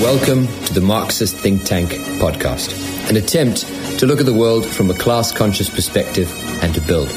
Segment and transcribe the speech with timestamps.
[0.00, 1.90] Welcome to the Marxist Think Tank
[2.20, 2.70] podcast,
[3.10, 3.66] an attempt
[3.98, 6.32] to look at the world from a class conscious perspective
[6.62, 7.08] and to build.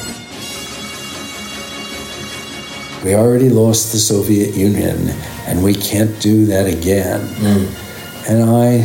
[3.04, 5.10] We already lost the Soviet Union
[5.46, 7.20] and we can't do that again.
[7.20, 8.28] Mm.
[8.28, 8.78] And I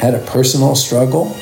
[0.00, 1.36] had a personal struggle.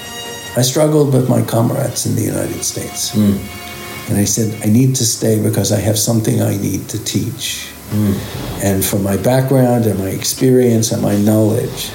[0.56, 3.14] I struggled with my comrades in the United States.
[3.14, 4.08] Mm.
[4.08, 7.70] And I said, I need to stay because I have something I need to teach.
[7.90, 8.64] Mm.
[8.64, 11.90] And from my background and my experience and my knowledge.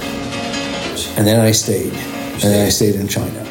[1.18, 1.94] And then I stayed.
[1.94, 3.51] And then I stayed in China.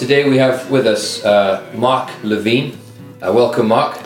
[0.00, 2.72] Today we have with us uh, Mark Levine.
[3.20, 4.00] Uh, welcome, Mark.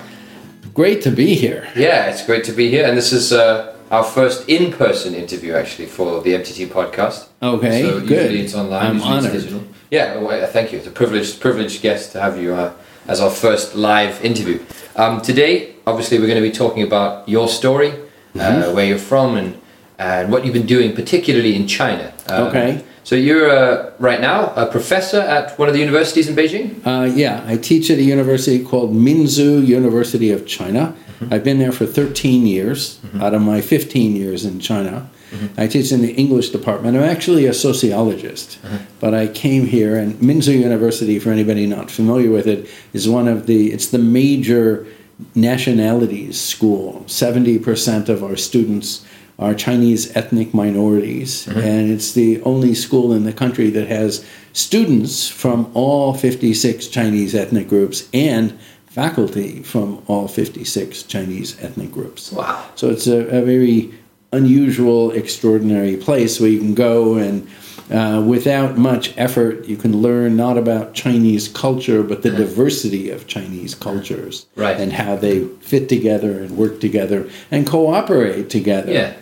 [0.75, 1.69] Great to be here.
[1.77, 5.87] Yeah, it's great to be here, and this is uh, our first in-person interview actually
[5.87, 7.29] for the MTT podcast.
[7.41, 8.11] Okay, so good.
[8.11, 8.87] Usually it's online.
[8.87, 9.35] I'm usually honored.
[9.35, 9.65] It's digital.
[9.93, 10.79] Yeah, well, thank you.
[10.79, 12.73] It's a privileged, privileged guest to have you uh,
[13.07, 14.59] as our first live interview.
[14.97, 17.95] Um, today, obviously, we're going to be talking about your story, uh,
[18.35, 18.75] mm-hmm.
[18.75, 19.61] where you're from, and
[19.97, 22.13] and what you've been doing, particularly in China.
[22.27, 22.85] Um, okay.
[23.05, 26.81] So you're uh, right now a professor at one of the universities in Beijing.
[26.87, 30.97] Uh, yeah, I teach at a university called Minzu University of China.
[31.21, 31.35] Mm-hmm.
[31.35, 33.21] I've been there for 13 years mm-hmm.
[33.21, 35.11] out of my 15 years in China.
[35.31, 35.61] Mm-hmm.
[35.61, 36.97] I teach in the English department.
[36.97, 38.85] I'm actually a sociologist, mm-hmm.
[39.01, 43.29] but I came here, and Minzu University, for anybody not familiar with it, is one
[43.29, 43.71] of the.
[43.71, 44.87] It's the major
[45.35, 47.05] nationalities school.
[47.07, 49.07] 70% of our students
[49.39, 51.59] are Chinese ethnic minorities, mm-hmm.
[51.59, 57.35] and it's the only school in the country that has students from all 56 Chinese
[57.35, 62.31] ethnic groups and faculty from all 56 Chinese ethnic groups.
[62.31, 62.65] Wow.
[62.77, 63.93] So it's a, a very
[64.33, 67.49] unusual, extraordinary place where you can go and
[67.91, 73.27] uh, without much effort, you can learn not about Chinese culture, but the diversity of
[73.27, 74.81] Chinese cultures right.
[74.81, 78.93] and how they fit together and work together and cooperate together.
[78.93, 79.15] Yeah.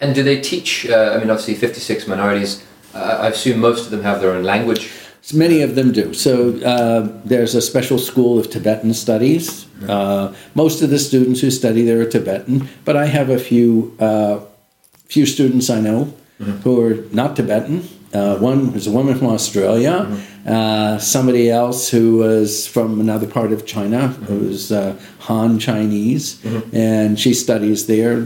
[0.00, 0.86] And do they teach?
[0.86, 2.62] Uh, I mean, obviously, fifty-six minorities.
[2.94, 4.90] Uh, I assume most of them have their own language.
[5.32, 6.12] Many of them do.
[6.12, 9.66] So uh, there's a special school of Tibetan studies.
[9.88, 13.96] Uh, most of the students who study there are Tibetan, but I have a few
[13.98, 14.40] uh,
[15.06, 16.52] few students I know mm-hmm.
[16.62, 17.88] who are not Tibetan.
[18.12, 20.06] Uh, one is a woman from Australia.
[20.44, 20.98] Mm-hmm.
[20.98, 24.24] somebody else who was from another part of China, mm-hmm.
[24.26, 24.70] who's
[25.20, 26.76] Han Chinese, mm-hmm.
[26.76, 28.20] and she studies there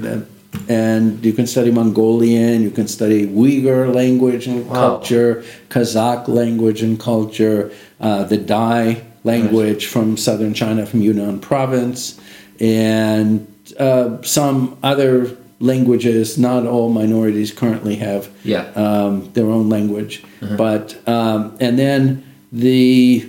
[0.68, 4.74] and you can study Mongolian, you can study Uyghur language and wow.
[4.74, 9.92] culture, Kazakh language and culture, uh, the Dai language nice.
[9.92, 12.20] from southern China, from Yunnan province,
[12.60, 13.46] and
[13.78, 16.38] uh, some other languages.
[16.38, 18.70] Not all minorities currently have yeah.
[18.74, 20.56] um, their own language, uh-huh.
[20.56, 23.28] but um, and then the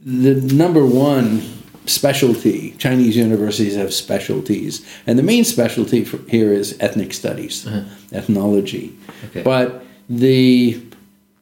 [0.00, 1.42] the number one
[1.88, 2.72] specialty.
[2.72, 7.84] Chinese universities have specialties, and the main specialty here is ethnic studies, uh-huh.
[8.12, 8.96] ethnology.
[9.26, 9.42] Okay.
[9.42, 10.82] But the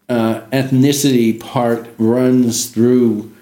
[0.08, 3.32] uh, ethnicity part runs through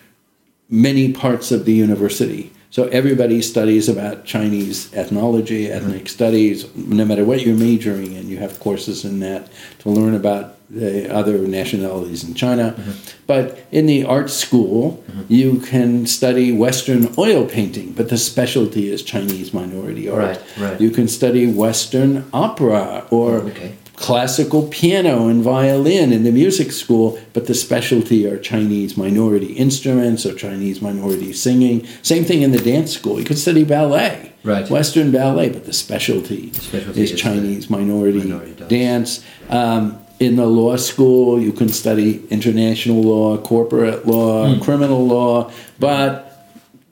[0.69, 2.53] many parts of the university.
[2.75, 6.09] So everybody studies about Chinese ethnology, ethnic uh-huh.
[6.09, 8.29] studies, no matter what you're majoring in.
[8.29, 9.49] You have courses in that
[9.79, 12.75] to learn about the other nationalities in China.
[12.77, 12.91] Mm-hmm.
[13.29, 15.33] But in the art school, mm-hmm.
[15.33, 20.39] you can study Western oil painting, but the specialty is Chinese minority art.
[20.39, 20.81] Right, right.
[20.81, 23.77] You can study Western opera or okay.
[23.97, 30.27] Classical piano and violin in the music school, but the specialty are Chinese minority instruments
[30.27, 31.87] or Chinese minority singing.
[32.03, 33.19] Same thing in the dance school.
[33.19, 34.33] You can study ballet.
[34.43, 34.69] Right.
[34.69, 38.69] Western ballet, but the specialty, the specialty is, is Chinese minority, minority dance.
[38.69, 39.25] dance.
[39.49, 44.63] Um, in the law school, you can study international law, corporate law, mm.
[44.63, 46.24] criminal law, but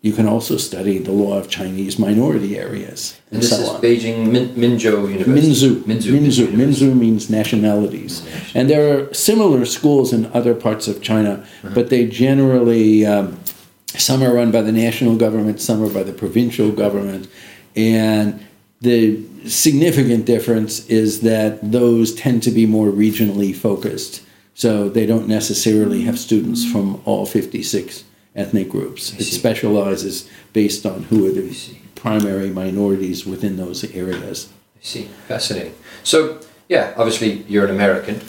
[0.02, 3.20] you can also study the law of Chinese minority areas.
[3.30, 3.80] And, and this so is on.
[3.80, 5.76] Beijing Min- Minzhou University.
[5.76, 5.82] Minzu.
[5.84, 6.10] Minzu.
[6.12, 6.46] Minzu.
[6.48, 8.26] Minzu means nationalities.
[8.52, 11.70] And there are similar schools in other parts of China, uh-huh.
[11.72, 13.38] but they generally, um,
[13.86, 17.28] some are run by the national government, some are by the provincial government.
[17.76, 18.44] And
[18.80, 24.22] the significant difference is that those tend to be more regionally focused.
[24.54, 28.02] So they don't necessarily have students from all 56
[28.34, 29.12] ethnic groups.
[29.18, 31.56] It specializes based on who are the
[31.94, 34.48] primary minorities within those areas.
[34.76, 35.02] I see.
[35.28, 35.74] Fascinating.
[36.02, 38.20] So, yeah, obviously you're an American.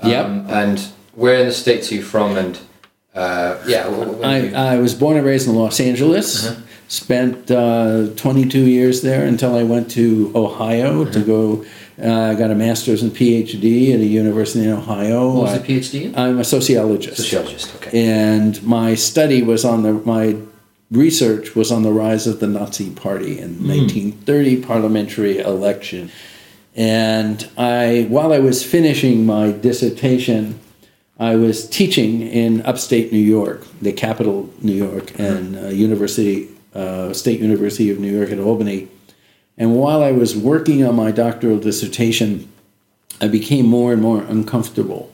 [0.00, 0.26] Um, Yep.
[0.48, 0.78] And
[1.14, 2.36] where in the States are you from?
[2.36, 2.58] And,
[3.14, 3.84] uh, yeah.
[3.88, 4.18] wh- wh-
[4.50, 6.56] you- I, I was born and raised in Los Angeles.
[6.88, 11.64] Spent uh, 22 years there until I went to Ohio to go.
[12.00, 15.28] Uh, I got a master's and PhD at a university in Ohio.
[15.32, 16.16] what was I- the PhD in?
[16.16, 17.16] I'm a sociologist.
[17.18, 17.90] Sociologist, okay.
[18.06, 20.36] And my study was on the my
[20.90, 23.68] research was on the rise of the Nazi Party in Hmm.
[23.68, 26.10] 1930 parliamentary election.
[26.74, 30.58] And I, while I was finishing my dissertation,
[31.18, 37.12] I was teaching in upstate New York, the capital, New York, and uh, University, uh,
[37.12, 38.88] State University of New York at Albany.
[39.58, 42.50] And while I was working on my doctoral dissertation,
[43.20, 45.12] I became more and more uncomfortable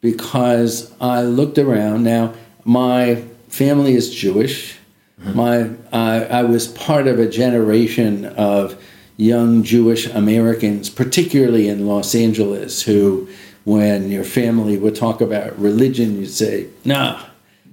[0.00, 2.04] because I looked around.
[2.04, 2.34] Now,
[2.64, 4.76] my family is Jewish.
[5.20, 5.36] Mm-hmm.
[5.36, 8.80] My I I was part of a generation of
[9.16, 13.28] young Jewish Americans, particularly in Los Angeles, who,
[13.64, 17.20] when your family would talk about religion, you'd say, "Nah,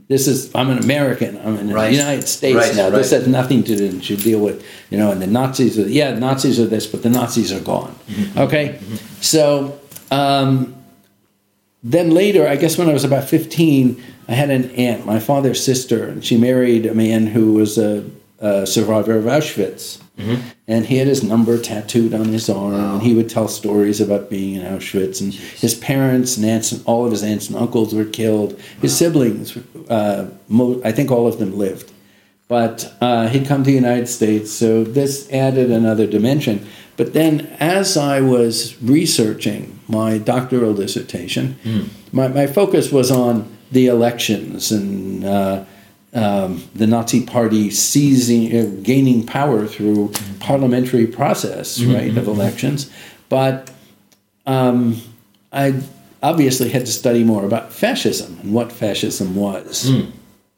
[0.08, 1.38] this is I'm an American.
[1.38, 1.90] I'm in Right.
[1.90, 2.90] the United States Right, now.
[2.90, 6.14] This has nothing to do to deal with, you know." And the Nazis are yeah,
[6.18, 7.96] Nazis are this, but the Nazis are gone.
[8.10, 8.40] Mm-hmm.
[8.40, 8.96] Okay, mm-hmm.
[9.22, 9.80] so.
[10.12, 10.76] Um,
[11.86, 15.64] then later, I guess when I was about 15, I had an aunt, my father's
[15.64, 18.04] sister, and she married a man who was a,
[18.40, 20.02] a survivor of Auschwitz.
[20.18, 20.42] Mm-hmm.
[20.68, 24.30] And he had his number tattooed on his arm, and he would tell stories about
[24.32, 25.22] being in Auschwitz.
[25.22, 28.60] And his parents and aunts, and all of his aunts and uncles were killed.
[28.82, 29.56] His siblings,
[29.90, 31.92] uh, mo- I think all of them lived.
[32.48, 36.68] But uh, he'd come to the United States, so this added another dimension.
[36.96, 41.58] But then, as I was researching my doctoral dissertation,
[42.12, 45.66] my, my focus was on the elections and uh,
[46.14, 52.92] um, the Nazi Party seizing, uh, gaining power through parliamentary process, right, of elections.
[53.28, 53.72] But
[54.46, 55.02] um,
[55.52, 55.82] I
[56.30, 59.90] obviously had to study more about fascism and what fascism was.
[59.90, 60.12] Mm.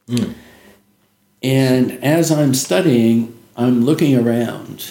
[0.07, 0.33] Mm.
[1.43, 4.89] And as I'm studying, I'm looking around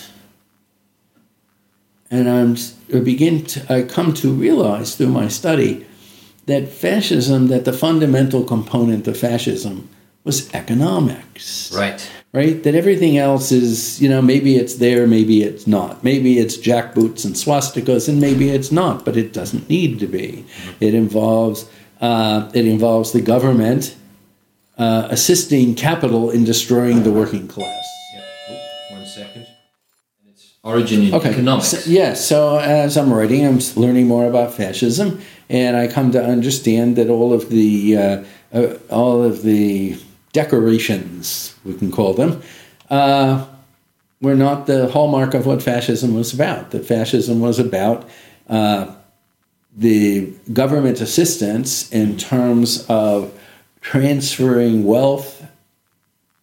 [2.11, 2.56] and I'm
[2.94, 5.87] I begin to I come to realize through my study
[6.46, 9.88] that fascism, that the fundamental component of fascism
[10.25, 11.73] was economics.
[11.75, 12.08] Right.
[12.37, 12.62] Right?
[12.65, 16.05] That everything else is, you know, maybe it's there, maybe it's not.
[16.05, 20.44] Maybe it's jackboots and swastikas, and maybe it's not, but it doesn't need to be.
[20.79, 21.59] It involves
[22.09, 23.97] uh, it involves the government
[24.77, 27.85] uh, assisting capital in destroying the working class.
[28.15, 28.21] Yeah.
[28.50, 29.47] Oh, one second.
[30.29, 31.31] It's origin in Okay.
[31.31, 31.69] economics.
[31.69, 32.12] So, yeah.
[32.12, 35.09] So as I'm writing, I'm learning more about fascism,
[35.49, 39.97] and I come to understand that all of the uh, uh, all of the
[40.37, 42.43] decorations, we can call them,
[42.91, 43.47] uh,
[44.21, 46.73] were not the hallmark of what fascism was about.
[46.73, 48.06] That fascism was about
[48.49, 48.94] uh,
[49.75, 53.33] the government assistance in terms of
[53.81, 55.31] transferring wealth,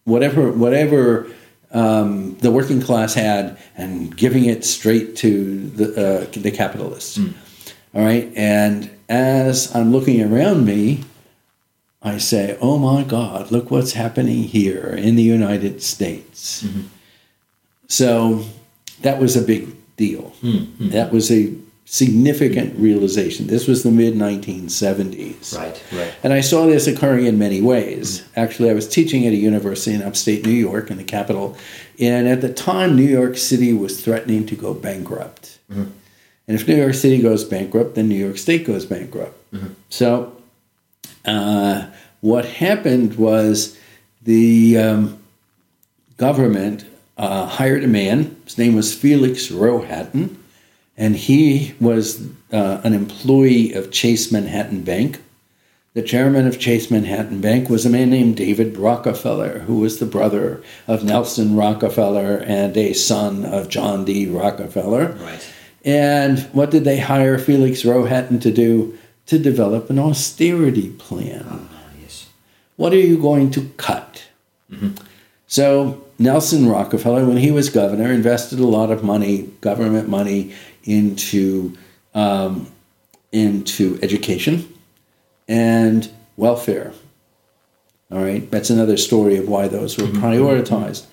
[0.04, 1.28] whatever whatever
[1.70, 7.18] um, the working class had, and giving it straight to the uh, the capitalists.
[7.94, 11.04] All right, and as I'm looking around me,
[12.04, 16.82] I say, "Oh my God, look what's happening here in the United States." Mm-hmm.
[17.88, 18.44] So
[19.02, 20.34] that was a big deal.
[20.42, 20.90] Mm-hmm.
[20.90, 21.54] That was a
[21.86, 23.46] significant realization.
[23.46, 25.56] This was the mid 1970s.
[25.56, 25.82] Right.
[25.92, 26.14] Right.
[26.22, 28.20] And I saw this occurring in many ways.
[28.20, 28.40] Mm-hmm.
[28.40, 31.56] Actually, I was teaching at a university in upstate New York, in the capital,
[31.98, 35.58] and at the time, New York City was threatening to go bankrupt.
[36.46, 39.36] And if New York City goes bankrupt, then New York State goes bankrupt.
[39.88, 40.36] So,
[41.24, 41.86] uh,
[42.20, 43.78] what happened was
[44.22, 45.18] the um,
[46.16, 46.84] government
[47.16, 48.36] uh, hired a man.
[48.44, 50.36] His name was Felix Rohatyn,
[50.96, 55.20] and he was uh, an employee of Chase Manhattan Bank.
[55.94, 60.06] The chairman of Chase Manhattan Bank was a man named David Rockefeller, who was the
[60.06, 64.26] brother of Nelson Rockefeller and a son of John D.
[64.26, 65.12] Rockefeller.
[65.12, 65.52] Right.
[65.84, 68.98] And what did they hire Felix Rohatyn to do?
[69.26, 71.46] To develop an austerity plan.
[71.48, 72.28] Ah, yes.
[72.76, 74.24] What are you going to cut?
[75.46, 80.52] So Nelson Rockefeller, when he was governor, invested a lot of money, government money,
[80.84, 81.76] into
[82.14, 82.70] um,
[83.32, 84.68] into education
[85.48, 86.92] and welfare.
[88.10, 91.06] All right, that's another story of why those were prioritized.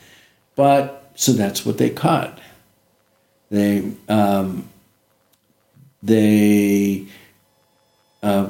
[0.56, 2.39] But so that's what they cut.
[3.50, 4.70] They um,
[6.03, 7.08] they
[8.24, 8.50] uh,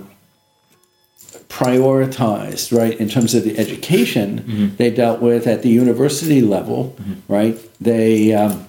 [1.49, 6.95] prioritized, right, in terms of the education they dealt with at the university level,
[7.27, 7.57] right?
[7.79, 8.65] They, um,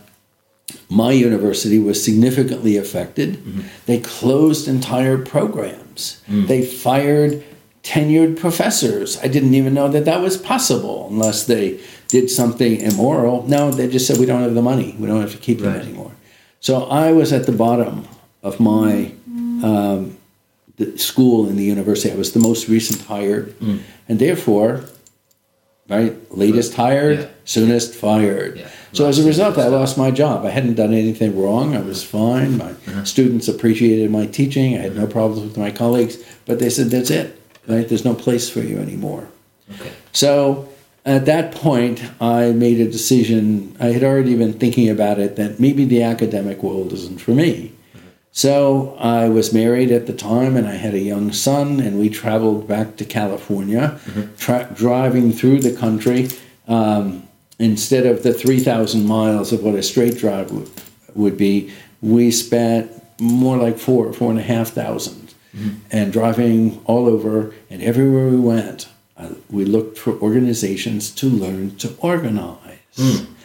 [0.89, 3.43] my university was significantly affected.
[3.87, 6.21] They closed entire programs.
[6.29, 7.45] They fired
[7.83, 9.19] tenured professors.
[9.19, 13.47] I didn't even know that that was possible unless they did something immoral.
[13.49, 14.95] No, they just said we don't have the money.
[14.99, 16.13] We don't have to keep them anymore.
[16.61, 18.07] So I was at the bottom
[18.43, 19.13] of my
[19.65, 20.17] um,
[20.77, 22.13] the school and the university.
[22.13, 23.81] I was the most recent hired, mm.
[24.09, 24.85] and therefore,
[25.89, 27.27] right, latest hired, Yeah.
[27.45, 28.59] soonest fired.
[28.59, 28.69] Yeah.
[28.93, 30.45] So as a result, I lost my job.
[30.45, 31.75] I hadn't done anything wrong.
[31.75, 32.59] I was fine.
[32.59, 33.05] My uh-huh.
[33.05, 34.77] students appreciated my teaching.
[34.77, 37.41] I had no problems with my colleagues, but they said that's it.
[37.67, 37.89] Right?
[37.89, 39.29] There's no place for you anymore.
[39.73, 39.93] Okay.
[40.13, 40.69] So
[41.05, 43.77] at that point, I made a decision.
[43.81, 47.73] I had already been thinking about it that maybe the academic world isn't for me.
[48.35, 52.09] So I was married at the time and I had a young son, and we
[52.09, 54.01] traveled back to California,
[54.39, 56.29] tra- driving through the country.
[56.67, 60.71] Um, instead of the 3,000 miles of what a straight drive would,
[61.15, 65.35] would be, we spent more like four, four and a half thousand.
[65.91, 71.77] And driving all over and everywhere we went, uh, we looked for organizations to learn
[71.77, 72.57] to organize.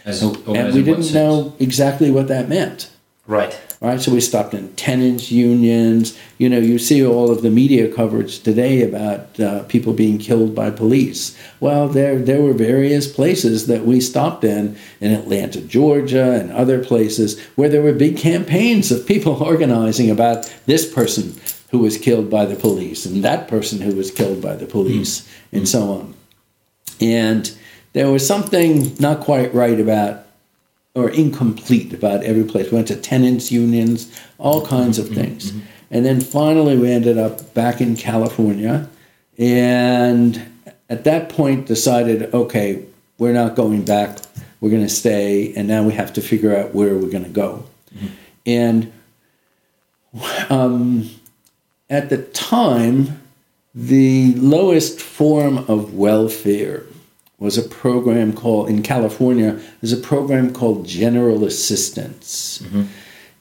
[0.06, 2.90] As So- organized and we didn't know exactly what that meant.
[3.28, 3.60] Right.
[3.80, 6.18] Right, so we stopped in tenants unions.
[6.40, 10.56] You know, you see all of the media coverage today about uh, people being killed
[10.56, 11.38] by police.
[11.60, 16.84] Well, there there were various places that we stopped in in Atlanta, Georgia, and other
[16.84, 21.36] places where there were big campaigns of people organizing about this person
[21.70, 25.28] who was killed by the police and that person who was killed by the police,
[25.52, 26.16] and so on.
[27.02, 27.56] And
[27.94, 30.27] there was something not quite right about
[30.98, 32.72] or incomplete about every place.
[32.72, 34.70] We went to tenants unions, all mm-hmm.
[34.70, 35.16] kinds of mm-hmm.
[35.16, 35.52] things.
[35.52, 35.60] Mm-hmm.
[35.92, 38.90] And then finally we ended up back in California
[39.38, 42.84] and at that point decided, okay,
[43.20, 44.18] we're not going back.
[44.60, 47.30] We're going to stay and now we have to figure out where we're going to
[47.30, 47.66] go.
[48.48, 48.92] And
[50.50, 51.12] um,
[51.92, 53.22] at the time,
[53.76, 56.86] the lowest form of welfare
[57.40, 59.60] was a program called in California.
[59.82, 62.62] There's a program called General Assistance,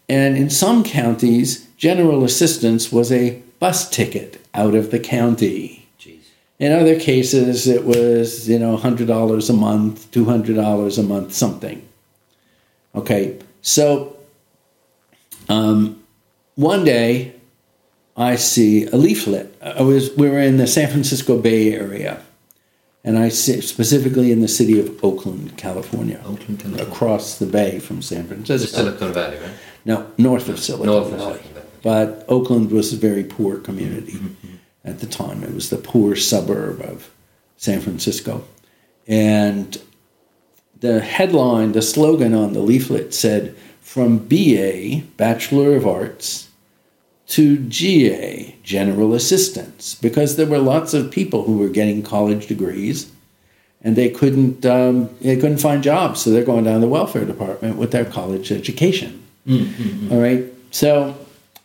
[0.08, 5.88] and in some counties, General Assistance was a bus ticket out of the county.
[5.98, 6.20] Jeez.
[6.58, 11.02] In other cases, it was you know hundred dollars a month, two hundred dollars a
[11.02, 11.86] month, something.
[12.94, 14.16] Okay, so
[15.48, 16.02] um,
[16.54, 17.34] one day
[18.16, 19.54] I see a leaflet.
[19.62, 22.22] I was we were in the San Francisco Bay Area,
[23.06, 26.82] and I specifically in the city of Oakland, California, Oakland, California.
[26.84, 28.66] across the bay from San Francisco.
[28.66, 28.66] The.
[28.98, 29.50] Silicon Valley, right?
[29.84, 31.38] No, north of Silicon North of Valley.
[31.38, 31.66] Silicon Valley.
[31.82, 35.42] But Oakland was a very poor community Mm-hmm, at the time.
[35.44, 37.10] It was the poor suburb of
[37.56, 38.44] San Francisco.
[39.06, 39.80] And
[40.80, 46.45] the headline, the slogan on the leaflet said, From BA, Bachelor of Arts,
[47.28, 53.10] to GA, General Assistance, because there were lots of people who were getting college degrees
[53.82, 57.76] and they couldn't um, they couldn't find jobs, so they're going down the welfare department
[57.76, 59.22] with their college education.
[60.10, 61.16] All right, so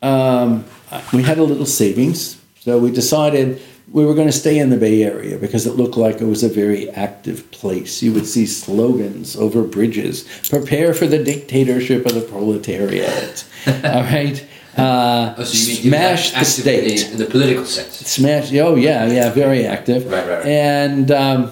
[0.02, 0.66] um,
[1.14, 4.78] we had a little savings, so we decided we were going to stay in the
[4.78, 8.04] Bay Area because it looked like it was a very active place.
[8.04, 14.46] You would see slogans over bridges: "Prepare for the dictatorship of the proletariat." All right.
[14.78, 17.26] Uh, Oh, so you mean you were smash the active in the- state in the
[17.26, 17.94] political sense?
[18.08, 20.46] smash oh yeah yeah very active Right, right, right.
[20.46, 21.52] and um,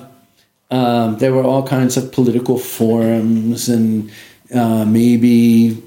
[0.72, 4.10] um, there were all kinds of political forums and
[4.54, 5.82] uh, maybe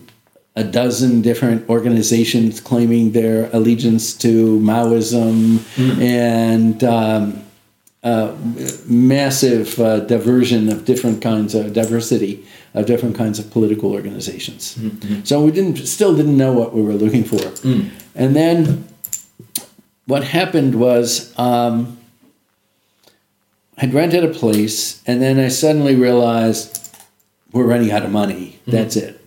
[0.56, 6.02] a dozen different organizations claiming their allegiance to Maoism Hmm.
[6.02, 7.42] and um,
[8.04, 8.32] uh,
[8.86, 14.78] massive uh, diversion of different kinds of diversity of different kinds of political organizations.
[15.24, 17.42] So we didn't still didn't know what we were looking for,
[18.14, 18.86] and then
[20.06, 21.98] what happened was um,
[23.78, 26.78] I'd rented a place, and then I suddenly realized
[27.52, 28.58] we're running out of money.
[28.66, 29.20] That's it,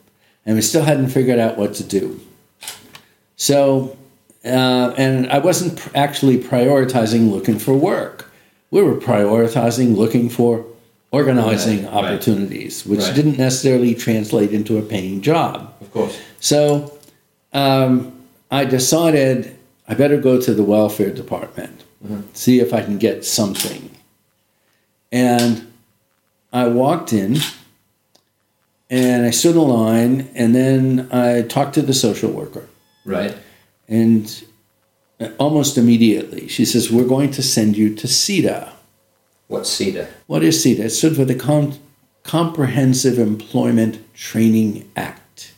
[0.45, 2.19] and we still hadn't figured out what to do.
[3.37, 3.97] So,
[4.43, 8.31] uh, and I wasn't pr- actually prioritizing looking for work.
[8.71, 10.65] We were prioritizing looking for
[11.19, 13.15] organizing Right, opportunities, which Right.
[13.17, 15.55] didn't necessarily translate into a paying job.
[15.81, 16.15] Of course.
[16.39, 16.91] So
[17.53, 18.11] um,
[18.51, 19.55] I decided
[19.87, 21.83] I better go to the welfare department,
[22.33, 23.81] see if I can get something.
[25.11, 25.51] And
[26.51, 27.37] I walked in
[28.89, 32.65] and I stood in line and then I talked to the social worker.
[33.05, 33.35] Right.
[33.87, 34.23] And
[35.37, 36.47] almost immediately.
[36.47, 38.71] She says, We're going to send you to CETA.
[39.47, 40.07] What's CETA?
[40.27, 40.79] What is CETA?
[40.85, 41.77] It stood for the Com-
[42.23, 45.53] Comprehensive Employment Training Act.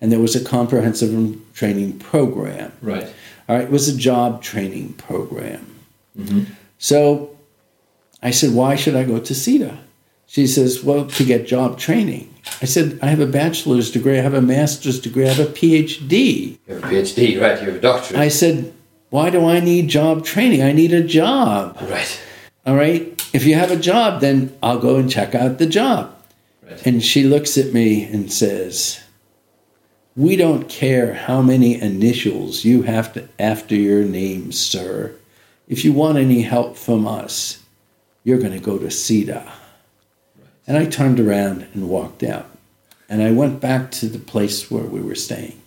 [0.00, 2.72] And there was a comprehensive training program.
[2.80, 3.12] Right.
[3.48, 5.74] All right, it was a job training program.
[6.16, 6.52] Mm-hmm.
[6.78, 7.36] So
[8.22, 9.76] I said, Why should I go to CETA?
[10.26, 12.32] She says, Well, to get job training.
[12.62, 15.50] I said, I have a bachelor's degree, I have a master's degree, I have a
[15.52, 16.58] PhD.
[16.66, 17.60] You have a PhD, right?
[17.60, 18.20] You have a doctorate.
[18.20, 18.72] I said,
[19.10, 20.62] Why do I need job training?
[20.62, 21.76] I need a job.
[21.82, 22.20] right.
[22.68, 23.18] All right.
[23.32, 26.14] If you have a job, then I'll go and check out the job.
[26.62, 26.86] Right.
[26.86, 29.02] And she looks at me and says,
[30.14, 35.14] We don't care how many initials you have to after your name, sir.
[35.66, 37.64] If you want any help from us,
[38.22, 39.50] you're going to go to CETA.
[40.66, 42.50] And I turned around and walked out.
[43.08, 45.62] And I went back to the place where we were staying.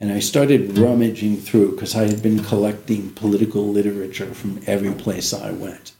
[0.00, 5.32] And I started rummaging through because I had been collecting political literature from every place
[5.34, 5.92] I went.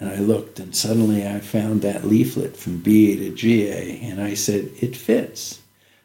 [0.00, 4.34] And I looked, and suddenly I found that leaflet from BA to GA, and I
[4.34, 5.60] said, it fits.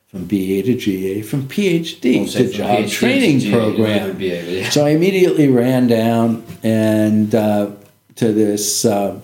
[0.07, 4.21] From BA to GA, from PhD Well, to from job PhD training would program.
[4.21, 4.69] yeah.
[4.69, 7.71] So I immediately ran down and uh,
[8.17, 9.19] to this uh,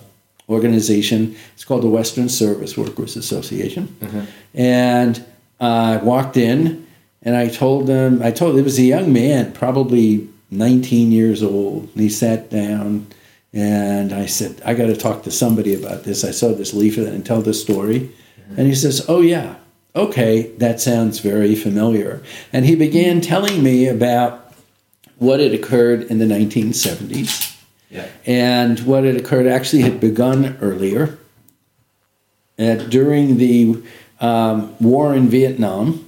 [0.48, 1.36] organization.
[1.54, 3.96] It's called the Western Service Workers Association,
[4.52, 5.24] and
[5.60, 6.79] I walked in
[7.22, 8.22] and I told them.
[8.22, 11.88] I told it was a young man, probably 19 years old.
[11.94, 13.06] And he sat down,
[13.52, 17.12] and I said, "I got to talk to somebody about this." I saw this leaflet
[17.12, 18.10] and tell the story,
[18.56, 19.56] and he says, "Oh yeah."
[19.96, 22.22] Okay, that sounds very familiar.
[22.52, 24.52] And he began telling me about
[25.18, 27.56] what had occurred in the 1970s
[27.90, 28.06] Yeah.
[28.24, 31.18] and what had occurred actually had begun earlier.
[32.56, 33.82] Uh, during the
[34.20, 36.06] um, war in Vietnam,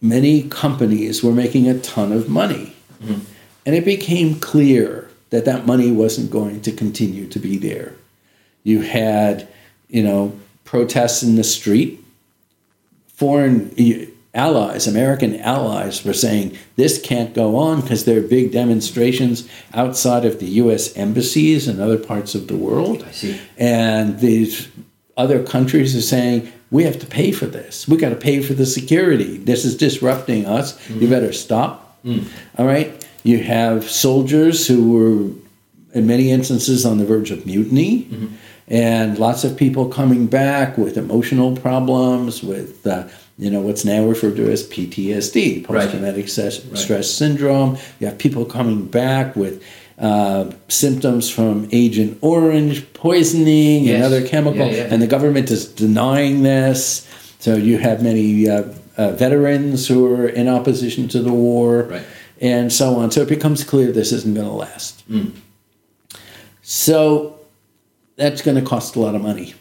[0.00, 2.74] many companies were making a ton of money.
[3.02, 3.20] Mm-hmm.
[3.66, 7.94] And it became clear that that money wasn't going to continue to be there.
[8.64, 9.48] You had,
[9.88, 12.02] you know, protests in the street.
[13.08, 13.74] Foreign
[14.34, 20.24] allies, American allies, were saying this can't go on because there are big demonstrations outside
[20.24, 20.96] of the U.S.
[20.96, 23.04] embassies in other parts of the world.
[23.04, 23.40] I see.
[23.58, 24.68] And these
[25.16, 27.88] other countries are saying, we have to pay for this.
[27.88, 29.38] We got to pay for the security.
[29.38, 30.78] This is disrupting us.
[30.88, 31.10] You mm-hmm.
[31.10, 31.98] better stop.
[32.04, 32.28] Mm.
[32.58, 33.06] All right.
[33.22, 38.34] You have soldiers who were, in many instances, on the verge of mutiny, mm-hmm.
[38.68, 44.06] and lots of people coming back with emotional problems, with uh, you know what's now
[44.06, 47.76] referred to as PTSD, post-traumatic stress, stress syndrome.
[47.98, 49.62] You have people coming back with
[50.00, 53.94] uh, symptoms from Agent Orange poisoning Yes.
[53.96, 54.88] and other chemical, Yeah, yeah.
[54.90, 57.06] and the government is denying this.
[57.38, 58.64] So you have many uh,
[58.96, 62.02] uh, veterans who are in opposition to the war, Right.
[62.40, 63.10] and so on.
[63.10, 65.08] So it becomes clear this isn't going to last.
[65.10, 65.32] Mm.
[66.62, 67.38] So
[68.16, 69.54] that's going to cost a lot of money.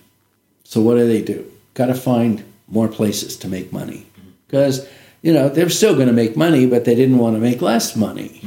[0.63, 1.45] So what do they do?
[1.73, 4.05] Got to find more places to make money
[4.47, 4.87] because
[5.23, 7.95] you know they're still going to make money, but they didn't want to make less
[7.95, 8.41] money.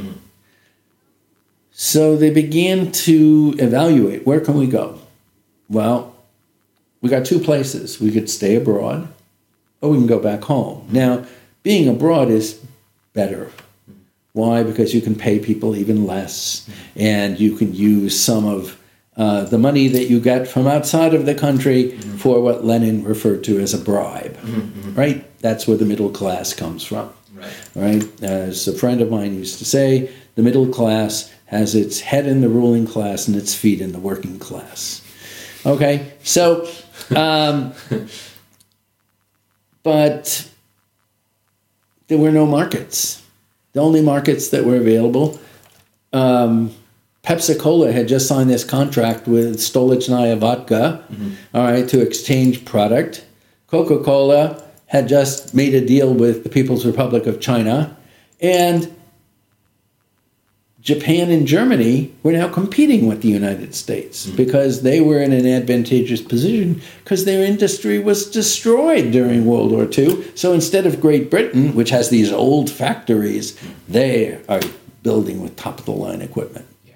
[1.82, 5.00] So they began to evaluate where can we go.
[5.68, 6.14] Well,
[7.00, 8.00] we got two places.
[8.00, 9.08] We could stay abroad,
[9.80, 10.86] or we can go back home.
[10.92, 11.26] Now,
[11.64, 12.64] being abroad is
[13.14, 13.50] better.
[14.32, 14.62] Why?
[14.62, 18.78] Because you can pay people even less, and you can use some of
[19.16, 22.16] uh, the money that you get from outside of the country mm-hmm.
[22.16, 24.36] for what Lenin referred to as a bribe.
[24.36, 24.94] Mm-hmm, mm-hmm.
[24.94, 25.40] Right?
[25.40, 27.12] That's where the middle class comes from.
[27.34, 27.70] Right.
[27.74, 28.22] Right?
[28.22, 32.40] As a friend of mine used to say, the middle class has its head in
[32.40, 35.02] the ruling class and its feet in the working class.
[35.66, 36.66] Okay, so,
[37.14, 37.74] um,
[39.82, 40.48] but
[42.08, 43.22] there were no markets.
[43.74, 45.38] The only markets that were available,
[46.14, 46.74] um,
[47.22, 51.04] Pepsi Cola had just signed this contract with Stolichnaya Vodka,
[51.54, 53.26] all right, to exchange product.
[53.66, 57.94] Coca Cola had just made a deal with the People's Republic of China,
[58.40, 58.92] and
[60.82, 64.36] Japan and Germany were now competing with the United States mm-hmm.
[64.36, 69.88] because they were in an advantageous position because their industry was destroyed during World War
[69.96, 70.36] II.
[70.36, 73.56] So instead of Great Britain, which has these old factories,
[73.88, 74.60] they are
[75.04, 76.66] building with top of the line equipment.
[76.84, 76.94] Yeah.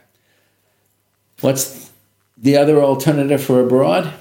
[1.41, 1.93] What's
[2.37, 4.13] the other alternative for abroad?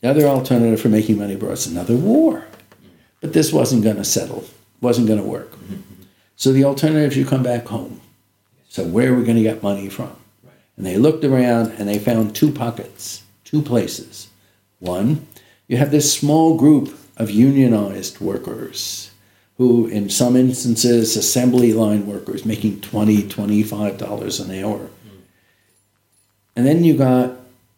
[0.00, 2.44] The other alternative for making money abroad is another war.
[3.20, 4.44] But this wasn't going to settle,
[4.80, 5.52] wasn't going to work.
[5.52, 5.82] Mm-hmm.
[6.34, 8.00] So the alternative is you come back home.
[8.70, 10.16] So where are we going to get money from?
[10.76, 14.28] And they looked around and they found two pockets, two places.
[14.78, 15.26] One,
[15.66, 19.10] you have this small group of unionized workers
[19.58, 24.88] who, in some instances, assembly line workers making $20, $25 an hour.
[26.54, 27.32] And then you got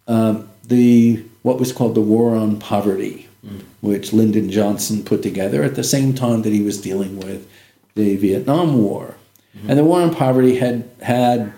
[0.07, 3.28] um, the what was called the War on Poverty,
[3.81, 7.50] which Lyndon Johnson put together at the same time that he was dealing with
[7.94, 9.16] the Vietnam War.
[9.56, 9.70] Mm-hmm.
[9.70, 11.52] And the War on Poverty had had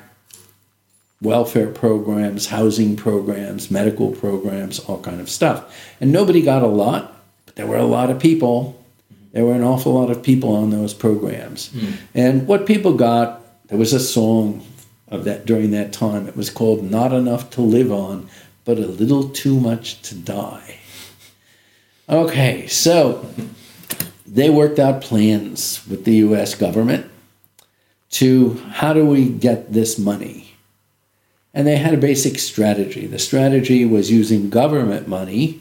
[1.25, 5.95] welfare programs, housing programs, medical programs, all kind of stuff.
[6.01, 8.81] And nobody got a lot, but there were a lot of people.
[9.33, 11.71] There were an awful lot of people on those programs.
[11.71, 11.95] Mm-hmm.
[12.15, 14.65] And what people got, there was a song
[15.09, 16.29] of that during that time.
[16.29, 18.29] It was called Not Enough to Live On,
[18.65, 20.79] but a little too much to die.
[22.09, 23.27] Okay, so
[24.27, 27.11] they worked out plans with the US government
[28.15, 30.55] to how do we get this money?
[31.53, 33.07] And they had a basic strategy.
[33.07, 35.61] The strategy was using government money,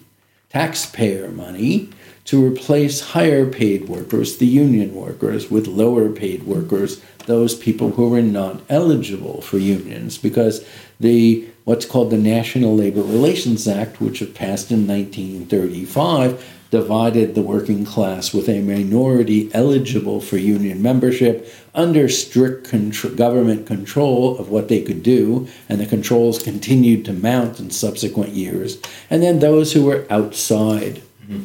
[0.49, 1.89] taxpayer money,
[2.25, 8.09] to replace higher paid workers, the union workers, with lower paid workers, those people who
[8.09, 10.65] were not eligible for unions, because
[10.99, 17.41] the what's called the National Labor Relations Act, which was passed in 1935, divided the
[17.43, 24.49] working class with a minority eligible for union membership under strict contr- government control of
[24.49, 28.81] what they could do, and the controls continued to mount in subsequent years.
[29.11, 31.43] And then those who were outside, mm-hmm.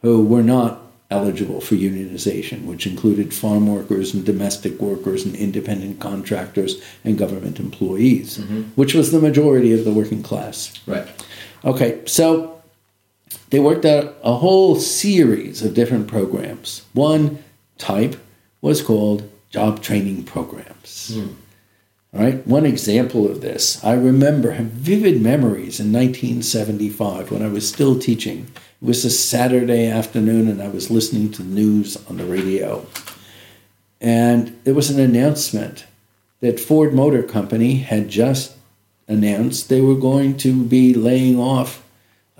[0.00, 0.80] who were not
[1.10, 7.60] eligible for unionization, which included farm workers and domestic workers and independent contractors and government
[7.60, 8.62] employees, mm-hmm.
[8.74, 10.72] which was the majority of the working class.
[10.86, 11.06] Right.
[11.62, 12.61] Okay, so
[13.52, 16.86] they worked out a whole series of different programs.
[16.94, 17.44] One
[17.76, 18.16] type
[18.62, 21.14] was called job training programs.
[21.14, 21.34] Hmm.
[22.14, 27.48] All right, one example of this, I remember, have vivid memories in 1975 when I
[27.48, 28.50] was still teaching.
[28.80, 32.86] It was a Saturday afternoon and I was listening to the news on the radio.
[34.00, 35.84] And there was an announcement
[36.40, 38.56] that Ford Motor Company had just
[39.06, 41.81] announced they were going to be laying off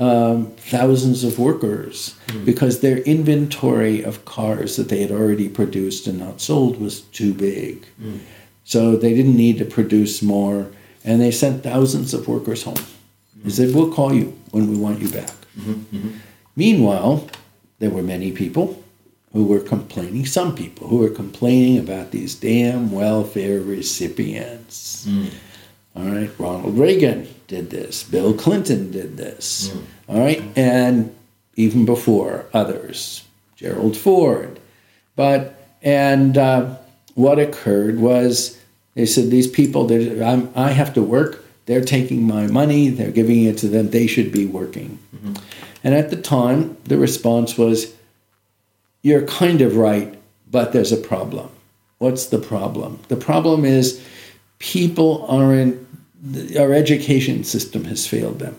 [0.03, 2.45] um, thousands of workers hmm.
[2.45, 7.33] because their inventory of cars that they had already produced and not sold was too
[7.33, 7.87] big.
[8.01, 8.19] Hmm.
[8.65, 10.73] So they didn't need to produce more,
[11.05, 12.85] and they sent thousands of workers home.
[13.45, 15.35] They said, We'll call you when we want you back.
[15.59, 16.11] Mm-hmm, mm-hmm.
[16.57, 17.29] Meanwhile,
[17.79, 18.83] there were many people
[19.33, 25.07] who were complaining, some people who were complaining about these damn welfare recipients.
[25.09, 25.27] Hmm.
[25.95, 29.75] All right, Ronald Reagan did this, Bill Clinton did this.
[30.09, 31.15] All right, and
[31.57, 33.25] even before others,
[33.57, 34.59] Gerald Ford.
[35.17, 36.77] But, and uh,
[37.15, 38.59] what occurred was
[38.95, 39.91] they said, These people,
[40.57, 44.33] I have to work, they're taking my money, they're giving it to them, they should
[44.33, 44.99] be working.
[45.85, 47.95] And at the time, the response was,
[49.03, 50.19] You're kind of right,
[50.51, 51.51] but there's a problem.
[51.99, 52.99] What's the problem?
[53.09, 54.05] The problem is
[54.63, 55.77] people aren't,
[56.57, 58.57] our education system has failed them.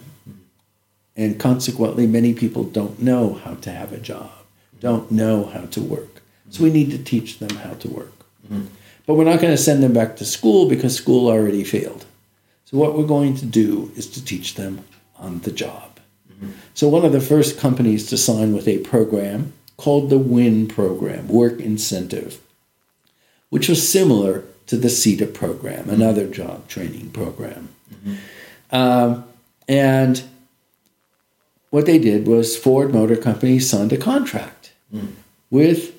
[1.15, 4.31] And consequently, many people don't know how to have a job,
[4.81, 6.21] don't know how to work.
[6.49, 8.13] So we need to teach them how to work.
[8.45, 8.65] Mm-hmm.
[9.07, 12.05] But we're not going to send them back to school because school already failed.
[12.65, 14.83] So what we're going to do is to teach them
[15.17, 15.99] on the job.
[16.31, 16.51] Mm-hmm.
[16.73, 21.29] So one of the first companies to sign with a program called the WIN program,
[21.29, 22.41] Work Incentive,
[23.49, 27.69] which was similar to the CETA program, another job training program.
[28.71, 29.23] Um,
[29.67, 30.23] and
[31.69, 34.73] what they did was Ford Motor Company signed a contract
[35.51, 35.93] with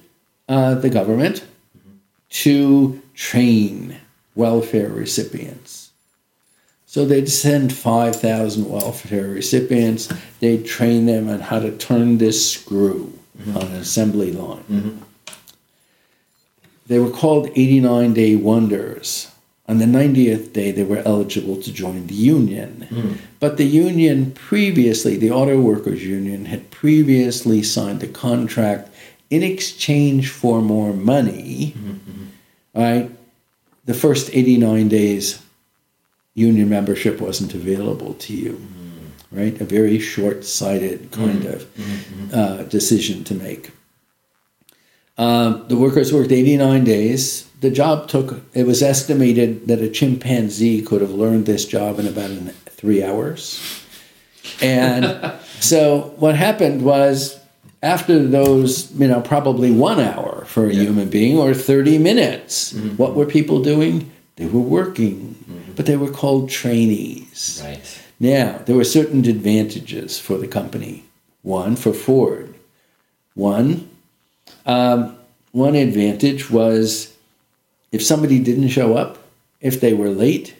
[0.49, 1.45] uh, the government
[2.31, 3.97] to train
[4.35, 5.93] welfare recipients.
[6.87, 13.17] So they'd send 5,000 welfare recipients, they'd train them on how to turn this screw
[13.55, 15.04] on an assembly line.
[16.87, 19.31] They were called 89 day wonders.
[19.67, 22.87] On the 90th day, they were eligible to join the union.
[22.91, 23.13] Hmm.
[23.41, 28.91] But the union previously, the Auto Workers Union, had previously signed a contract
[29.31, 31.75] in exchange for more money.
[31.77, 32.25] Mm-hmm.
[32.75, 33.11] Right?
[33.87, 35.43] The first 89 days,
[36.35, 38.53] union membership wasn't available to you.
[38.53, 39.39] Mm-hmm.
[39.39, 39.61] Right?
[39.61, 42.25] A very short sighted kind mm-hmm.
[42.25, 43.71] of uh, decision to make.
[45.17, 47.49] Um, the workers worked 89 days.
[47.61, 52.07] The job took, it was estimated that a chimpanzee could have learned this job in
[52.07, 53.61] about an, three hours.
[54.61, 57.41] And so what happened was,
[57.83, 63.15] after those, you know, probably one hour for a human being or 30 minutes, what
[63.15, 64.11] were people doing?
[64.37, 65.37] They were working,
[65.77, 67.61] but they were called trainees.
[67.63, 68.01] Right.
[68.19, 71.05] Now, there were certain advantages for the company.
[71.43, 72.55] One, for Ford.
[73.35, 73.91] One,
[74.67, 75.17] um,
[75.53, 77.15] one advantage was
[77.93, 79.19] if somebody didn't show up,
[79.61, 80.55] if they were late,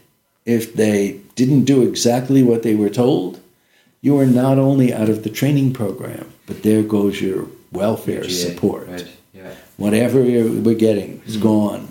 [0.45, 3.41] if they didn't do exactly what they were told,
[4.01, 8.87] you are not only out of the training program, but there goes your welfare support.
[8.89, 9.09] Right.
[9.33, 9.55] Yeah.
[9.77, 11.89] Whatever we're getting is gone.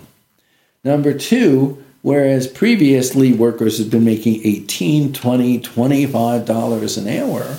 [0.82, 7.56] Number two, whereas previously workers had been making 18 20 25 dollars an hour,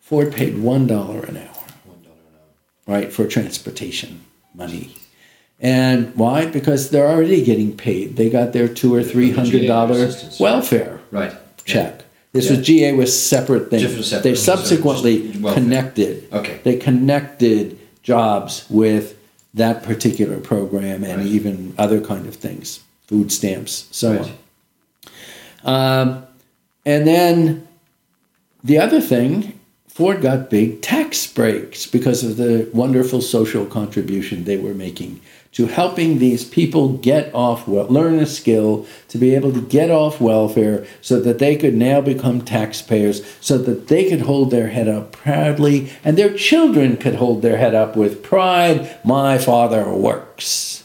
[0.00, 2.48] Ford paid one dollar an hour One dollar an hour.
[2.86, 4.20] Right, for transportation
[4.54, 4.94] money.
[5.60, 6.46] And why?
[6.46, 8.16] Because they're already getting paid.
[8.16, 11.32] They got their two or three hundred dollar welfare Right.
[11.32, 11.38] Yeah.
[11.64, 12.04] check.
[12.32, 12.56] This Yeah.
[12.56, 14.06] was GA was separate things.
[14.08, 16.24] Separate- they subsequently connected.
[16.32, 16.58] Okay.
[16.64, 19.14] They connected jobs with
[19.54, 21.26] that particular program and Right.
[21.26, 24.32] even other kind of things, food stamps, so Right.
[25.64, 26.00] on.
[26.08, 26.22] Um,
[26.84, 27.66] and then
[28.64, 29.52] the other thing,
[29.94, 35.20] Ford got big tax breaks because of the wonderful social contribution they were making
[35.52, 39.92] to helping these people get off well, learn a skill to be able to get
[39.92, 44.66] off welfare so that they could now become taxpayers so that they could hold their
[44.66, 48.98] head up proudly and their children could hold their head up with pride.
[49.04, 50.82] My father works.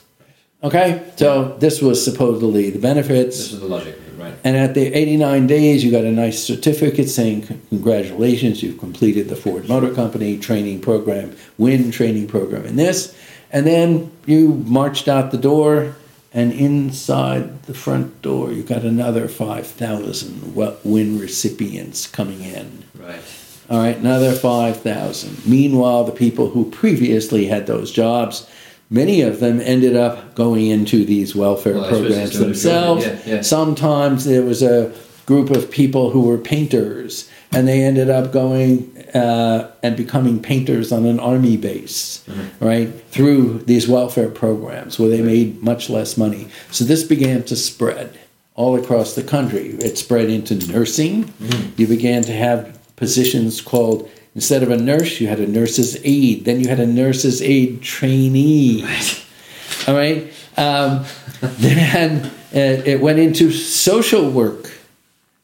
[0.62, 1.12] Okay?
[1.16, 3.38] So this was supposedly the benefits.
[3.38, 4.34] This is the logic right?
[4.44, 9.36] and at the 89 days, you got a nice certificate saying, Congratulations, you've completed the
[9.36, 13.16] Ford Motor Company training program, WIN training program, in this.
[13.52, 15.96] And then you marched out the door,
[16.32, 22.84] and inside the front door, you got another 5,000 WIN recipients coming in.
[22.96, 23.22] Right.
[23.70, 25.46] All right, another 5,000.
[25.48, 28.50] Meanwhile, the people who previously had those jobs,
[28.90, 33.06] many of them ended up going into these welfare Well, programs it's sort of themselves.
[33.06, 33.42] yeah, yeah.
[33.42, 34.94] Sometimes there was a
[35.26, 40.92] group of people who were painters, and they ended up going uh, and becoming painters
[40.92, 42.66] on an army base, Mm-hmm.
[42.66, 46.48] right, through these welfare programs where they made much less money.
[46.72, 48.18] So this began to spread
[48.56, 49.70] all across the country.
[49.80, 51.26] It spread into nursing.
[51.26, 51.82] Mm-hmm.
[51.82, 56.46] You began to have positions called, instead of a nurse, you had a nurse's aide.
[56.46, 58.84] Then you had a nurse's aide trainee.
[59.88, 60.32] All right.
[60.58, 61.06] Um,
[61.42, 64.72] then uh, it went into social work.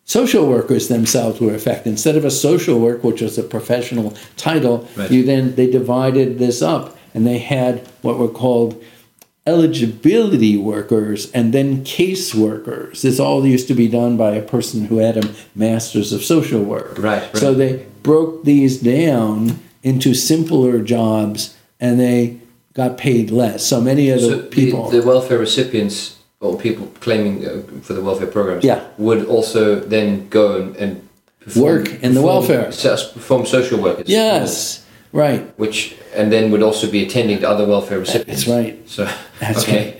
[0.08, 1.89] Social workers themselves were affected.
[1.89, 5.10] Instead of a social work, which was a professional title, Right.
[5.10, 8.82] you then they divided this up, and they had what were called
[9.47, 13.01] eligibility workers and then case workers.
[13.01, 16.62] This all used to be done by a person who had a master's of social
[16.63, 16.97] work.
[16.97, 17.38] Right, right.
[17.38, 22.39] So they broke these down into simpler jobs, and they
[22.73, 23.63] got paid less.
[23.65, 24.89] So many of the So people.
[24.89, 28.84] the, the welfare recipients or people claiming uh, for the welfare programs Yeah.
[28.97, 31.08] would also then go and, and
[31.39, 32.65] perform, Work in the welfare.
[32.65, 34.03] perform social work.
[34.08, 35.41] yes, right.
[35.60, 38.45] Which and then would also be attending to other welfare recipients.
[38.45, 38.89] That's right.
[38.89, 39.99] So That's okay.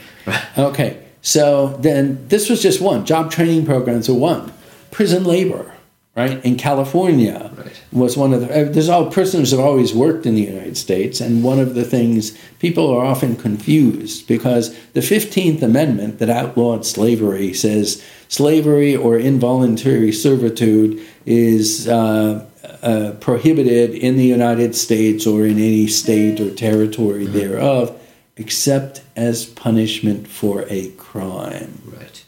[0.58, 3.06] Okay, so then this was just one.
[3.06, 4.52] Job training programs are one.
[4.92, 5.74] Prison labor,
[6.16, 7.82] right, in California Right.
[7.92, 8.48] was one of the.
[8.50, 11.84] uh, There's all prisoners have always worked in the United States, and one of the
[11.84, 19.18] things people are often confused because the Fifteenth Amendment that outlawed slavery says slavery or
[19.18, 21.88] involuntary servitude is.
[21.88, 22.46] Uh,
[22.82, 28.00] uh, prohibited in the United States or in any state or territory thereof,
[28.38, 31.82] except as punishment for a crime.
[31.86, 32.26] Right.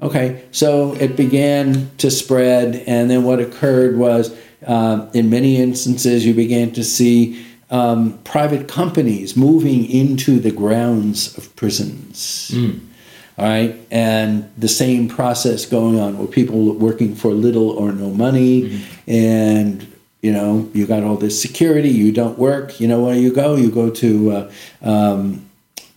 [0.00, 6.26] Okay, so it began to spread, and then what occurred was, um, in many instances,
[6.26, 12.50] you began to see um, private companies moving into the grounds of prisons.
[13.42, 18.08] All right, and the same process going on with people working for little or no
[18.10, 19.84] money, and
[20.20, 21.88] you know you got all this security.
[21.88, 22.78] You don't work.
[22.78, 23.56] You know where you go?
[23.56, 24.52] You go to uh,
[24.82, 25.50] um,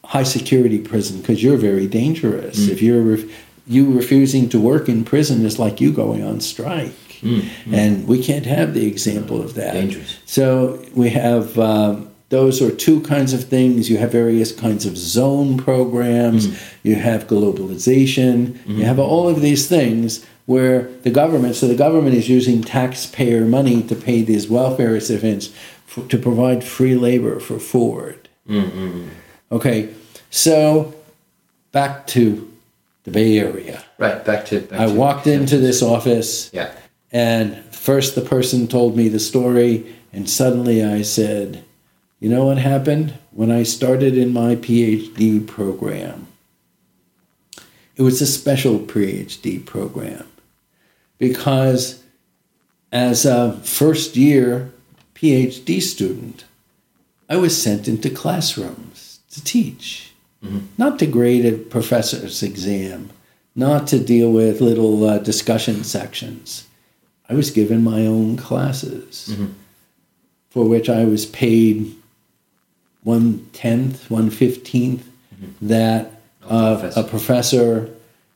[0.03, 2.67] high security prison because you're very dangerous.
[2.67, 3.19] If you're
[3.67, 7.23] you refusing to work in prison is like you going on strike,
[7.71, 9.73] and we can't have the example of that.
[9.73, 10.17] Dangerous.
[10.25, 13.89] So we have um, those are two kinds of things.
[13.89, 16.47] You have various kinds of zone programs.
[16.47, 16.87] Mm-hmm.
[16.87, 18.47] You have globalization.
[18.47, 18.81] You mm-hmm.
[18.81, 21.55] have all of these things where the government.
[21.55, 25.53] So the government is using taxpayer money to pay these welfare recipients
[25.85, 28.27] for, to provide free labor for Ford.
[28.49, 29.09] Mm-hmm.
[29.51, 29.93] Okay,
[30.29, 30.93] so
[31.71, 32.51] back to
[33.03, 33.83] the Bay Area.
[33.97, 34.23] Right.
[34.25, 34.61] Back to.
[34.61, 36.49] Back I to, walked into this office.
[36.53, 36.71] Yeah.
[37.11, 41.63] And first, the person told me the story, and suddenly I said,
[42.25, 43.13] You know what happened?
[43.29, 46.25] When I started in my PhD program,
[47.95, 50.25] it was a special PhD program
[51.19, 52.01] because
[52.91, 54.71] as a first year
[55.13, 56.45] PhD student,
[57.29, 60.11] I was sent into classrooms to teach,
[60.79, 63.11] not to grade a professor's exam,
[63.53, 66.65] not to deal with little uh, discussion sections.
[67.29, 69.29] I was given my own classes
[70.49, 71.95] for which I was paid
[73.05, 75.67] one tenth, one fifteenth mm-hmm.
[75.67, 76.99] that of professor.
[76.99, 77.95] a professor,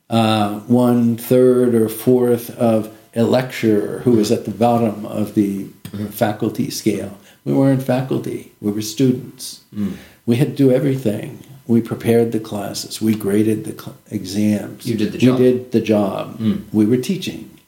[0.10, 5.66] uh, one third or fourth of a lecturer who was at the bottom of the
[5.66, 6.06] mm-hmm.
[6.08, 7.18] faculty scale.
[7.44, 9.64] We weren't faculty; we were students.
[9.76, 9.98] Mm.
[10.26, 11.44] We had to do everything.
[11.66, 13.02] We prepared the classes.
[13.02, 14.86] We graded the cl- exams.
[14.86, 15.40] You did the job.
[15.40, 16.40] We did the job.
[16.40, 16.64] Mm.
[16.72, 17.60] We were teaching.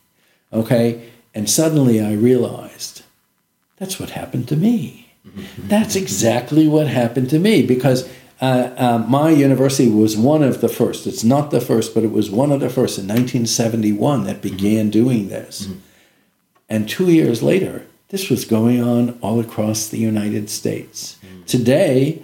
[0.53, 3.01] Okay, and suddenly I realized
[3.77, 5.10] that's what happened to me.
[5.57, 8.09] That's exactly what happened to me because
[8.41, 11.05] uh, uh, my university was one of the first.
[11.05, 14.89] It's not the first, but it was one of the first in 1971 that began
[14.89, 15.67] doing this.
[16.67, 21.17] And two years later, this was going on all across the United States.
[21.45, 22.23] Today,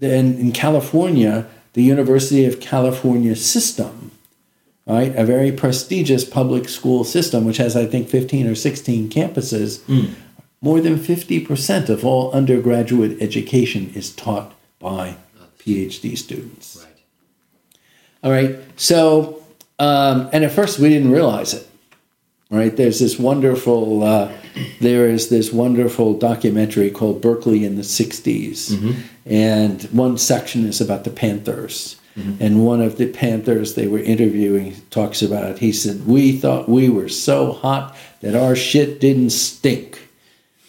[0.00, 4.12] in, in California, the University of California system,
[4.86, 9.80] right, a very prestigious public school system, which has, I think, 15 or 16 campuses,
[10.62, 15.16] more than 50% of all undergraduate education is taught by
[15.58, 16.82] PhD students.
[16.82, 16.92] Right.
[18.22, 18.58] All right.
[18.80, 19.42] So,
[19.78, 21.68] um, and at first we didn't realize it.
[22.50, 22.76] Right.
[22.76, 24.02] There's this wonderful.
[24.04, 24.32] Uh,
[24.80, 28.94] there is this wonderful documentary called Berkeley in the '60s,
[29.24, 31.96] and one section is about the Panthers.
[32.14, 35.60] And one of the Panthers they were interviewing talks about.
[35.60, 40.10] He said, "We thought we were so hot that our shit didn't stink."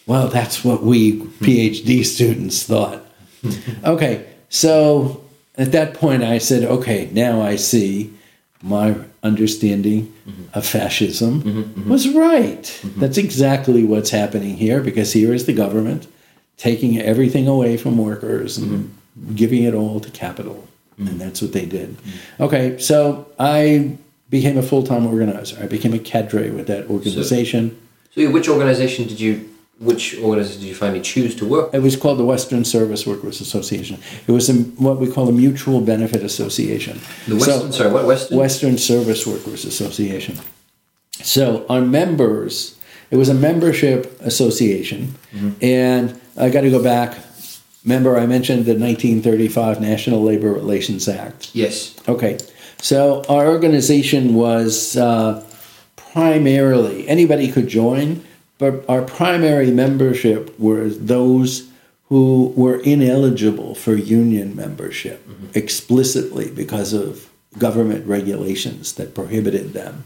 [0.06, 3.02] Well, that's what we PhD students thought.
[3.84, 5.24] okay, so
[5.56, 8.12] at that point, I said, okay, now I see
[8.62, 10.12] my understanding
[10.54, 12.80] of fascism was right.
[12.96, 16.06] That's exactly what's happening here because here is the government
[16.56, 18.96] taking everything away from workers and
[19.34, 20.66] giving it all to capital.
[20.98, 21.96] And that's what they did.
[22.40, 23.96] Okay, so I
[24.30, 25.62] became a full time organizer.
[25.62, 27.76] I became a cadre with that organization.
[28.14, 29.50] So, yeah, which organization did you?
[29.80, 31.74] Which organization did you finally choose to work?
[31.74, 33.98] It was called the Western Service Workers Association.
[34.26, 37.00] It was a, what we call a mutual benefit association.
[37.26, 37.72] The So- Western.
[37.72, 38.38] sorry, what Western?
[38.38, 40.38] Western Service Workers Association.
[41.22, 42.76] So our members,
[43.10, 45.16] it was a membership association,
[45.60, 47.18] and I got to go back.
[47.84, 51.50] Remember, I mentioned the 1935 National Labor Relations Act.
[51.52, 51.94] Yes.
[52.08, 52.38] Okay,
[52.80, 55.44] so our organization was uh,
[55.96, 58.24] primarily anybody could join,
[58.58, 61.70] but our primary membership were those
[62.08, 70.04] who were ineligible for union membership explicitly because of government regulations that prohibited them.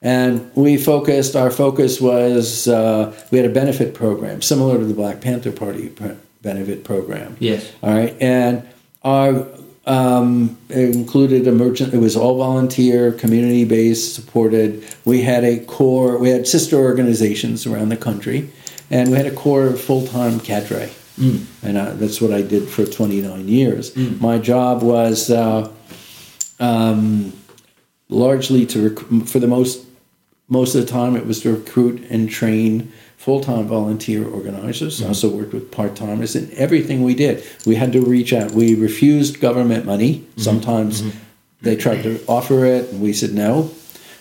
[0.00, 4.94] And we focused, our focus was, uh, we had a benefit program similar to the
[4.94, 5.92] Black Panther Party
[6.40, 7.36] benefit program.
[7.40, 7.70] Yes.
[7.82, 8.66] All right, and
[9.02, 9.46] our
[9.88, 11.94] um, it included emergent.
[11.94, 14.84] It was all volunteer, community based, supported.
[15.04, 16.18] We had a core.
[16.18, 18.50] We had sister organizations around the country,
[18.90, 20.90] and we had a core full time cadre.
[21.62, 23.96] And uh, that's what I did for 29 years.
[24.20, 25.72] My job was uh,
[26.60, 27.32] um,
[28.08, 29.84] largely to rec- for the most
[30.48, 35.28] most of the time it was to recruit and train full-time volunteer organizers I also
[35.28, 39.84] worked with part-timers in everything we did we had to reach out we refused government
[39.84, 40.40] money mm-hmm.
[40.40, 41.18] sometimes mm-hmm.
[41.60, 43.70] they tried to offer it and we said no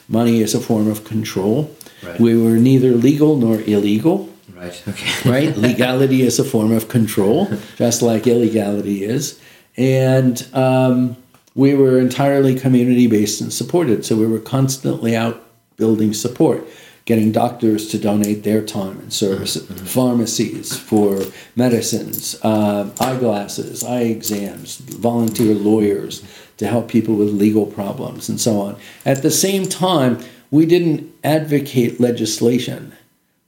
[0.09, 2.19] money is a form of control Right.
[2.19, 4.83] we were neither legal nor illegal Right.
[4.87, 5.07] Okay.
[5.29, 5.55] right?
[5.55, 9.39] Legality is a form of control, just like illegality is.
[9.77, 11.15] And um,
[11.53, 14.05] we were entirely community based and supported.
[14.05, 15.43] So we were constantly out
[15.77, 16.67] building support,
[17.07, 19.73] getting doctors to donate their time and service, mm-hmm.
[19.73, 19.85] Mm-hmm.
[19.87, 21.23] pharmacies for
[21.55, 26.23] medicines, um, eyeglasses, eye exams, volunteer lawyers
[26.57, 28.77] to help people with legal problems, and so on.
[29.05, 32.93] At the same time, we didn't advocate legislation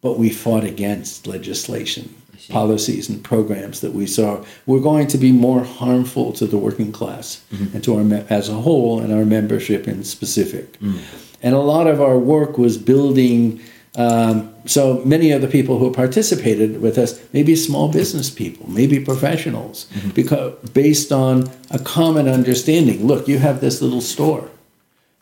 [0.02, 2.14] but we fought against legislation,
[2.50, 6.92] policies, and programs that we saw were going to be more harmful to the working
[6.92, 7.76] class mm-hmm.
[7.76, 10.80] and to our as a whole and our membership in specific.
[10.80, 11.02] Mm.
[11.42, 13.62] And a lot of our work was building.
[13.96, 19.00] Um, so many of the people who participated with us, maybe small business people, maybe
[19.00, 23.08] professionals, because based on a common understanding.
[23.08, 24.50] Look, you have this little store.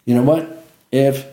[0.05, 0.65] You know what?
[0.91, 1.25] If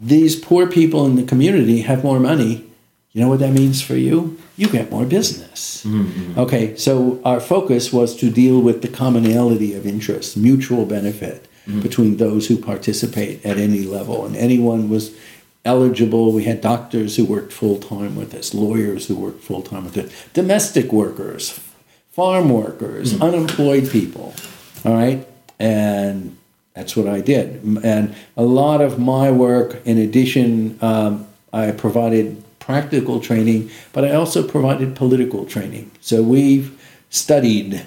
[0.00, 2.64] these poor people in the community have more money,
[3.12, 4.38] you know what that means for you?
[4.56, 5.84] You get more business.
[6.38, 12.16] Okay, so our focus was to deal with the commonality of interest, mutual benefit between
[12.16, 14.24] those who participate at any level.
[14.24, 15.14] And anyone was
[15.64, 16.32] eligible.
[16.32, 19.96] We had doctors who worked full time with us, lawyers who worked full time with
[19.98, 21.60] us, domestic workers,
[22.12, 24.34] farm workers, unemployed people.
[24.84, 25.26] All right.
[25.58, 26.36] And
[26.74, 27.62] that's what I did.
[27.84, 34.12] And a lot of my work, in addition, um, I provided practical training, but I
[34.12, 35.90] also provided political training.
[36.00, 36.80] So we've
[37.10, 37.84] studied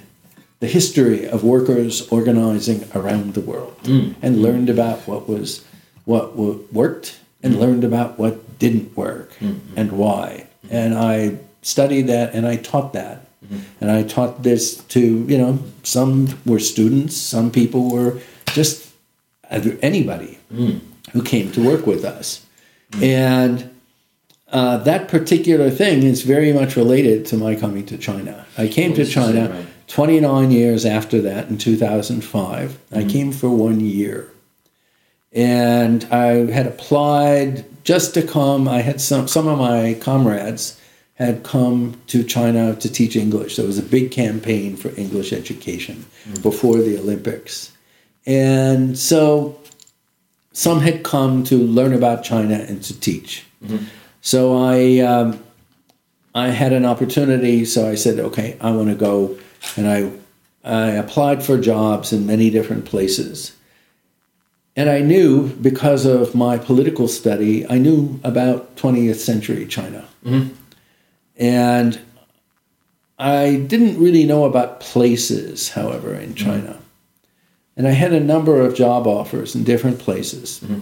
[0.63, 4.15] the history of workers organizing around the world mm.
[4.21, 4.41] and mm.
[4.41, 5.65] learned about what was
[6.05, 7.59] what wo- worked and mm.
[7.59, 9.77] learned about what didn't work mm-hmm.
[9.77, 10.47] and why.
[10.63, 10.75] Mm-hmm.
[10.75, 13.25] And I studied that and I taught that.
[13.43, 13.59] Mm-hmm.
[13.81, 18.21] And I taught this to, you know, some were students, some people were
[18.53, 18.89] just
[19.81, 20.39] anybody
[21.11, 22.45] who came to work with us.
[23.01, 23.69] And
[24.47, 28.45] uh, that particular thing is very much related to my coming to China.
[28.57, 29.65] I came to oh, said, China.
[29.87, 32.79] 29 years after that in 2005.
[32.91, 33.09] I mm-hmm.
[33.09, 34.29] came for one year.
[35.31, 38.67] And I had applied just to come.
[38.67, 40.79] I had some, some of my comrades
[41.15, 43.55] had come to China to teach English.
[43.55, 46.41] There was a big campaign for English education mm-hmm.
[46.41, 47.71] before the Olympics.
[48.25, 49.59] And so
[50.53, 53.45] some had come to learn about China and to teach.
[53.63, 53.85] Mm-hmm.
[54.21, 55.43] So I um,
[56.35, 57.65] I had an opportunity.
[57.65, 59.37] So I said, okay, I want to go,
[59.75, 60.11] and I
[60.63, 63.53] I applied for jobs in many different places.
[64.75, 70.07] And I knew because of my political study, I knew about 20th century China.
[70.25, 70.53] Mm-hmm.
[71.37, 71.99] And
[73.19, 76.45] I didn't really know about places, however, in mm-hmm.
[76.45, 76.79] China.
[77.75, 80.59] And I had a number of job offers in different places.
[80.63, 80.79] Mm-hmm.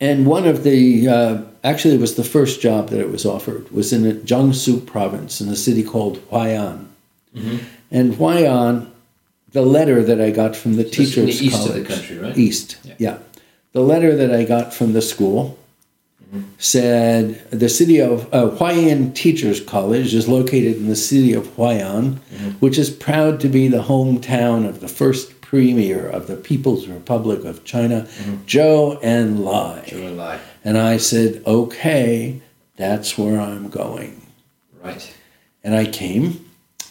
[0.00, 3.70] And one of the, uh, actually, it was the first job that it was offered,
[3.70, 6.20] was in Jiangsu province in a city called
[7.34, 7.64] Huai'an.
[7.90, 8.90] And Huai'an,
[9.52, 12.36] the letter that I got from the the teachers' east of the college, country, right?
[12.36, 12.94] East, Yeah.
[12.98, 13.18] yeah.
[13.72, 15.56] The letter that I got from the school
[16.24, 16.42] mm-hmm.
[16.58, 22.14] said the city of uh, Huaiyin Teachers College is located in the city of Huai'an,
[22.14, 22.50] mm-hmm.
[22.58, 27.44] which is proud to be the hometown of the first premier of the People's Republic
[27.44, 28.06] of China,
[28.46, 29.92] Zhou Enlai.
[29.92, 30.38] And lie.
[30.64, 32.40] And I said, okay,
[32.76, 34.26] that's where I'm going.
[34.82, 35.12] Right.
[35.64, 36.49] And I came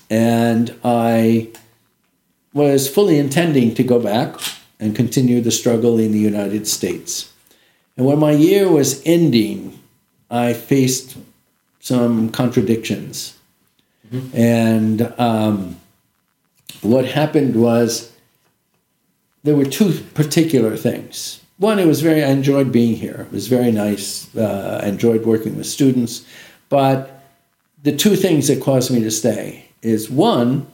[0.10, 1.50] and I
[2.54, 4.36] was fully intending to go back
[4.80, 7.32] and continue the struggle in the United States.
[7.96, 9.80] And when my year was ending,
[10.32, 11.18] I faced
[11.80, 13.38] some contradictions.
[14.34, 15.80] And um,
[16.82, 18.12] what happened was
[19.44, 21.42] there were two particular things.
[21.58, 23.28] One, it was very, I enjoyed being here.
[23.30, 24.34] It was very nice.
[24.36, 26.26] Uh, I enjoyed working with students.
[26.70, 27.24] But
[27.84, 30.68] the two things that caused me to stay is one,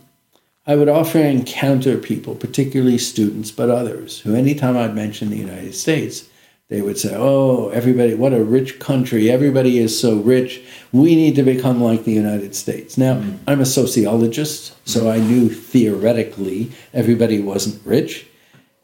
[0.68, 5.76] I would often encounter people, particularly students, but others, who anytime I'd mention the United
[5.76, 6.28] States,
[6.70, 9.30] they would say, Oh, everybody, what a rich country.
[9.30, 10.62] Everybody is so rich.
[10.92, 12.98] We need to become like the United States.
[12.98, 13.38] Now, mm-hmm.
[13.48, 18.26] I'm a sociologist, so I knew theoretically everybody wasn't rich.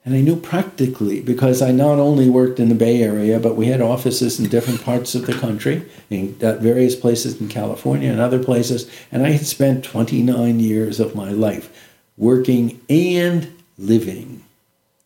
[0.04, 3.68] And I knew practically because I not only worked in the Bay Area, but we
[3.68, 8.44] had offices in different parts of the country, in various places in California and other
[8.44, 8.90] places.
[9.12, 11.70] And I had spent 29 years of my life
[12.18, 14.44] working and living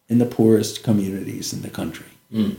[0.08, 2.06] in the poorest communities in the country.
[2.32, 2.52] Hmm.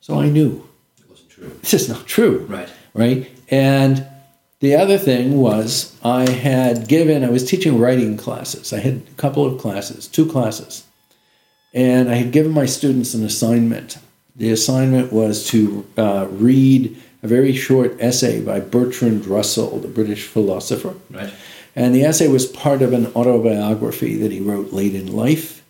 [0.00, 0.66] So I knew
[0.98, 1.52] It wasn't true.
[1.60, 2.68] this is not true Right.
[2.94, 3.30] right?
[3.50, 4.06] And
[4.60, 8.72] the other thing was I had given, I was teaching writing classes.
[8.72, 10.84] I had a couple of classes, two classes.
[11.76, 13.98] And I had given my students an assignment.
[14.34, 20.26] The assignment was to uh, read a very short essay by Bertrand Russell, the British
[20.26, 20.94] philosopher.
[21.10, 21.32] Right.
[21.76, 25.62] And the essay was part of an autobiography that he wrote late in life.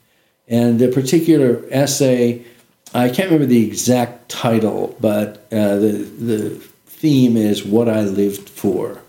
[0.46, 2.44] And the particular essay,
[2.94, 6.50] I can't remember the exact title, but uh, the, the
[6.86, 9.02] theme is What I Lived For.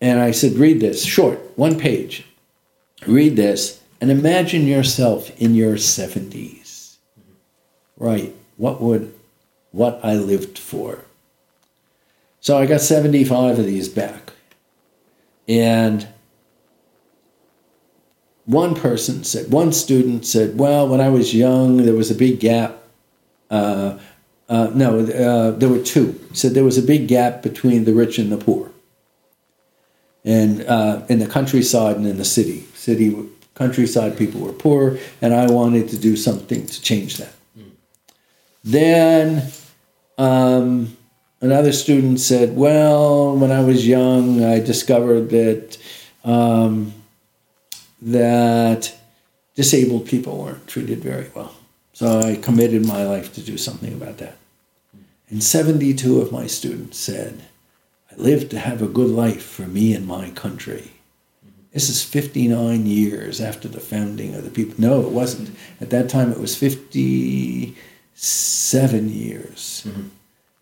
[0.00, 2.24] And I said, read this, short, one page.
[3.08, 6.96] Read this and imagine yourself in your 70s.
[7.96, 8.34] Right.
[8.56, 9.12] What would,
[9.72, 11.04] what I lived for?
[12.40, 14.32] So I got 75 of these back.
[15.48, 16.06] And
[18.44, 22.40] one person said, one student said, well, when I was young, there was a big
[22.40, 22.78] gap.
[23.50, 23.98] Uh,
[24.48, 26.18] uh, no, uh, there were two.
[26.32, 28.70] Said there was a big gap between the rich and the poor.
[30.24, 33.14] And uh, in the countryside and in the city, city
[33.58, 37.34] countryside people were poor, and I wanted to do something to change that.
[38.64, 39.50] Then
[40.16, 40.96] um,
[41.40, 45.78] another student said, "Well, when I was young, I discovered that
[46.24, 46.92] um,
[48.00, 48.94] that
[49.54, 51.54] disabled people weren't treated very well,
[51.92, 54.36] so I committed my life to do something about that."
[55.30, 57.42] And seventy-two of my students said,
[58.12, 60.97] "I live to have a good life for me and my country.
[61.72, 64.74] This is 59 years after the founding of the people.
[64.78, 65.50] No, it wasn't.
[65.80, 67.74] At that time, it was 57
[69.08, 70.02] years mm-hmm.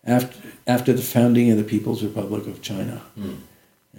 [0.05, 0.37] after,
[0.67, 3.01] after the founding of the People's Republic of China.
[3.17, 3.37] Mm.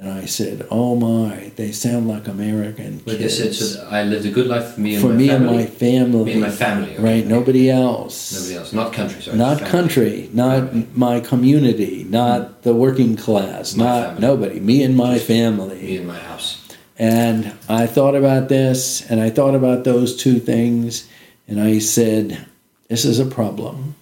[0.01, 4.27] And I said, "Oh my, they sound like American But they said, so I lived
[4.27, 5.49] a good life for me and for my me family.
[5.49, 6.25] and my family.
[6.25, 7.03] Me and my family, okay.
[7.03, 8.33] Right, nobody else.
[8.33, 8.73] Nobody else.
[8.73, 9.37] Not country, sorry.
[9.39, 9.71] Not family.
[9.73, 10.87] country, not Family.
[10.95, 12.63] my community, not mm.
[12.63, 14.21] the working class, My not family.
[14.21, 14.61] nobody.
[14.61, 15.97] Me and my Me family.
[15.97, 16.59] in my house.
[16.99, 21.09] And I thought about this, and I thought about those two things,
[21.47, 22.47] and I said,
[22.89, 23.95] "This is a problem.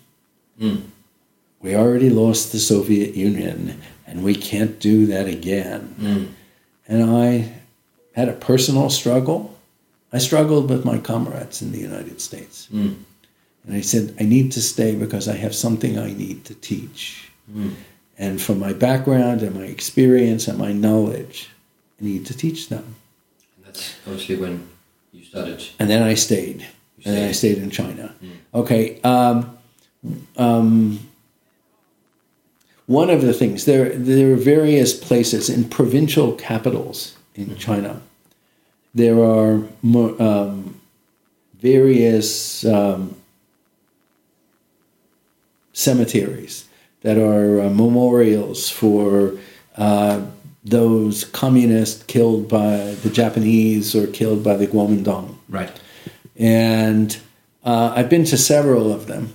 [0.60, 0.82] Mm.
[1.60, 6.28] We already lost the Soviet Union, and we can't do that again." Mm.
[6.88, 7.52] And I
[8.12, 9.58] had a personal struggle.
[10.12, 12.68] I struggled with my comrades in the United States.
[12.72, 12.94] Mm.
[13.66, 17.30] And I said, I need to stay because I have something I need to teach.
[17.52, 17.72] Mm.
[18.16, 21.50] And from my background and my experience and my knowledge,
[22.00, 22.96] need to teach them.
[23.56, 24.68] And that's obviously when
[25.12, 25.64] you started.
[25.78, 26.60] And then I stayed.
[26.60, 27.54] You And then I stayed.
[27.54, 28.14] stayed in China.
[28.54, 29.00] Okay.
[29.02, 29.56] Um,
[30.36, 31.00] um,
[32.86, 38.00] one of the things there there are various places in provincial capitals in China.
[38.94, 40.80] There are um,
[41.60, 43.16] various um,
[45.72, 46.68] cemeteries
[47.02, 49.38] that are uh, memorials for
[49.76, 50.22] uh,
[50.66, 55.36] those communists killed by the Japanese or killed by the Kuomintang.
[55.48, 55.70] Right.
[56.36, 57.16] And
[57.64, 59.32] uh, I've been to several of them.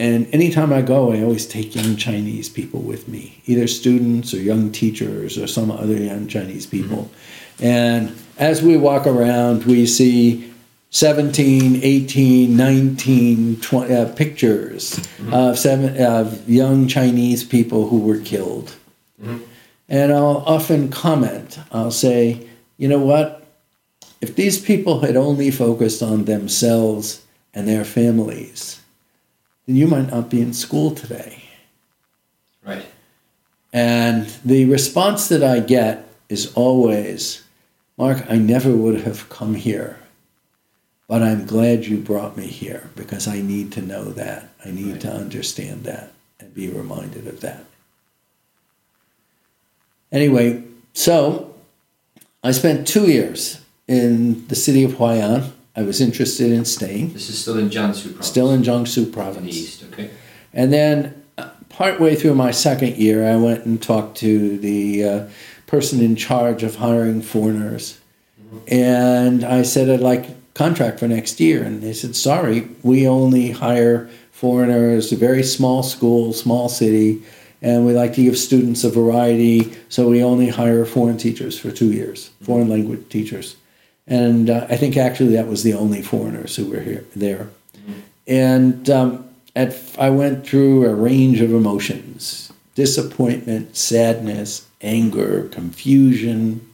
[0.00, 4.38] And anytime I go, I always take young Chinese people with me, either students or
[4.38, 7.08] young teachers or some other young Chinese people.
[7.60, 10.52] And as we walk around, we see
[10.90, 14.98] 17, 18, 19 20, uh, pictures
[15.30, 18.74] of, seven, of young Chinese people who were killed.
[19.88, 22.46] And I'll often comment, I'll say,
[22.78, 23.46] you know what?
[24.20, 27.22] If these people had only focused on themselves
[27.52, 28.80] and their families,
[29.66, 31.42] then you might not be in school today.
[32.64, 32.86] Right.
[33.72, 37.42] And the response that I get is always,
[37.98, 39.98] Mark, I never would have come here,
[41.08, 44.48] but I'm glad you brought me here because I need to know that.
[44.64, 45.00] I need Right.
[45.02, 47.64] to understand that and be reminded of that.
[50.12, 51.54] Anyway, so
[52.44, 55.50] I spent two years in the city of Huai'an.
[55.74, 58.26] I was interested in staying, This is still in Jiangsu province.
[58.26, 59.56] still in Jiangsu in the province.
[59.56, 59.84] east.
[59.90, 60.10] Okay.
[60.52, 61.22] And then,
[61.70, 65.26] partway through my second year, I went and talked to the uh,
[65.66, 67.98] person in charge of hiring foreigners.
[68.68, 71.62] And I said, I'd like a contract for next year.
[71.64, 77.22] And they said, sorry, we only hire foreigners, a very small school, small city,
[77.62, 79.72] and we like to give students a variety.
[79.88, 83.56] So we only hire foreign teachers for two years, foreign language teachers.
[84.06, 87.48] And uh, I think actually that was the only foreigners who were here there
[88.26, 96.66] and um, at, I went through a range of emotions disappointment, sadness, anger, confusion.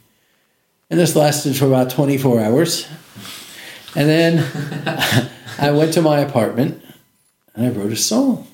[0.89, 2.87] And this lasted for about 24 hours.
[3.95, 5.29] And then
[5.59, 6.81] I went to my apartment
[7.53, 8.47] and I wrote a song.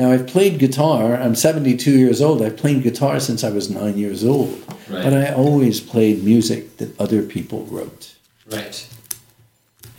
[0.00, 1.14] Now, I've played guitar.
[1.14, 2.40] I'm 72 years old.
[2.40, 4.58] I've played guitar since I was nine years old.
[4.88, 5.04] Right.
[5.04, 8.14] But I always played music that other people wrote.
[8.50, 8.88] Right.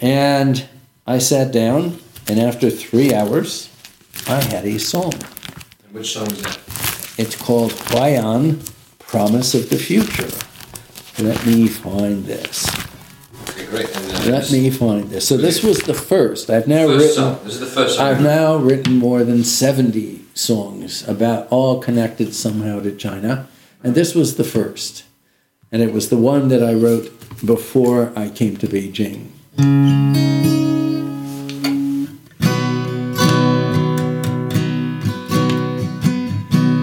[0.01, 0.67] And
[1.05, 3.69] I sat down, and after three hours,
[4.25, 5.13] I had a song.
[5.13, 6.57] And which song is that?
[7.19, 10.31] It's called Huai'an, Promise of the Future.
[11.23, 12.65] Let me find this.
[13.71, 13.89] Great.
[13.97, 15.25] And, Let me find this.
[15.27, 16.49] So this was the first.
[16.49, 17.15] I've now First written.
[17.15, 17.39] song.
[17.45, 18.05] This is the first song.
[18.05, 23.47] I've now written more than 70 songs about all connected somehow to China,
[23.81, 25.03] and this was the first.
[25.71, 27.07] And it was the one that I wrote
[27.45, 29.29] before I came to Beijing.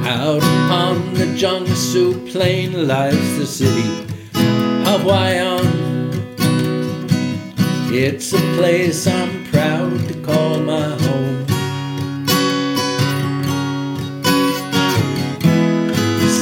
[0.04, 3.88] Out upon the Jiangsu plain lies the city
[4.92, 5.87] of Huai'an.
[8.00, 11.44] It's a place I'm proud to call my home.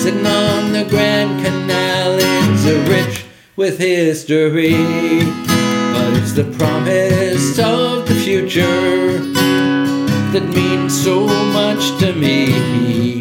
[0.03, 3.25] Sitting on the Grand Canal, it's a rich
[3.57, 4.75] with history,
[5.95, 9.19] but it's the promise of the future
[10.33, 13.16] that means so much to me.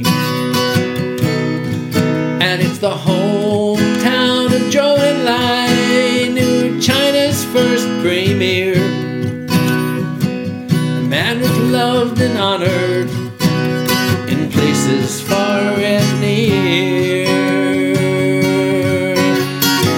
[14.86, 17.26] voices far and near.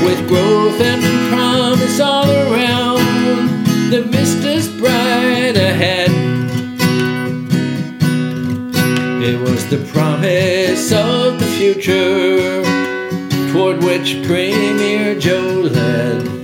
[0.06, 3.00] With growth and promise all around,
[3.92, 6.12] the mist is bright ahead.
[9.22, 12.64] It was the promise of the future
[13.52, 16.38] toward which Premier Zhou led.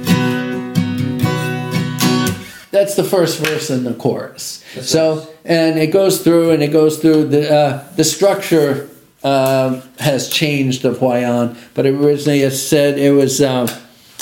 [2.71, 4.63] That's the first verse in the chorus.
[4.75, 5.15] That's so.
[5.15, 8.89] Nice and it goes through and it goes through the uh, the structure
[9.23, 13.67] um, has changed of Huai'an, but originally it said it was uh,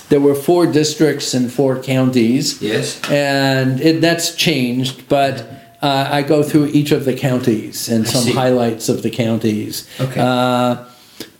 [0.09, 2.61] there were four districts and four counties.
[2.61, 2.99] Yes.
[3.09, 5.45] and it, that's changed, but.
[5.83, 9.89] Uh, I go through each of the counties and some highlights of the counties.
[9.99, 10.21] Okay.
[10.21, 10.85] Uh,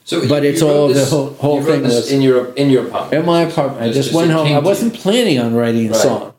[0.04, 2.72] So But you- it's you all- the whole- whole thing this was- in your in
[2.72, 3.20] your apartment.
[3.22, 3.84] in my apartment.
[3.84, 4.48] I Just- just just went home.
[4.48, 6.02] I wasn't planning on writing a Right.
[6.02, 6.31] song,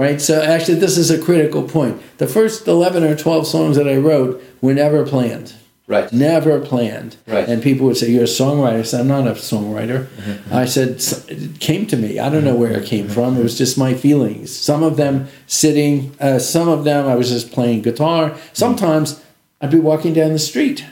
[0.00, 0.20] right?
[0.20, 2.00] So actually, this is a critical point.
[2.18, 5.54] The first eleven or twelve songs that I wrote were never planned.
[5.86, 6.12] Right.
[6.12, 7.16] Never planned.
[7.26, 7.48] Right.
[7.48, 10.54] And people would say, "You're a songwriter." I said, "I'm not a songwriter." Mm-hmm.
[10.54, 10.88] I said,
[11.28, 12.18] "It came to me.
[12.18, 13.36] I don't know where it came from.
[13.36, 14.54] It was just my feelings.
[14.56, 16.14] Some of them sitting.
[16.20, 18.36] Uh, some of them I was just playing guitar.
[18.52, 19.20] Sometimes
[19.60, 20.84] I'd be walking down the street."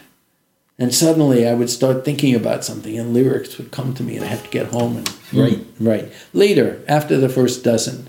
[0.80, 4.24] And suddenly I would start thinking about something and lyrics would come to me and
[4.24, 6.12] I have to get home and write, write.
[6.32, 8.07] Later, after the first dozen,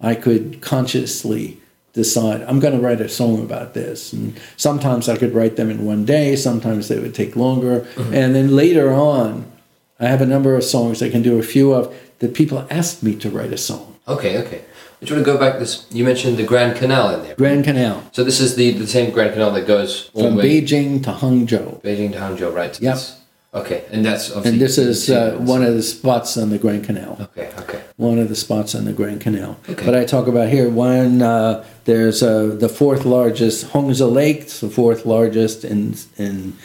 [0.00, 1.58] I could consciously
[1.92, 4.12] decide I'm going to write a song about this.
[4.12, 7.80] And sometimes I could write them in one day, sometimes they would take longer.
[7.80, 8.14] Mm-hmm.
[8.14, 9.50] And then later on,
[9.98, 13.02] I have a number of songs I can do a few of that people asked
[13.02, 13.98] me to write a song.
[14.08, 14.58] Okay, okay.
[15.02, 15.58] I just want to go back.
[15.58, 17.34] This you mentioned the Grand Canal in there.
[17.34, 20.42] Grand Canal, So this is the the same Grand Canal that goes all from the
[20.42, 21.80] way Beijing to Hangzhou.
[21.82, 22.74] Beijing to Hangzhou, right?
[22.76, 22.94] So Yep.
[22.94, 23.19] that's-
[23.52, 24.52] Okay, and that's obviously.
[24.52, 27.18] And this is uh, one of the spots on the Grand Canal.
[27.20, 27.82] Okay, okay.
[27.96, 29.58] one of the spots on the Grand Canal.
[29.68, 29.84] Okay.
[29.84, 31.20] But I talk about here one.
[31.20, 36.56] Uh, there's uh, the fourth largest Hongze Lake, it's the fourth largest in in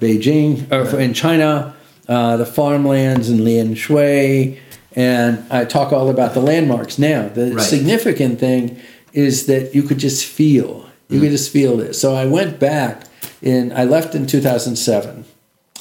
[0.00, 1.74] Beijing or in China.
[2.08, 4.58] Uh, the farmlands in Lianshui,
[4.96, 6.98] and I talk all about the landmarks.
[6.98, 7.62] Now, the Right.
[7.64, 8.76] significant thing
[9.12, 10.86] is that you could just feel.
[11.10, 12.00] You could just feel this.
[12.00, 13.04] So I went back
[13.42, 13.70] in.
[13.76, 15.26] I left in 2007.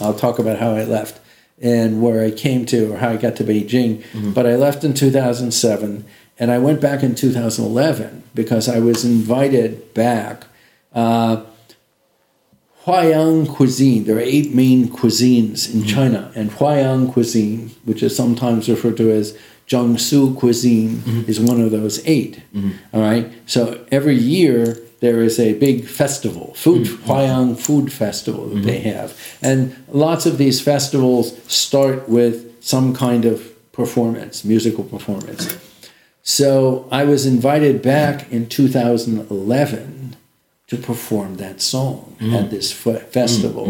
[0.01, 1.19] I'll talk about how I left
[1.61, 4.01] and where I came to or how I got to Beijing.
[4.01, 4.31] Mm-hmm.
[4.33, 6.05] But I left in 2007
[6.39, 10.45] and I went back in 2011 because I was invited back.
[10.93, 11.43] Uh,
[12.85, 15.87] Huaiyang cuisine, there are eight main cuisines in mm-hmm.
[15.87, 19.37] China, and Huaiyang cuisine, which is sometimes referred to as
[19.67, 21.29] Jiangsu cuisine, mm-hmm.
[21.29, 22.41] is one of those 8
[22.91, 27.11] All right, so every year there is a big festival, food mm-hmm.
[27.11, 28.97] Huaiyang Food Festival that they mm-hmm.
[28.97, 35.57] have, and lots of these festivals start with some kind of performance, musical performance.
[36.23, 40.15] So I was invited back in 2011
[40.67, 42.35] to perform that song mm-hmm.
[42.35, 43.65] at this fe- festival.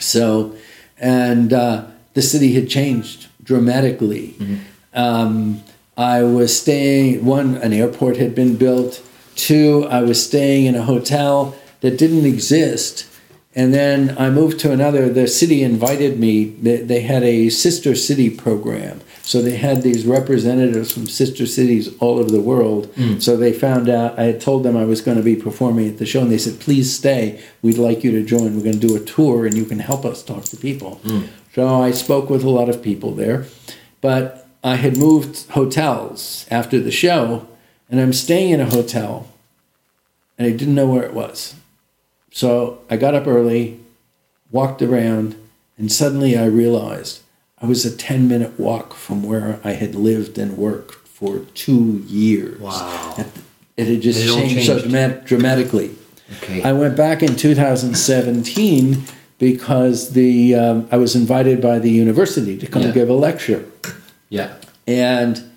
[0.00, 0.56] So,
[0.98, 4.34] and uh, the city had changed dramatically.
[4.94, 5.62] Um,
[5.96, 9.02] I was staying, one, an airport had been built.
[9.36, 13.06] Two, I was staying in a hotel that didn't exist.
[13.54, 15.08] And then I moved to another.
[15.08, 16.44] The city invited me.
[16.44, 19.00] They, they had a sister city program.
[19.22, 22.86] So they had these representatives from sister cities all over the world.
[22.94, 23.18] Hmm.
[23.18, 25.98] So they found out, I had told them I was going to be performing at
[25.98, 27.42] the show, and they said, please stay.
[27.62, 28.56] We'd like you to join.
[28.56, 30.96] We're going to do a tour, and you can help us talk to people.
[31.04, 31.22] Hmm.
[31.54, 33.46] So I spoke with a lot of people there.
[34.00, 37.46] But I had moved hotels after the show,
[37.90, 39.28] and I'm staying in a hotel,
[40.38, 41.54] and I didn't know where it was.
[42.32, 43.80] So I got up early,
[44.50, 45.34] walked around,
[45.76, 47.20] and suddenly I realized
[47.60, 52.02] I was a 10 minute walk from where I had lived and worked for two
[52.06, 52.60] years.
[52.60, 53.16] Wow.
[53.76, 54.84] It, had just It all changed, so changed.
[54.90, 55.90] dramatic, dramatically.
[56.38, 56.62] Okay.
[56.62, 59.02] I went back in 2017
[59.38, 62.92] because the um, I was invited by the university to come Yeah.
[62.92, 63.64] give a lecture
[64.28, 64.54] yeah.
[64.86, 65.49] and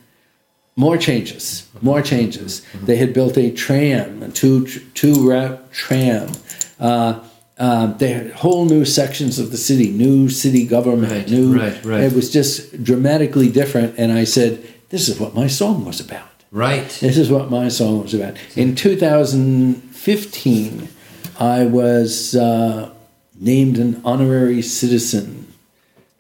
[0.76, 2.62] more changes, more changes.
[2.84, 4.66] They had built a tram, a two
[4.96, 6.32] two route tram.
[6.80, 7.20] Uh,
[7.60, 11.56] uh, they had whole new sections of the city, new city government, Right, new.
[11.60, 12.02] right, right.
[12.04, 14.60] It was just dramatically different, and I said,
[14.90, 16.90] "This is what my song was about." Right.
[17.02, 18.38] This is what my song was about.
[18.56, 20.88] In 2015,
[21.40, 22.90] I was uh,
[23.40, 25.48] named an honorary citizen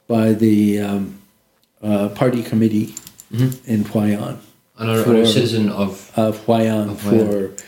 [0.07, 1.19] by the um,
[1.81, 2.95] uh, party committee
[3.33, 3.71] Mm-hmm.
[3.73, 4.37] in Huai'an
[4.77, 6.11] An honor- For- citizen of.
[6.15, 7.55] of Huai'an Of Huai'an.
[7.55, 7.63] for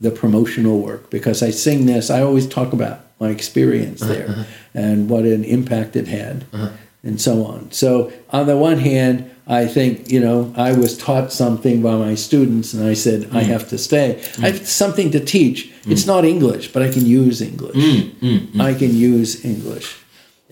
[0.00, 2.08] the promotional work because I sing this.
[2.10, 4.44] I always talk about my experience Uh-huh, there uh-huh.
[4.74, 6.70] and what an impact it had, uh-huh.
[7.02, 7.60] and so on.
[7.72, 9.16] So on the one hand,
[9.48, 13.34] I think you know I was taught something by my students, and I said Mm.
[13.40, 14.08] I have to stay.
[14.20, 14.44] Mm.
[14.44, 15.58] I have something to teach.
[15.84, 15.92] Mm.
[15.92, 17.74] It's not English, but I can use English.
[17.76, 19.86] Mm, mm I can use English,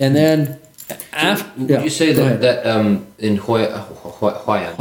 [0.02, 0.58] and then
[1.12, 4.74] after Would you say that, that um, in Hoi, uh, Huai'an.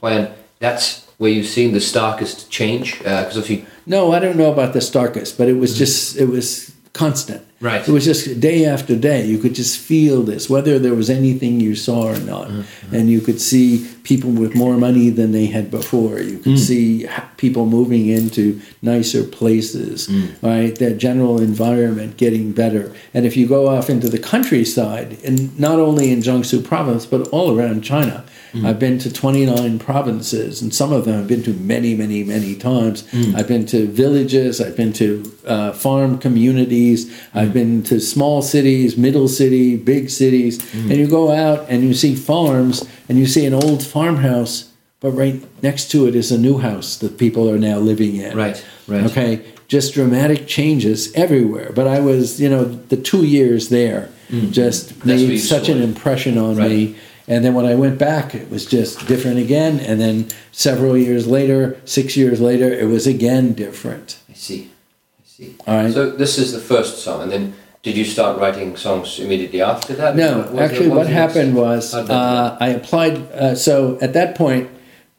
[0.00, 2.98] Huai'an, that's where you've seen the starkest change?
[2.98, 6.74] Because obviously, No, I don't know about the starkest, but it was just it was
[6.92, 7.46] constant.
[7.60, 7.86] Right.
[7.86, 9.24] It was just day after day.
[9.26, 12.50] You could just feel this, whether there was anything you saw or not.
[12.92, 16.20] And you could see people with more money than they had before.
[16.20, 16.56] You could hmm.
[16.56, 20.46] see people moving into nicer places, hmm.
[20.46, 20.76] right?
[20.76, 22.94] That general environment getting better.
[23.12, 27.26] And if you go off into the countryside, and not only in Jiangsu province, but
[27.28, 28.64] all around China, hmm.
[28.64, 32.54] I've been to 29 provinces, and some of them I've been to many, many, many
[32.54, 33.02] times.
[33.34, 38.96] I've been to villages, I've been to uh, farm communities, I've been to small cities,
[38.96, 43.46] middle city, big cities, and you go out and you see farms, and you see
[43.46, 44.70] an old farmhouse,
[45.00, 48.36] but right next to it is a new house that people are now living in.
[48.36, 49.04] Right, right.
[49.04, 51.72] Okay, just dramatic changes everywhere.
[51.74, 54.10] But I was, you know, the two years there
[54.50, 55.06] just Mm.
[55.06, 56.70] where made such an impression on Right.
[56.70, 56.94] me.
[57.28, 59.80] And then when I went back, it was just different again.
[59.88, 64.16] And then several years later, six years later, it was again different.
[64.30, 64.60] I see.
[65.20, 65.54] I see.
[65.66, 65.94] All right.
[65.94, 67.44] So this is the first song, and then
[67.86, 70.16] did you start writing songs immediately after that?
[70.16, 73.14] No, there- actually, what there- happened was uh, I applied.
[73.30, 74.68] Uh, so at that point,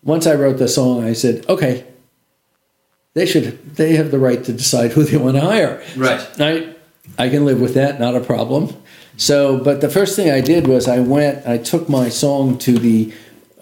[0.04, 1.86] once I wrote the song, I said, okay,
[3.14, 5.82] they should, they have the right to decide who they want to hire.
[5.96, 6.20] Right.
[6.42, 6.76] I,
[7.18, 8.76] I can live with that, not a problem.
[9.16, 12.74] So, but the first thing I did was I went, I took my song to
[12.78, 13.14] the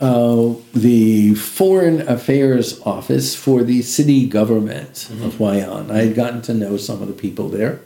[0.02, 5.90] uh, the Foreign Affairs Office for the city government of Huai'an.
[5.92, 7.80] I had gotten to know some of the people there.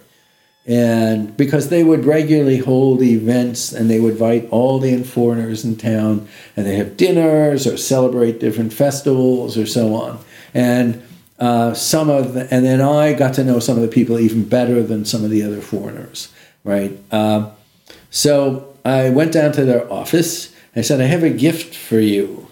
[0.70, 5.76] And because they would regularly hold events and they would invite all the foreigners in
[5.78, 10.20] town and they have dinners or celebrate different festivals or so on.
[10.53, 11.01] And
[11.39, 14.47] uh, some of the, and then I got to know some of the people even
[14.47, 16.32] better than some of the other foreigners,
[16.63, 16.99] right?
[17.11, 17.51] Um,
[18.11, 20.55] so I went down to their office.
[20.76, 22.45] I said, I have a gift for you.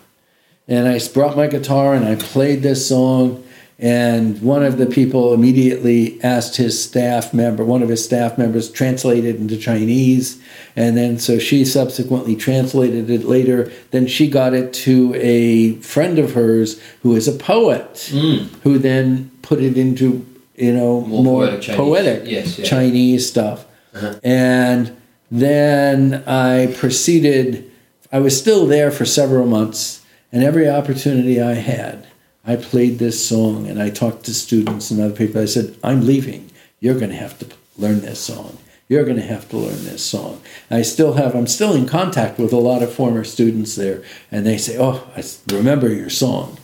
[0.68, 3.44] And I brought my guitar and I played this song.
[3.80, 8.72] And one of the people immediately asked his staff member, one of his staff members,
[8.72, 10.42] translated into Chinese.
[10.76, 13.72] And then so she subsequently translated it later.
[13.92, 18.48] Then she got it to a friend of hers who is a poet, mm.
[18.64, 20.26] who then put it into,
[20.56, 21.78] you know, More more, poetic Chinese.
[21.78, 22.66] poetic Yes, yeah.
[22.66, 23.66] Chinese stuff.
[23.94, 24.20] Uh-huh.
[24.24, 24.98] And
[25.30, 27.70] then I proceeded,
[28.12, 32.07] I was still there for several months, and every opportunity I had,
[32.48, 35.42] I played this song and I talked to students and other people.
[35.42, 36.50] I said, I'm leaving.
[36.80, 38.58] You're going to have to learn this song.
[38.88, 40.42] You're going to have to learn this song.
[40.72, 44.46] I still have, I'm still in contact with a lot of former students there, and
[44.46, 45.24] they say, Oh, I
[45.54, 46.58] remember your song.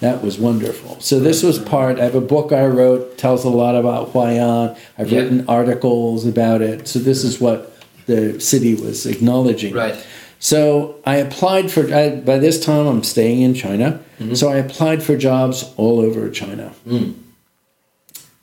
[0.00, 1.00] That was wonderful.
[1.00, 1.98] So this was part.
[1.98, 4.76] I have a book I wrote tells a lot about Huai'an.
[4.98, 5.20] I've Yeah.
[5.20, 6.88] written articles about it.
[6.88, 7.72] So this is what
[8.06, 9.72] the city was acknowledging.
[9.72, 9.94] Right.
[10.40, 11.82] So I applied for.
[11.94, 14.00] I, by this time, I'm staying in China.
[14.22, 14.34] Mm-hmm.
[14.34, 17.14] So I applied for jobs all over China, Mm.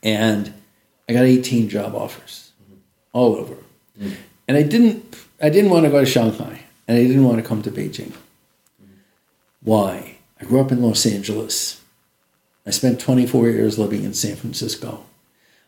[0.03, 0.53] and
[1.07, 2.75] I got 18 job offers, Mm-hmm.
[3.13, 3.55] all over.
[3.99, 4.13] Mm.
[4.47, 5.03] And I didn't.
[5.41, 8.11] I didn't want to go to Shanghai, and I didn't want to come to Beijing.
[9.61, 10.15] Why?
[10.41, 11.81] I grew up in Los Angeles.
[12.65, 15.05] I spent 24 years living in San Francisco.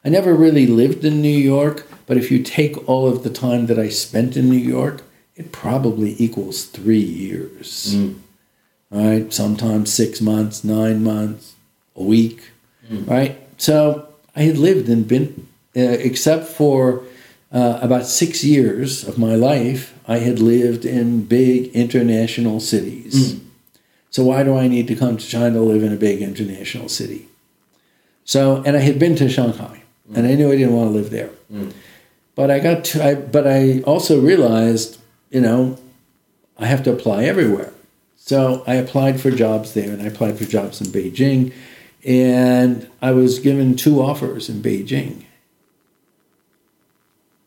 [0.04, 3.68] I never really lived in New York, but if you take all of the time
[3.68, 5.04] that I spent in New York,
[5.36, 7.96] it probably equals three years.
[8.92, 9.32] Right?
[9.34, 11.54] Sometimes six months, nine months,
[11.96, 12.52] a week.
[12.90, 13.40] Right?
[13.58, 17.04] So I had lived and been, uh, except for
[17.54, 23.14] uh, about six years of my life, I had lived in big international cities.
[24.10, 26.90] So why do I need to come to China to live in a big international
[26.90, 27.28] city?
[28.26, 29.84] So, and I had been to Shanghai,
[30.14, 31.30] and I knew I didn't want to live there.
[32.36, 35.78] But I got to, I, but I also realized, you know,
[36.58, 37.72] I have to apply everywhere.
[38.24, 41.52] So I applied for jobs there, and I applied for jobs in Beijing,
[42.06, 45.24] and I was given two offers in Beijing.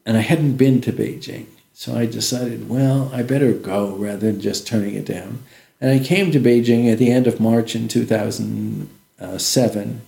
[0.04, 1.46] And I hadn't been to Beijing.
[1.74, 5.44] So I decided, well, I better go rather than just turning it down.
[5.80, 10.00] And I came to Beijing at the end of March in 2007.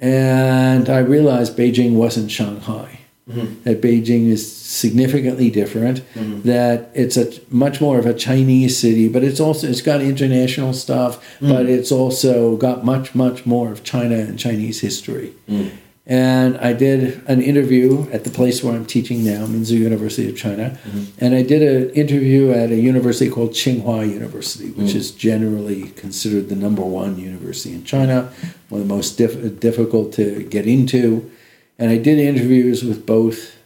[0.00, 3.01] And I realized Beijing wasn't Shanghai.
[3.28, 3.62] Mm-hmm.
[3.62, 6.00] That Beijing is significantly different.
[6.14, 6.42] Mm-hmm.
[6.42, 10.72] That it's a much more of a Chinese city, but it's also it's got international
[10.72, 11.48] stuff, mm.
[11.48, 15.34] but it's also got much much more of China and Chinese history.
[15.48, 15.70] Mm.
[16.04, 20.36] And I did an interview at the place where I'm teaching now, Minzu University of
[20.36, 20.76] China.
[20.84, 21.24] Mm-hmm.
[21.24, 24.96] And I did an interview at a university called Tsinghua University, which mm.
[24.96, 28.32] is generally considered the number one university in China,
[28.68, 31.30] one of the most diff- difficult to get into.
[31.78, 33.56] And I did interviews with both.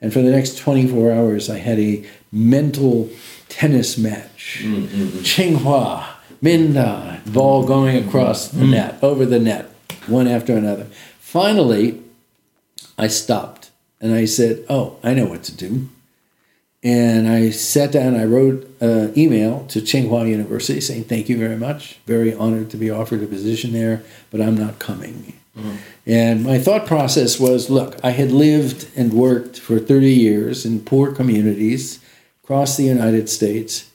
[0.00, 3.10] And for the next 24 hours, I had a mental
[3.48, 4.60] tennis match.
[4.62, 5.18] Mm-hmm.
[5.18, 6.06] Tsinghua,
[6.40, 8.70] Minda, ball going across the mm-hmm.
[8.70, 9.66] net, over the net,
[10.06, 10.86] one after another.
[11.18, 12.02] Finally,
[12.98, 15.88] I stopped And I said, Oh, I know what to do.
[16.82, 21.56] And I sat down, I wrote an email to Tsinghua University saying, Thank you very
[21.56, 21.98] much.
[22.06, 25.39] Very honored to be offered a position there, but I'm not coming.
[25.56, 25.76] Mm-hmm.
[26.06, 30.80] And my thought process was look, I had lived and worked for 30 years in
[30.80, 32.00] poor communities
[32.42, 33.90] across the United States,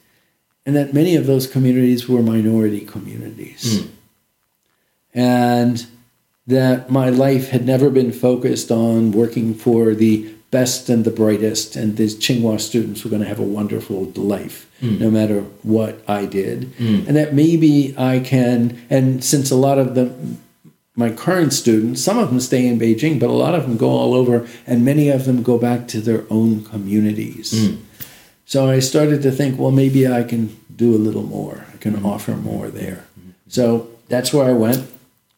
[0.66, 3.82] and that many of those communities were minority communities.
[3.82, 3.90] Mm.
[5.14, 5.88] And
[6.48, 11.76] that my life had never been focused on working for the best and the brightest,
[11.76, 15.00] and these Tsinghua students were going to have a wonderful life mm.
[15.00, 16.72] no matter what I did.
[16.78, 17.08] Mm.
[17.08, 20.42] And that maybe I can, and since a lot of them,
[20.96, 23.90] my current students, some of them stay in Beijing, but a lot of them go
[23.90, 27.52] all over, and many of them go back to their own communities.
[27.52, 27.82] Hmm.
[28.46, 31.66] So I started to think, well, maybe I can do a little more.
[31.74, 32.06] I can hmm.
[32.06, 33.06] offer more there.
[33.48, 34.90] So that's where I went.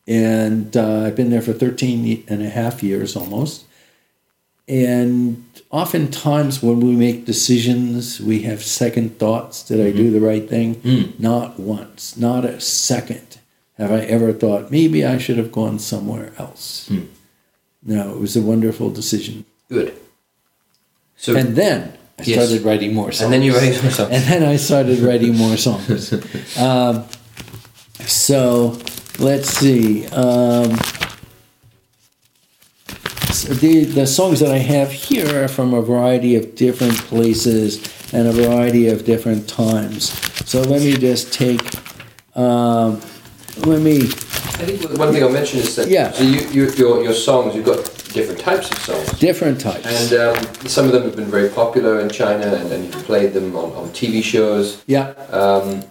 [0.07, 3.65] And uh, I've been there for 13 and a half years almost.
[4.69, 9.63] And oftentimes when we make decisions, we have second thoughts.
[9.63, 10.13] Did I do hmm.
[10.13, 10.81] the right thing?
[11.17, 13.36] Not once, not a second
[13.77, 16.89] have I ever thought maybe I should have gone somewhere else.
[17.83, 19.45] No, it was a wonderful decision.
[19.69, 19.93] Good.
[21.15, 22.47] So And then I Yes.
[22.49, 23.21] started writing more songs.
[23.21, 24.11] and then you write some songs.
[24.11, 26.13] And then I started writing more songs.
[26.57, 27.05] Um,
[28.05, 28.77] so
[29.19, 30.05] let's see.
[30.07, 30.77] Um,
[33.31, 37.81] so the, the songs that I have here are from a variety of different places
[38.13, 40.09] and a variety of different times.
[40.49, 41.61] So let me just take.
[42.35, 43.01] Um,
[43.65, 43.97] let me.
[44.59, 46.11] I think one thing I'll mention is that Yeah.
[46.11, 47.77] so you, you, your, your songs, you've got
[48.13, 49.19] different types of songs.
[49.19, 49.85] Different types.
[50.11, 53.33] And um, some of them have been very popular in China, and, and you've played
[53.33, 54.83] them on, on TV shows.
[54.87, 55.09] yeah.
[55.31, 55.83] Um,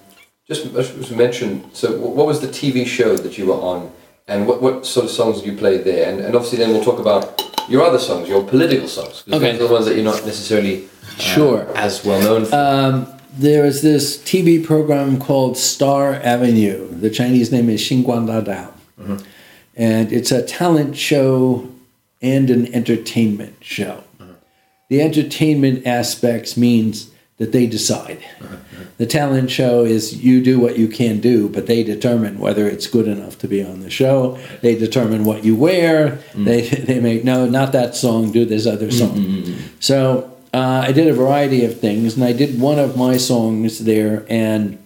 [0.48, 3.90] just as mentioned, so wh- what was the TV show that you were on,
[4.28, 6.08] and what, what sort of songs did you played there?
[6.10, 9.22] And, and obviously, then we'll talk about your other songs, your political songs.
[9.22, 9.52] 'cause Okay.
[9.52, 11.66] Those are the ones that you're not necessarily uh, Sure.
[11.76, 12.54] as well known for.
[12.56, 16.88] Um, there is this TV program called Star Avenue.
[16.88, 18.72] The Chinese name is Xingguang Da Dao.
[18.98, 19.18] Uh-huh.
[19.74, 21.70] And it's a talent show
[22.22, 24.04] and an entertainment show.
[24.18, 24.32] Uh-huh.
[24.88, 28.24] The entertainment aspects means that they decide.
[28.40, 28.56] Uh-huh.
[28.96, 32.86] The talent show is you do what you can do, but they determine whether it's
[32.86, 34.38] good enough to be on the show.
[34.62, 36.22] They determine what you wear.
[36.32, 36.44] Mm.
[36.46, 39.16] They, they make, no, not that song, do this other song.
[39.16, 39.66] Mm-hmm.
[39.80, 43.84] So uh, I did a variety of things, and I did one of my songs
[43.84, 44.78] there, and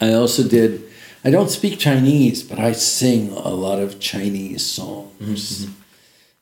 [0.00, 0.82] I also did.
[1.24, 5.68] I don't speak Chinese, but I sing a lot of Chinese songs,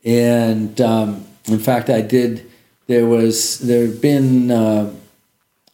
[0.02, 2.50] and um, in fact, I did.
[2.86, 4.94] There was there have been uh,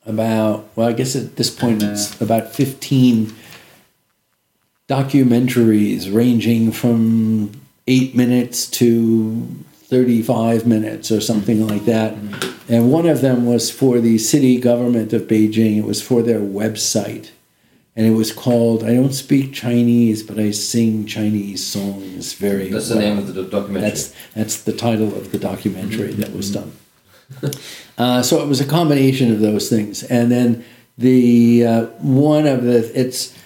[0.04, 3.32] about well, I guess at this point it's about fifteen
[4.88, 7.52] documentaries ranging from
[7.86, 9.46] eight minutes to
[9.90, 12.14] 35 minutes or something like that.
[12.68, 16.38] And one of them was for the city government of Beijing, it was for their
[16.38, 17.30] website.
[17.96, 22.88] And it was called, I don't speak Chinese, but I sing Chinese songs very That's
[22.88, 23.90] the name of the documentary.
[23.90, 26.72] That's that's the title of the documentary that was done.
[27.98, 30.64] Uh, so it was a combination of those things, and then
[30.96, 33.36] the uh, one of the it's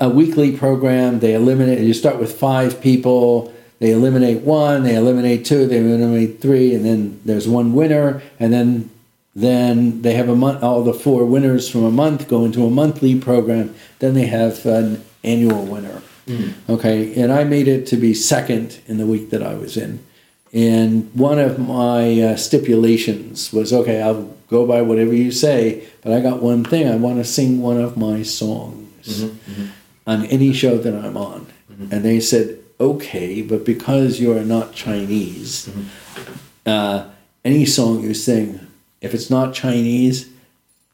[0.00, 1.18] a weekly program.
[1.18, 1.80] They eliminate.
[1.80, 3.52] You start with five people.
[3.78, 4.82] They eliminate one.
[4.82, 5.66] They eliminate two.
[5.66, 8.90] They eliminate three, and then there's one winner, and then
[9.34, 10.62] then they have a month.
[10.62, 13.74] All the four winners from a month go into a monthly program.
[14.00, 16.02] Then they have an annual winner.
[16.26, 16.50] Hmm.
[16.68, 20.04] Okay, and I made it to be second in the week that I was in.
[20.52, 26.12] And one of my uh, stipulations was okay, I'll go by whatever you say, but
[26.12, 29.66] I got one thing I want to sing one of my songs mm-hmm, mm-hmm.
[30.06, 31.46] on any show that I'm on.
[31.70, 31.92] Mm-hmm.
[31.92, 35.70] And they said, okay, but because you're not Chinese,
[36.66, 37.08] uh,
[37.44, 38.66] any song you sing,
[39.00, 40.28] if it's not Chinese,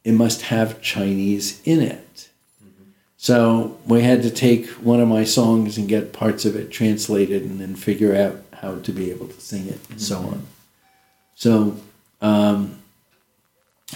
[0.05, 2.29] it must have Chinese in it.
[3.17, 7.43] So we had to take one of my songs and get parts of it translated
[7.43, 10.47] and then figure out how to be able to sing it and so on.
[11.35, 11.77] So,
[12.21, 12.83] um,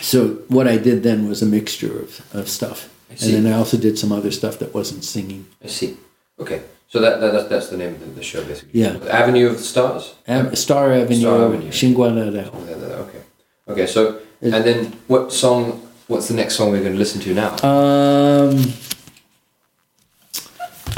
[0.00, 2.88] so what I did then was a mixture of, of stuff.
[3.10, 5.46] And then I also did some other stuff that wasn't singing.
[5.62, 5.96] I see.
[6.38, 8.80] Okay, so that, that that's, that's the name of the, the show basically.
[8.80, 8.96] Yeah.
[9.10, 10.14] Avenue of the Stars.
[10.26, 11.68] Am- Star Avenue, Star Avenue.
[11.70, 12.34] Xinguanadao.
[12.68, 12.74] Yeah,
[13.04, 13.20] Okay.
[13.68, 13.86] Okay.
[13.86, 15.84] So and then what song?
[16.06, 17.50] What's the next song we're going to listen to now?
[17.62, 18.72] Um,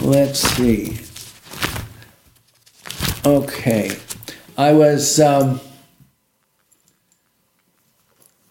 [0.03, 1.01] let's see.
[3.26, 3.97] Okay,
[4.57, 5.61] I was um,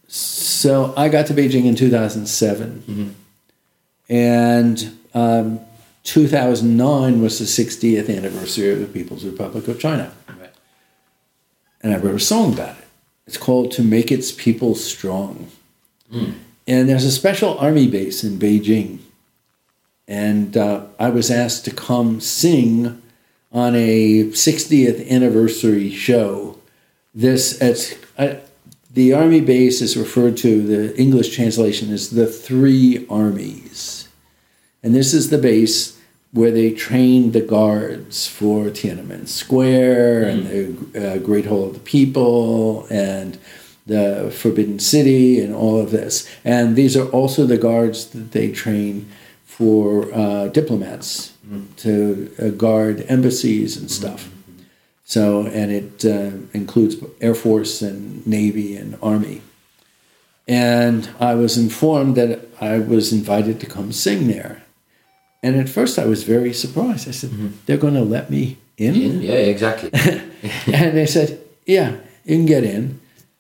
[0.08, 2.28] so I got to Beijing in two thousand
[4.10, 5.60] and um,
[6.04, 10.12] two thousand nine was the sixtieth anniversary of the People's Republic of China.
[10.28, 10.54] Right.
[11.82, 12.86] and I wrote a song about it.
[13.28, 15.50] It's called "To Make Its People Strong,"
[16.12, 19.00] and there's a special army base in Beijing,
[20.08, 23.02] and uh, I was asked to come sing
[23.52, 26.58] on a 60th anniversary show.
[27.14, 28.40] This it's I,
[28.92, 30.62] the army base is referred to.
[30.66, 33.99] The English translation is the Three Armies,
[34.84, 36.00] and this is the base
[36.32, 41.80] where they trained the guards for Tiananmen Square and the uh, Great Hall of the
[41.80, 43.40] People and
[43.88, 46.30] the Forbidden City and all of this.
[46.46, 49.10] And these are also the guards that they train
[49.44, 51.34] for uh, diplomats
[51.78, 54.32] to uh, guard embassies and stuff.
[55.04, 59.42] So, and it uh, includes Air Force and Navy and Army.
[60.48, 64.64] And I was informed that I was invited to come sing there.
[65.42, 67.08] And at first I was very surprised.
[67.08, 67.32] I said,
[67.66, 68.96] They're going to let me in?
[69.22, 69.90] Yeah, exactly.
[70.74, 73.00] and they said, Yeah, you can get in.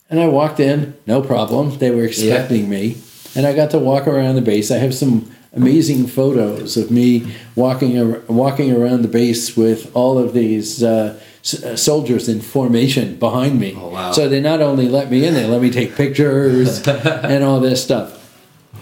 [0.10, 1.78] And I walked in, no problem.
[1.78, 2.98] They were expecting me.
[3.36, 4.72] And I got to walk around the base.
[4.72, 10.18] I have some amazing photos of me walking, ar- walking around the base with all
[10.18, 13.76] of these uh, s- uh, soldiers in formation behind me.
[13.78, 14.12] Oh, wow.
[14.12, 17.84] So they not only let me in, they let me take pictures and all this
[17.84, 18.16] stuff.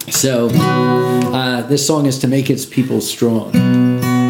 [0.09, 0.47] So
[1.37, 3.55] uh, this song is to make its people strong.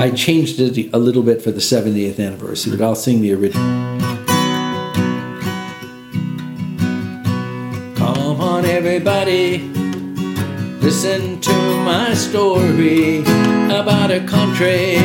[0.02, 3.64] I changed it a little bit for the 70th anniversary, but I'll sing the original.
[7.96, 9.60] Come on, everybody,
[10.82, 13.22] listen to my story
[13.82, 14.98] about a country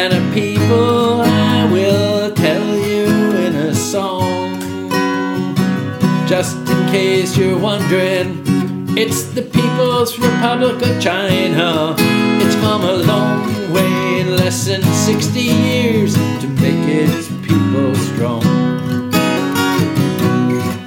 [0.00, 3.06] and a people I will tell you
[3.46, 4.58] in a song.
[6.26, 8.50] Just in case you're wondering,
[8.96, 11.94] it's the People's Republic of China.
[11.98, 18.42] It's come a long way in less than 60 years to make its people strong.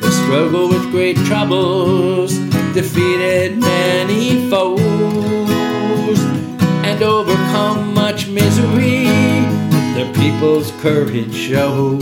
[0.02, 2.38] The struggle with great troubles
[2.74, 4.80] defeated many foes
[6.84, 9.06] and overcome much misery.
[9.96, 12.02] The people's courage shows.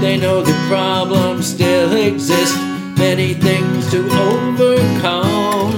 [0.00, 2.56] They know the problems still exist,
[2.96, 5.72] many things to overcome.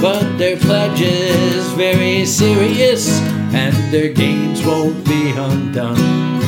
[0.00, 3.20] But their pledge is very serious,
[3.54, 6.42] and their gains won't be undone.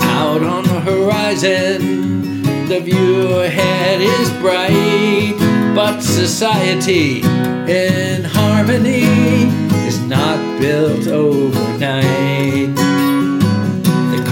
[0.00, 5.36] Out on the horizon, the view ahead is bright,
[5.74, 9.04] but society in harmony
[9.86, 12.85] is not built overnight.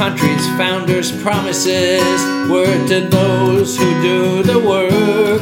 [0.04, 2.04] Country's founders' promises
[2.50, 5.40] were to those who do the work,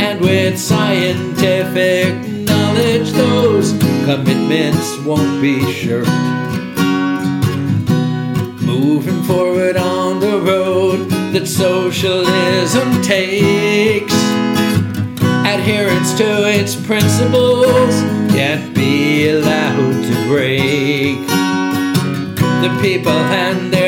[0.00, 2.14] and with scientific
[2.46, 3.72] knowledge, those
[4.06, 6.08] commitments won't be shirked
[8.62, 14.14] moving forward on the road that socialism takes.
[15.44, 17.92] Adherence to its principles
[18.32, 21.18] can't be allowed to break.
[22.62, 23.87] The people and their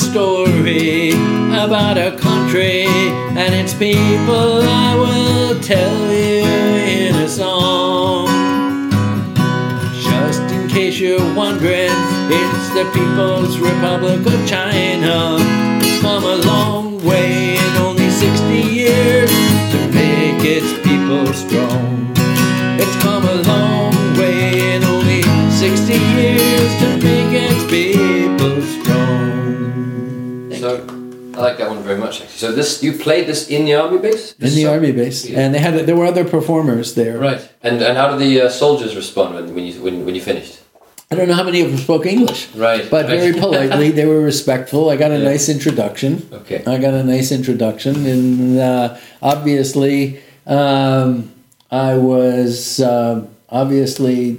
[0.00, 1.10] story
[1.52, 2.86] about a country
[3.36, 4.62] and its people.
[4.62, 8.26] I will tell you in a song.
[10.00, 11.92] Just in case you're wondering,
[12.32, 15.36] it's the People's Republic of China.
[15.82, 19.30] It's come a long way in only 60 years
[19.72, 22.10] to make its people strong.
[22.80, 26.39] It's come a long way in only 60 years
[31.40, 32.38] I like that one very much actually.
[32.44, 34.34] So this you played this in the army base?
[34.38, 37.18] In the So- army base, and they had there were other performers there.
[37.18, 37.40] Right.
[37.62, 40.54] And and how did the uh, soldiers respond when, when you when, when you finished?
[41.12, 42.88] I don't know how many of them spoke English, Right.
[42.88, 43.90] but very politely.
[43.90, 44.90] They were respectful.
[44.90, 45.30] I got a Yeah.
[45.32, 46.12] nice introduction.
[46.40, 46.62] Okay.
[46.74, 51.32] I got a nice introduction, and uh, obviously, um,
[51.70, 54.38] I was um obviously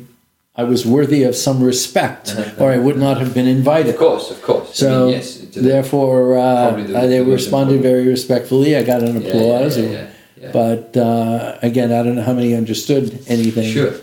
[0.56, 3.96] I was worthy of some respect, or I would not have been invited.
[3.96, 4.70] Of course, of course.
[4.72, 5.41] I So mean, yes.
[5.54, 8.76] To therefore, uh, Probably the- uh, they the most responded very respectfully.
[8.76, 10.52] I got an yeah, applause, yeah, yeah, yeah.
[10.52, 13.72] but uh, again, I don't know how many understood anything.
[13.72, 13.94] Sure.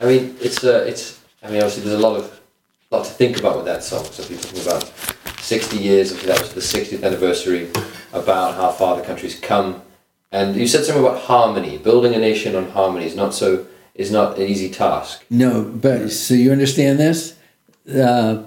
[0.00, 1.20] I mean, it's uh, it's.
[1.42, 2.40] I mean, obviously, there's a lot of
[2.90, 4.04] lot to think about with that song.
[4.04, 4.84] So if you're talking about
[5.40, 7.70] 60 years, obviously that was the 60th anniversary,
[8.12, 9.82] about how far the country's come,
[10.32, 11.78] and you said something about harmony.
[11.78, 15.24] Building a nation on harmony is not so is not an easy task.
[15.30, 17.34] No, but so you understand this?
[17.88, 18.42] Uh,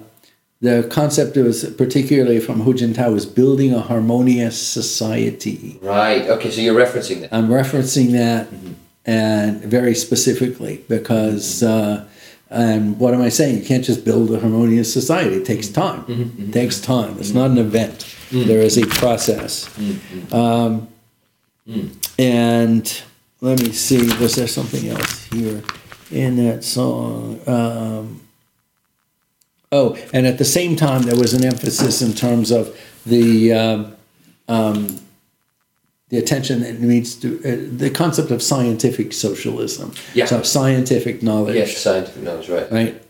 [0.60, 5.78] the concept was particularly from Hu Jintao was building a harmonious society.
[5.80, 6.28] Right.
[6.28, 6.50] Okay.
[6.50, 7.32] So you're referencing that.
[7.32, 8.72] I'm referencing that mm-hmm.
[9.06, 12.02] and very specifically because mm-hmm.
[12.02, 12.06] uh,
[12.50, 13.58] and what am I saying?
[13.58, 15.36] You can't just build a harmonious society.
[15.36, 16.12] It takes mm-hmm.
[16.12, 16.48] time.
[16.48, 17.16] It takes time.
[17.18, 18.04] It's not an event.
[18.30, 19.68] There is a process.
[20.32, 20.88] Um,
[22.18, 23.02] and
[23.40, 24.06] let me see.
[24.20, 25.62] Was there something else here
[26.10, 27.40] in that song?
[27.46, 28.20] Um,
[29.72, 33.52] oh, and at the same time, there was an emphasis in terms of the.
[33.52, 33.96] Um,
[34.48, 35.00] um,
[36.10, 39.94] the attention that needs to uh, the concept of scientific socialism.
[40.12, 40.26] Yeah.
[40.26, 41.54] So scientific knowledge.
[41.54, 42.48] Yes, scientific knowledge.
[42.48, 42.70] Right.
[42.70, 43.02] Right.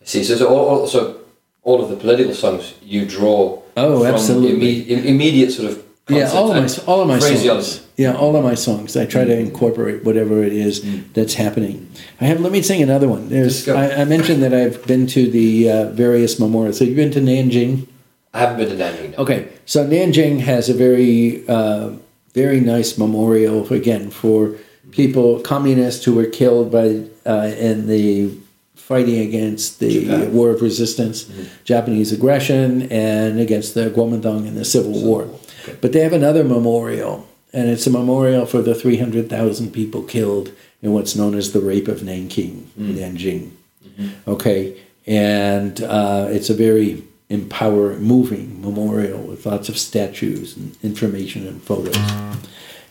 [0.00, 0.22] I see.
[0.22, 1.20] So, so all, all so
[1.62, 3.62] all of the political songs you draw.
[3.76, 4.84] Oh, absolutely.
[4.84, 5.82] imme- immediate sort of.
[6.08, 7.86] Yeah, all of my all of my songs.
[8.02, 8.96] Yeah, all of my songs.
[8.96, 10.74] I try to incorporate whatever it is
[11.12, 11.76] that's happening.
[12.20, 12.40] I have.
[12.40, 13.28] Let me sing another one.
[13.28, 13.68] There's.
[13.68, 16.78] I, I mentioned that I've been to the uh, various memorials.
[16.78, 17.86] So you've been to Nanjing.
[18.34, 19.10] I haven't been to Nanjing.
[19.12, 19.18] No.
[19.24, 21.92] Okay, so Nanjing has a very, uh,
[22.34, 24.56] very nice memorial again for
[24.90, 28.30] people, communists who were killed by uh, in the
[28.74, 30.32] fighting against the Japan.
[30.32, 31.30] war of resistance,
[31.64, 35.22] Japanese aggression, and against the Kuomintang in the Civil War.
[35.62, 35.78] Okay.
[35.80, 40.92] But they have another memorial, and it's a memorial for the 300,000 people killed in
[40.92, 42.92] what's known as the Rape of Nanking, hmm.
[42.92, 43.50] Nanjing.
[43.86, 44.30] Mm-hmm.
[44.30, 51.46] Okay, and uh, it's a very empowering, moving memorial with lots of statues and information
[51.46, 51.96] and photos.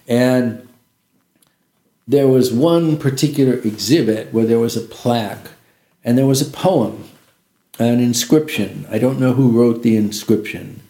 [0.08, 0.68] And
[2.08, 5.48] there was one particular exhibit where there was a plaque
[6.04, 7.06] and there was a poem,
[7.80, 8.88] an inscription.
[8.90, 10.82] I don't know who wrote the inscription.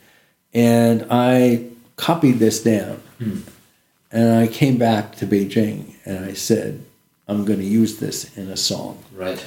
[0.54, 1.68] And I
[1.98, 3.02] copied this down.
[3.20, 3.40] Hmm.
[4.12, 6.84] And I came back to Beijing and I said,
[7.30, 9.02] I'm going to use this in a song.
[9.16, 9.46] Right.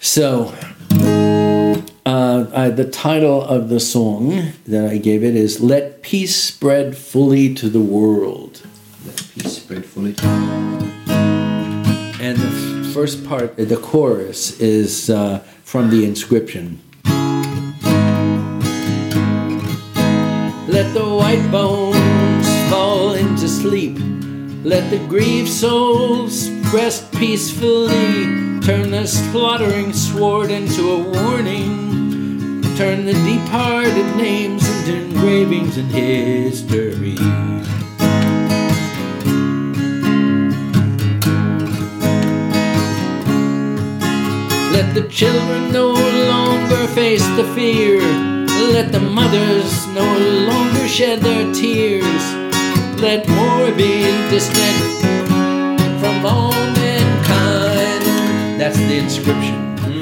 [0.00, 0.54] So,
[2.06, 6.96] uh, I, the title of the song that I gave it is Let Peace Spread
[6.96, 8.62] Fully to the World.
[9.04, 10.14] Let peace spread fully.
[12.18, 16.80] And the first part, the chorus, is uh, from the inscription.
[20.68, 21.85] Let the white into
[23.68, 23.98] sleep.
[24.62, 28.60] Let the grieved souls rest peacefully.
[28.60, 32.62] Turn the slaughtering sword into a warning.
[32.76, 37.16] Turn the departed names into engravings in history.
[44.76, 45.88] Let the children no
[46.32, 48.00] longer face the fear.
[48.76, 50.08] Let the mothers no
[50.50, 52.45] longer shed their tears.
[52.98, 54.78] Let war be distant
[56.00, 58.02] from all mankind.
[58.58, 59.76] That's the inscription.
[59.78, 60.00] Hmm.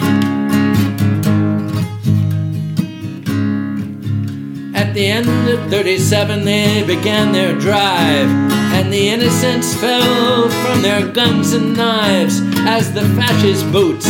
[4.77, 8.31] At the end of 37, they began their drive,
[8.77, 14.07] and the innocents fell from their guns and knives as the fascist boots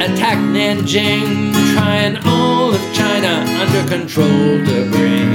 [0.00, 5.29] attacked Nanjing, trying all of China under control to bring.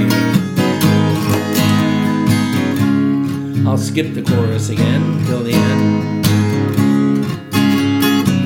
[3.66, 6.24] I'll skip the chorus again till the end.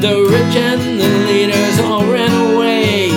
[0.00, 3.10] The rich and the leaders all ran away,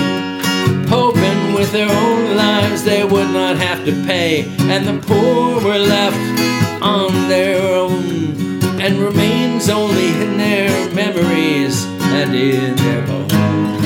[0.86, 5.78] hoping with their own lives they would not have to pay, and the poor were
[5.78, 13.83] left on their own, and remains only in their memories and in their bones.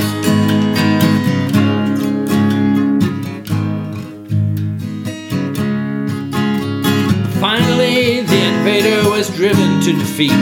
[8.68, 10.36] Invader was driven to defeat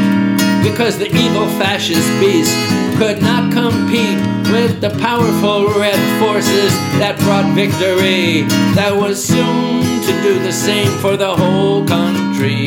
[0.65, 2.53] because the evil fascist beast
[2.99, 4.19] could not compete
[4.51, 8.43] with the powerful red forces that brought victory,
[8.75, 12.67] that was soon to do the same for the whole country.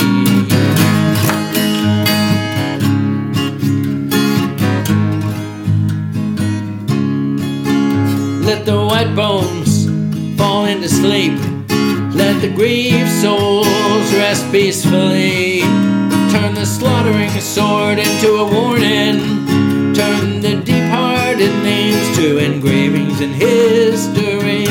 [8.45, 9.89] Let the white bones
[10.37, 11.48] fall into sleep.
[12.19, 15.61] Let the grieved souls rest peacefully.
[16.31, 19.45] Turn the slaughtering sword into a warning.
[19.93, 24.65] Turn the departed names to engravings in history.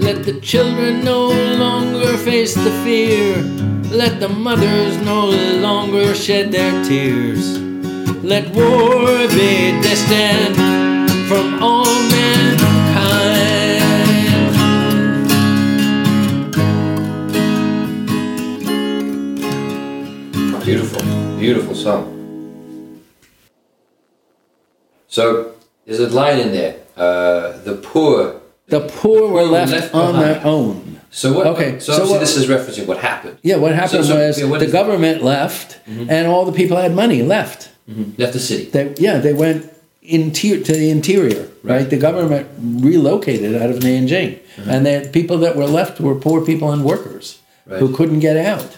[0.00, 1.28] Let the children no
[1.58, 3.36] longer face the fear.
[3.90, 5.26] Let the mothers no
[5.60, 7.63] longer shed their tears.
[8.24, 10.56] Let war be distant
[11.28, 12.64] from all mankind.
[20.64, 21.02] Beautiful.
[21.38, 23.02] beautiful song.
[25.08, 25.52] So
[25.84, 26.76] there's a line in there.
[26.96, 28.40] Uh, the poor.
[28.68, 31.00] The poor were left, left on their own.
[31.10, 31.46] So what?
[31.48, 33.36] Okay, So, so what- this is referencing what happened.
[33.42, 36.94] Yeah, what happened so- was yeah, what the government left, and all the people had
[36.94, 37.68] money left.
[37.88, 38.20] Mm-hmm.
[38.20, 38.64] Left the city.
[38.64, 39.70] They, yeah, they went
[40.02, 41.80] inter- to the interior, right?
[41.80, 41.90] Right.
[41.90, 44.70] The government relocated out of Nanjing, uh-huh.
[44.70, 48.76] and the people that were left were poor people and workers who couldn't get out.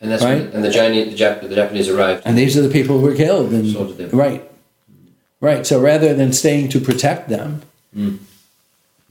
[0.00, 0.42] And that's Right.
[0.42, 2.22] when, and the Chinese, the, Jap- the Japanese arrived.
[2.26, 3.52] And these are the people who were killed.
[3.52, 4.08] And, So.
[4.12, 4.42] Right.
[5.40, 5.66] Right.
[5.66, 7.62] So rather than staying to protect them,
[7.96, 8.18] mm.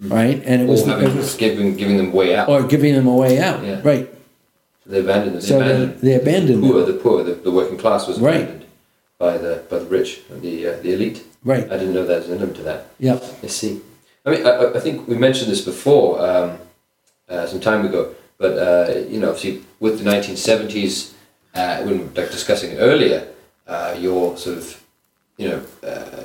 [0.02, 0.11] Mm.
[0.11, 2.49] right, and it was, or having, it was giving, giving them way out.
[2.49, 3.82] or giving them a way out, Yeah.
[3.84, 4.10] right?
[4.86, 5.41] they abandoned them.
[5.41, 6.91] They So they, abandoned they abandoned poor, them.
[6.91, 8.41] the poor, the, the working class was Right.
[8.41, 8.62] abandoned
[9.18, 11.23] by the by the rich, the uh, the elite.
[11.44, 11.65] Right.
[11.65, 12.88] I didn't know there's an element to that.
[12.99, 13.23] Yep.
[13.44, 13.81] I see.
[14.26, 16.57] I mean, I- I, think we mentioned this before um,
[17.27, 21.11] uh, some time ago, but uh, you know, obviously, with the 1970s,
[21.53, 23.27] uh, when like discussing it earlier,
[23.68, 24.84] uh, your sort of,
[25.38, 26.23] you know, uh,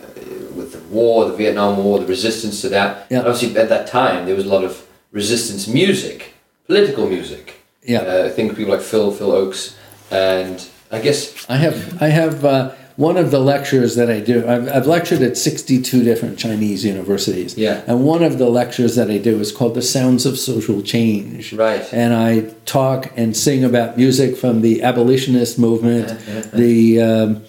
[0.54, 3.06] with the war, the Vietnam War, the resistance to that.
[3.10, 3.20] Yeah.
[3.20, 6.34] Obviously, at that time, there was a lot of resistance music,
[6.66, 7.54] political music.
[7.82, 8.02] Yeah.
[8.02, 9.74] Uh, I think people like Phil Phil Ochs,
[10.12, 14.46] and I guess I have I have uh, one of the lectures that I do.
[14.48, 17.56] I've, I've lectured at sixty two different Chinese universities.
[17.56, 17.82] Yeah.
[17.86, 21.52] and one of the lectures that I do is called "The Sounds of Social Change."
[21.52, 21.86] Right.
[21.92, 26.08] and I talk and sing about music from the abolitionist movement,
[26.52, 27.42] the um,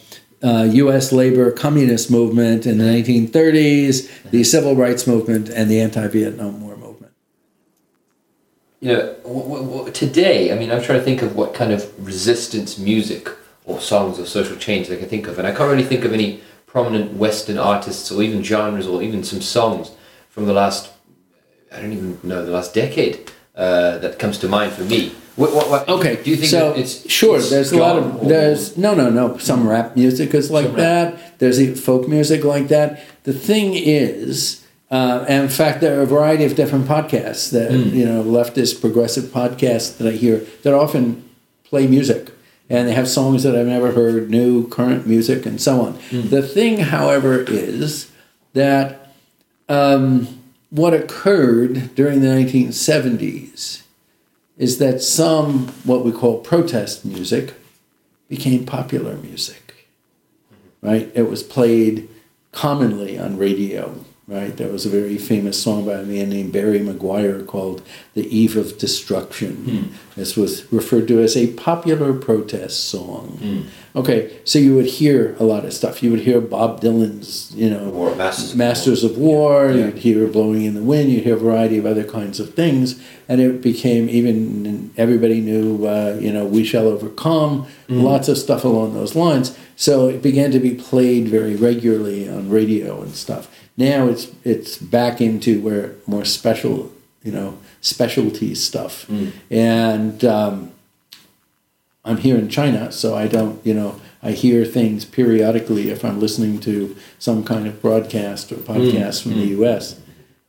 [0.44, 1.11] uh, U.S.
[1.11, 6.69] labor communist movement in the 1930s, the civil rights movement, and the anti-Vietnam War.
[8.81, 11.72] You know, w- w- w- today, I mean, I'm trying to think of what kind
[11.72, 13.30] of resistance music
[13.65, 16.14] or songs or social change I can think of, and I can't really think of
[16.14, 19.91] any prominent Western artists or even genres or even some songs
[20.30, 20.91] from the last,
[21.72, 25.11] I don't even know, the last decade uh, that comes to mind for me.
[25.35, 27.38] What, what, what, Okay, do you think so it's sure?
[27.38, 30.76] it's there's a lot of there's no no no some rap music is like Some
[30.76, 31.14] rap.
[31.15, 31.39] that.
[31.39, 33.01] There's folk music like that.
[33.23, 37.72] The thing is, uh, and in fact, there are a variety of different podcasts that
[37.72, 37.95] Hmm.
[37.95, 41.24] you know leftist progressive podcasts that I hear that often
[41.64, 42.32] play music.
[42.72, 45.94] And they have songs that I've never heard, new, current music, and so on.
[46.11, 46.30] Hmm.
[46.30, 48.11] The thing, however, is
[48.53, 49.14] that
[49.68, 50.28] um,
[50.70, 53.82] what occurred during the 1970s
[54.57, 57.53] is that some what we call protest music
[58.28, 59.88] became popular music
[60.82, 62.07] right it was played
[62.52, 64.56] commonly on radio right?
[64.56, 67.81] There was a very famous song by a man named barry mcguire called
[68.14, 69.56] the eve of destruction.
[69.56, 69.93] Hmm.
[70.15, 73.38] This was referred to as a popular protest song.
[73.41, 73.97] Hmm.
[73.97, 76.01] Okay so you would hear a lot of stuff.
[76.01, 79.88] You would hear bob dylan's you know War, Masters of Masters of War, Yeah.
[79.88, 82.99] you'd hear Blowing in the Wind, you'd hear a variety of other kinds of things,
[83.27, 88.01] and it became even everybody knew, uh, you know, We Shall Overcome, hmm.
[88.01, 89.57] lots of stuff along those lines.
[89.76, 93.47] So it began to be played very regularly on radio and stuff.
[93.80, 96.91] Now it's it's back into where more special,
[97.23, 99.10] you know, specialty stuff,
[99.49, 100.23] and.
[100.26, 100.72] Um,
[102.06, 106.19] I'm here in China, so I don't, you know, I hear things periodically if I'm
[106.19, 109.99] listening to some kind of broadcast or podcast from the U.S.,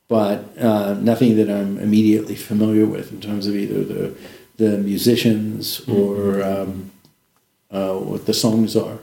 [0.09, 4.15] but uh, nothing that I'm immediately familiar with in terms of either the
[4.57, 6.90] the musicians or um,
[7.70, 8.98] uh, what the songs are.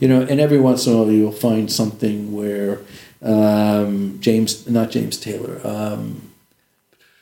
[0.00, 2.80] You know, and every once in a while you'll find something where
[3.24, 6.30] um, James, not James Taylor, um,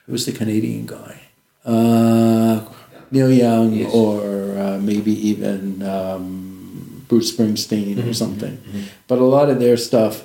[0.06, 1.20] who's the Canadian guy?
[1.64, 2.64] Uh,
[3.10, 3.92] Neil Young Yes.
[3.94, 8.58] or uh, maybe even um, Bruce Springsteen or something.
[9.06, 10.24] But a lot of their stuff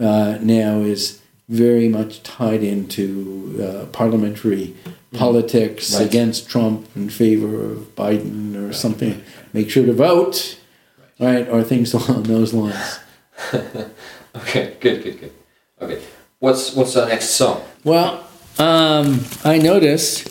[0.00, 4.74] uh, now is very much tied into uh, parliamentary
[5.14, 6.06] politics Right.
[6.06, 9.22] against Trump in favor of Biden or something.
[9.52, 10.58] Make sure to vote,
[11.20, 11.46] right?
[11.48, 12.98] Or things along those lines.
[14.36, 15.32] Okay, good, good, good.
[15.80, 16.02] Okay,
[16.38, 17.62] what's what's our next song?
[17.84, 18.26] Well,
[18.58, 20.28] um, I noticed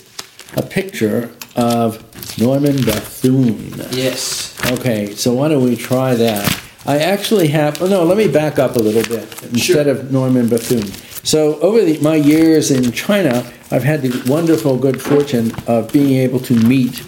[0.56, 2.02] a picture of
[2.40, 3.74] Norman Bethune.
[3.92, 4.56] Yes.
[4.72, 6.62] Okay, so why don't we try that?
[6.86, 7.82] I actually have.
[7.82, 10.92] Oh no, let me back up a little bit instead of Norman Bethune.
[11.24, 16.20] So over the, my years in China, I've had the wonderful good fortune of being
[16.20, 17.04] able to meet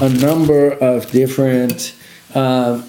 [0.00, 1.96] a number of different
[2.34, 2.82] uh,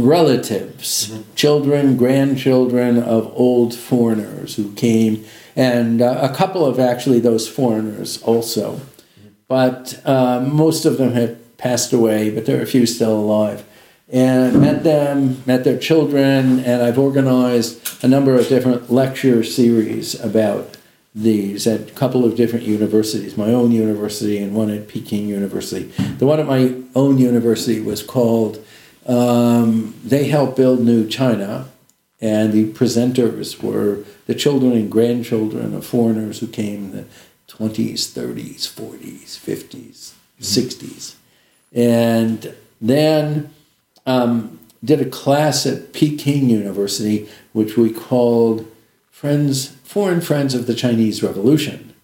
[0.00, 5.24] relatives, children, grandchildren of old foreigners who came,
[5.56, 8.80] and uh, a couple of actually those foreigners also.
[9.48, 13.64] But uh, most of them have passed away, but there are a few still alive.
[14.12, 19.44] And I met them, met their children, and I've organized a number of different lecture
[19.44, 20.76] series about
[21.14, 25.84] these at a couple of different universities, my own university and one at Peking University.
[26.18, 28.64] The one at my own university was called
[29.10, 31.68] Um, they helped build New China,
[32.20, 37.04] and the presenters were the children and grandchildren of foreigners who came in the
[37.48, 41.16] 20s, 30s, 40s, 50s, 60s.
[41.72, 43.50] And then
[44.06, 48.70] um, did a class at Peking University, which we called
[49.10, 51.94] Friends, Foreign Friends of the Chinese Revolution.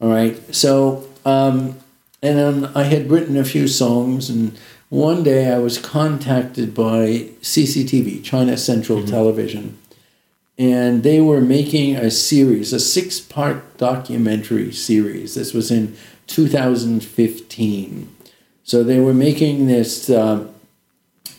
[0.00, 1.78] All right, so um,
[2.24, 4.58] and then I had written a few songs, and
[4.94, 9.08] one day I was contacted by CCTV, China Central mm-hmm.
[9.08, 9.76] Television,
[10.56, 15.34] and they were making a series, a six-part documentary series.
[15.34, 15.96] This was in
[16.28, 18.16] 2015.
[18.62, 20.54] So they were making this um,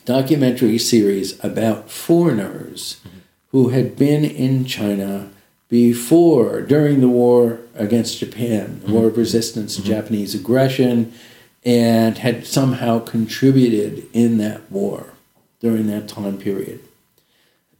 [0.04, 3.20] documentary series about foreigners mm-hmm.
[3.52, 5.30] who had been in China
[5.70, 9.22] before, during the war against Japan, the war of mm-hmm.
[9.22, 11.14] resistance to Japanese aggression,
[11.66, 15.14] and had somehow contributed in that war
[15.60, 16.80] during that time period.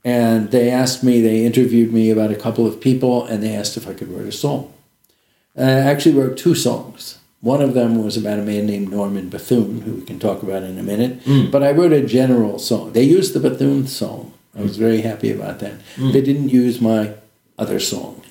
[0.04, 3.78] And they asked me, they interviewed me about a couple of people, and they asked
[3.78, 4.74] if I could write a song.
[5.56, 7.20] And I actually wrote two songs.
[7.42, 10.64] One of them was about a man named Norman Bethune, who we can talk about
[10.64, 11.22] in a minute.
[11.22, 11.52] Mm.
[11.52, 12.94] But I wrote a general song.
[12.94, 14.34] They used the Bethune song.
[14.58, 14.82] I was mm.
[14.82, 15.74] very happy about that.
[15.96, 16.12] Mm.
[16.12, 17.14] They didn't use my
[17.58, 18.22] other song.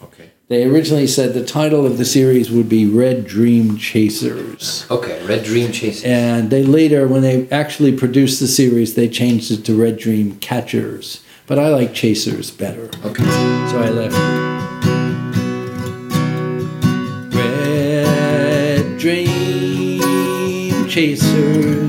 [0.49, 4.87] They originally said the title of the series would be Red Dream Chasers.
[4.91, 5.25] Okay.
[5.27, 6.05] Red Dream Chasers.
[6.05, 10.37] And they later, when they actually produced the series, they changed it to Red Dream
[10.41, 11.25] Catchers.
[11.47, 12.91] But I like Chasers better.
[13.07, 13.25] Okay.
[13.25, 14.15] So I left.
[17.35, 21.84] Red Dream Chasers.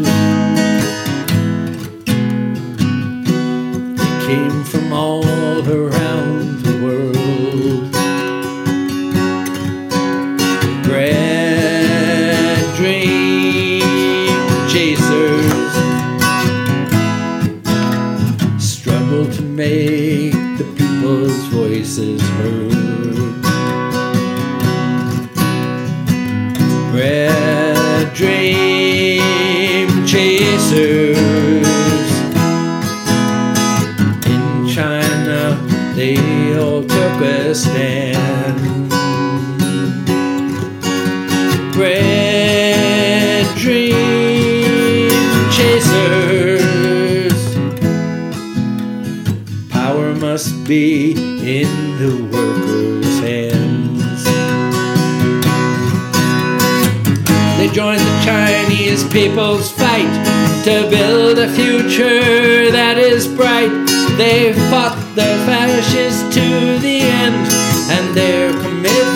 [21.96, 22.74] Voices heard.
[26.94, 31.68] Red Dream Chasers
[34.26, 35.58] in China,
[35.96, 36.18] they
[36.58, 38.92] all took a stand.
[41.78, 45.12] Red Dream
[45.52, 46.76] Chasers.
[49.70, 51.14] Power must be
[51.46, 54.24] in the workers' hands.
[57.58, 60.12] They joined the Chinese people's fight
[60.66, 63.72] to build a future that is bright.
[64.18, 67.48] They fought the fascists to the end,
[67.90, 69.15] and their commitment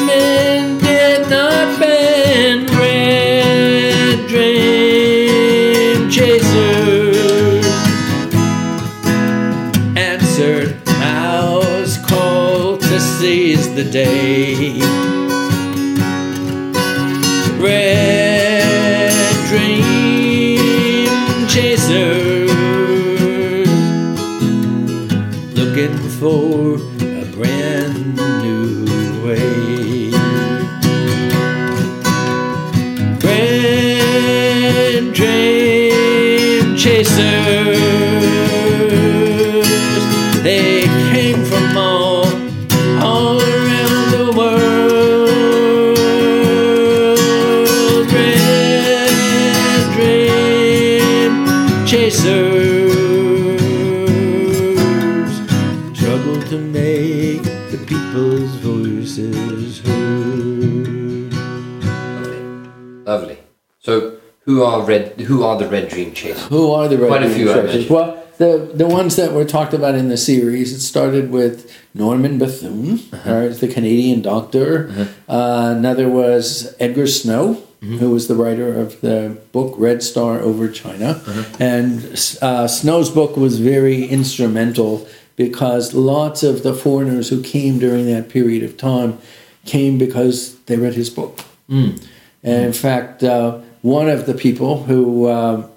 [65.69, 65.91] red?
[65.91, 66.43] Who are the Red Dream Chasers?
[66.47, 67.89] Who are the Red Quite a Dream few, I Chasers?
[67.89, 71.55] Well, the the ones that were talked about in the series, it started with
[71.93, 73.33] Norman Bethune, Uh-huh.
[73.33, 74.89] right, the Canadian doctor.
[75.27, 77.97] Uh, another was Edgar Snow, Mm-hmm.
[77.99, 81.43] who was the writer of the book Red Star Over China, Uh-huh.
[81.61, 82.03] and
[82.41, 88.27] uh, Snow's book was very instrumental because lots of the foreigners who came during that
[88.27, 89.17] period of time
[89.65, 91.39] came because they read his book.
[91.69, 91.91] Mm.
[92.43, 95.67] And in fact, uh, one of the people who uh,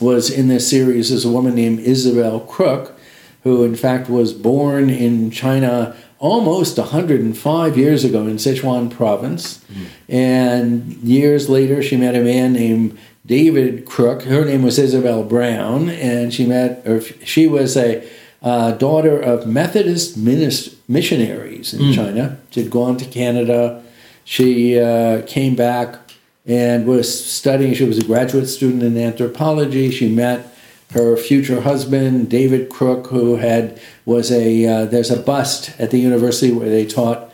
[0.00, 2.98] was in this series is a woman named Isabel Crook,
[3.42, 9.64] who in fact was born in China almost 105 years ago in Sichuan province.
[10.08, 14.22] And years later, she met a man named David Crook.
[14.22, 18.06] Her name was Isabel Brown, and she met, or she was a
[18.42, 22.38] uh, daughter of Methodist missionaries in China.
[22.50, 23.82] She'd gone to Canada.
[24.24, 26.05] She uh, came back
[26.46, 27.74] and was studying.
[27.74, 29.90] She was a graduate student in anthropology.
[29.90, 30.54] She met
[30.92, 35.98] her future husband, David Crook, who had was a uh, there's a bust at the
[35.98, 37.32] university where they taught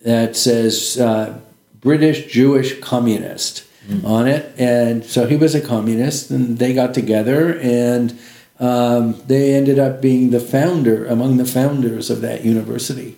[0.00, 1.38] that says uh,
[1.80, 4.04] British Jewish communist mm.
[4.04, 8.18] on it, and so he was a communist, and they got together and.
[8.60, 13.16] Um, they ended up being the founder, among the founders of that university.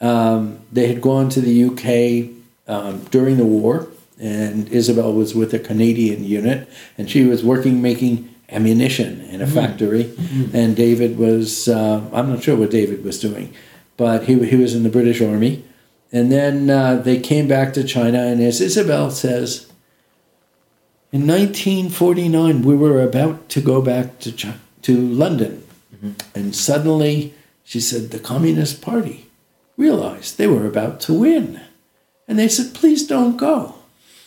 [0.00, 2.32] Um, they had gone to the UK
[2.66, 3.86] um, during the war,
[4.20, 9.44] and Isabel was with a Canadian unit, and she was working making ammunition in a
[9.44, 9.54] mm-hmm.
[9.54, 10.56] factory, mm-hmm.
[10.56, 13.54] and David was uh, I'm not sure what David was doing,
[13.96, 15.64] but he he was in the British Army,
[16.12, 19.68] and then uh, they came back to China, and as Isabel says.
[21.14, 25.62] In 1949, we were about to go back to China, to London,
[25.94, 26.12] mm-hmm.
[26.34, 29.26] and suddenly she said the Communist Party
[29.76, 31.60] realized they were about to win,
[32.26, 33.81] and they said, "Please don't go."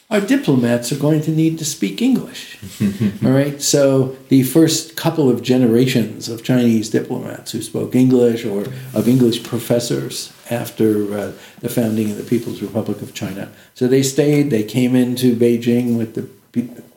[0.09, 2.57] Our diplomats are going to need to speak English.
[3.25, 8.65] All right, so the first couple of generations of Chinese diplomats who spoke English or
[8.93, 13.51] of English professors after uh, the founding of the People's Republic of China.
[13.73, 14.51] So they stayed.
[14.51, 16.29] They came into Beijing with the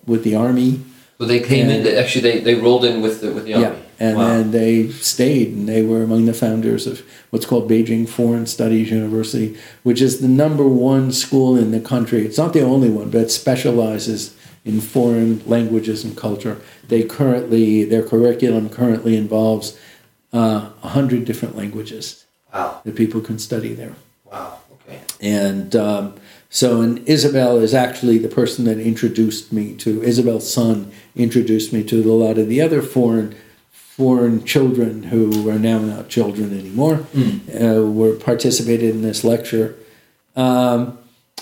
[0.07, 0.81] with the army.
[1.19, 1.97] Well, they came and, in.
[1.97, 3.67] Actually, they, they rolled in with the with the army.
[3.67, 4.29] Yeah, and wow.
[4.29, 8.91] then they stayed, and they were among the founders of what's called Beijing Foreign Studies
[8.91, 12.25] University, which is the number one school in the country.
[12.25, 16.61] It's not the only one, but it specializes in foreign languages and culture.
[16.87, 19.79] They currently, their curriculum currently involves
[20.33, 22.81] uh, a uh, hundred different languages wow.
[22.85, 23.95] that people can study there.
[24.25, 24.59] Wow.
[24.75, 25.01] Okay.
[25.21, 26.15] And um,
[26.51, 31.83] so, and Isabel is actually the person that introduced me to Isabel's son introduced me
[31.85, 33.35] to a lot of the other foreign
[33.99, 37.41] foreign children who are now not children anymore mm.
[37.51, 39.75] uh, were participated in this lecture.
[40.37, 40.99] Um,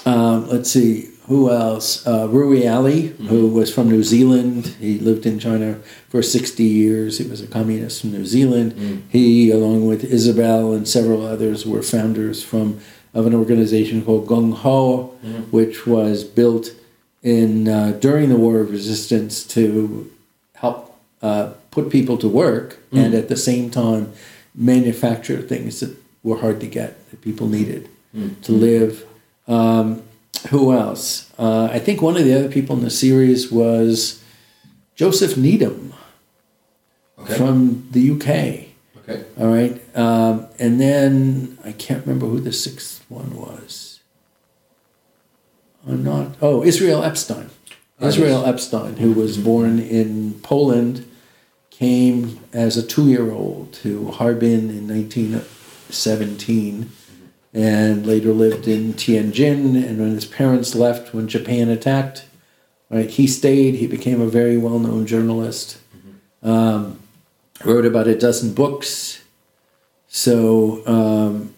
[0.07, 2.07] um, let's see who else.
[2.07, 3.27] Uh, Rewi Alley, mm-hmm.
[3.27, 4.69] who was from New Zealand.
[4.81, 7.19] He lived in China for sixty years.
[7.19, 8.73] He was a communist from New Zealand.
[8.73, 9.03] Mm.
[9.11, 12.81] He, along with Isabel and several others, were founders from
[13.13, 15.53] of an organization called Gung Ho, mm.
[15.53, 16.71] which was built
[17.23, 20.11] in uh, during the War of Resistance to
[20.55, 23.05] help uh, put people to work mm.
[23.05, 24.11] and at the same time
[24.55, 27.87] manufacture things that were hard to get that people needed
[28.17, 28.41] mm.
[28.41, 29.05] to live.
[29.47, 30.03] Um,
[30.49, 31.31] who else?
[31.39, 34.25] Uh, I think one of the other people in the series was
[34.95, 35.93] Joseph Needham
[37.19, 37.37] okay.
[37.37, 38.27] from the UK.
[39.01, 39.25] Okay.
[39.39, 39.75] All right.
[39.95, 44.01] Um, and then I can't remember who the sixth one was.
[45.87, 46.37] I'm not.
[46.41, 47.51] Oh, Israel Epstein.
[48.01, 51.07] Israel Epstein, who was born in Poland
[51.79, 56.91] came as a two year old to Harbin in 1917
[57.53, 59.87] and later lived in Tianjin.
[59.87, 62.25] And when his parents left when Japan attacked,
[62.89, 63.75] right, he stayed.
[63.75, 65.79] He became a very well known journalist.
[66.43, 67.01] Um,
[67.65, 69.23] wrote about a dozen books.
[70.07, 71.56] So um,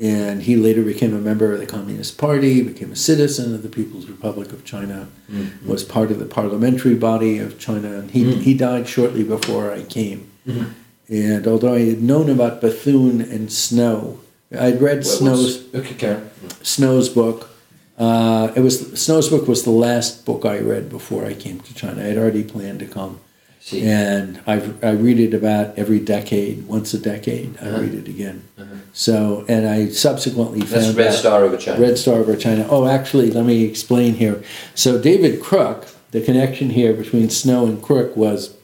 [0.00, 3.68] and he later became a member of the Communist Party, became a citizen of the
[3.68, 5.68] People's Republic of China, mm-hmm.
[5.68, 8.40] was part of the parliamentary body of China, and he, mm-hmm.
[8.40, 10.30] he died shortly before I came.
[10.46, 10.72] Mm-hmm.
[11.12, 14.20] And although I had known about Bethune and Snow,
[14.56, 16.22] I'd read Snow's okay,
[16.62, 17.50] Snow's book.
[17.98, 21.74] Uh, it was Snow's book was the last book I read before I came to
[21.74, 22.02] China.
[22.02, 23.20] I had already planned to come,
[23.68, 23.82] See.
[23.82, 27.58] and I I read it about every decade, once a decade.
[27.60, 27.80] I uh-huh.
[27.82, 28.44] read it again.
[28.58, 28.76] Uh-huh.
[28.94, 31.78] So, and I subsequently That's found Red Star over China.
[31.78, 32.66] Red Star over China.
[32.70, 34.42] Oh, actually, let me explain here.
[34.74, 38.56] So, David Crook, the connection here between Snow and Crook was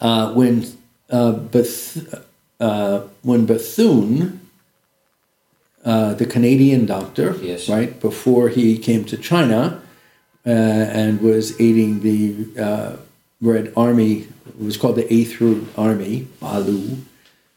[0.00, 0.66] uh, when
[1.10, 2.24] uh, Beth,
[2.58, 4.40] uh, when Bethune,
[5.84, 7.68] uh, the Canadian doctor, yes.
[7.68, 9.82] right before he came to China
[10.46, 12.98] uh, and was aiding the
[13.44, 16.98] uh, an Army, it was called the Eighth Route Army, Balu.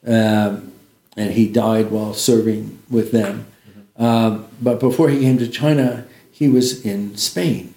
[0.06, 0.74] Um,
[1.16, 3.46] and he died while serving with them.
[3.70, 4.04] Mm-hmm.
[4.04, 7.76] Um, but before he came to China, he was in Spain.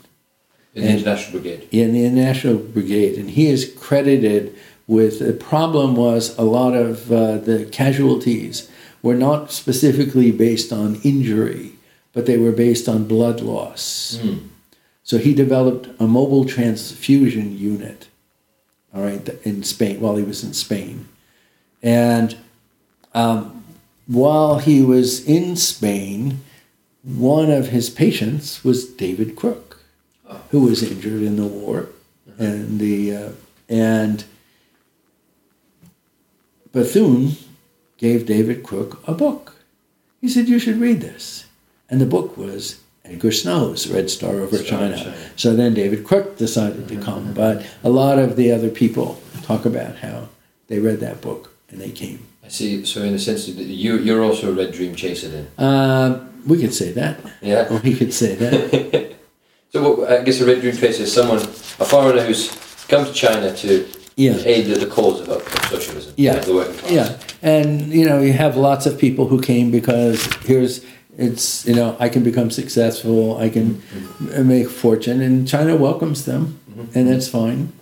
[0.74, 1.68] In the International Brigade.
[1.70, 3.18] In the International Brigade.
[3.18, 4.54] And he is credited
[4.86, 8.70] with the problem was a lot of uh, the casualties
[9.02, 11.72] were not specifically based on injury,
[12.12, 14.18] but they were based on blood loss.
[14.22, 14.48] Mm.
[15.06, 18.08] So he developed a mobile transfusion unit,
[18.92, 21.06] all right, in Spain while he was in Spain.
[21.80, 22.36] And
[23.14, 23.64] um,
[24.08, 26.40] while he was in Spain,
[27.04, 29.78] one of his patients was David Crook,
[30.50, 31.90] who was injured in the war,
[32.36, 33.30] and the uh,
[33.68, 34.24] and
[36.72, 37.36] Bethune
[37.96, 39.54] gave David Crook a book.
[40.20, 41.46] He said, "You should read this,"
[41.88, 44.96] and the book was Edgar Snow's Red Star over China.
[44.96, 45.14] China.
[45.36, 49.64] So then David Crook decided to come, but a lot of the other people talk
[49.64, 50.28] about how
[50.68, 52.26] they read that book and they came.
[52.44, 52.84] I see.
[52.84, 55.46] So in the sense that you you're also a red dream chaser then.
[55.58, 57.18] Uh, we could say that.
[57.42, 57.80] Yeah.
[57.84, 59.12] We could say that.
[59.72, 62.48] So what, I guess a red dream chaser is someone, a foreigner who's
[62.88, 64.36] come to China to Yeah.
[64.44, 66.14] aid the, the cause of, of socialism.
[66.16, 66.38] Yeah.
[66.38, 66.90] The working class.
[66.92, 70.84] Yeah, and you know you have lots of people who came because here's
[71.16, 73.82] it's you know I can become successful, I can
[74.32, 76.60] m make fortune, and China welcomes them,
[76.94, 77.72] and that's fine,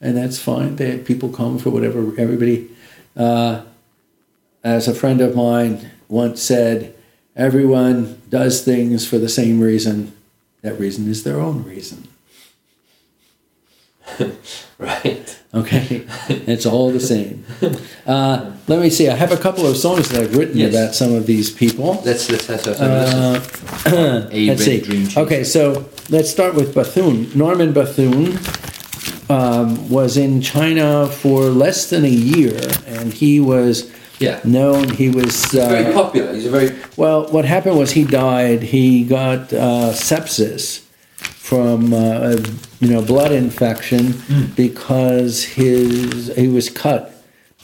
[0.00, 0.76] and that's fine.
[0.76, 2.68] They, people come for whatever everybody.
[3.16, 3.62] Uh,
[4.64, 6.94] as a friend of mine once said,
[7.36, 10.12] everyone does things for the same reason.
[10.62, 12.06] That reason is their own reason.
[14.78, 15.38] Right.
[15.54, 17.44] Okay, it's all the same.
[18.04, 19.08] Uh, let me see.
[19.08, 20.74] I have a couple of songs that I've written Yes.
[20.74, 22.02] about some of these people.
[22.04, 23.92] Let's let's let's have some listen.
[23.94, 24.80] Uh, A let's see.
[24.80, 25.06] dream.
[25.16, 27.30] Okay, so let's start with Bethune.
[27.36, 28.38] Norman Bethune
[29.30, 34.40] um, was in China for less than a year, and he was Yeah.
[34.44, 34.88] known.
[34.88, 36.34] He was Very uh, popular.
[36.34, 37.26] He's a very well.
[37.30, 38.62] What happened was he died.
[38.62, 40.81] He got uh, sepsis
[41.42, 42.36] from uh,
[42.80, 44.44] you know blood infection Hmm.
[44.56, 47.02] because his he was cut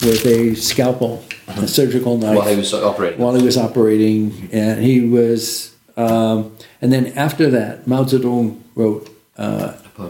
[0.01, 3.19] with a scalpel, a surgical knife while he was operating.
[3.21, 5.73] while he was operating, and he was.
[5.97, 10.09] Um, and then after that, Mao Zedong wrote uh, A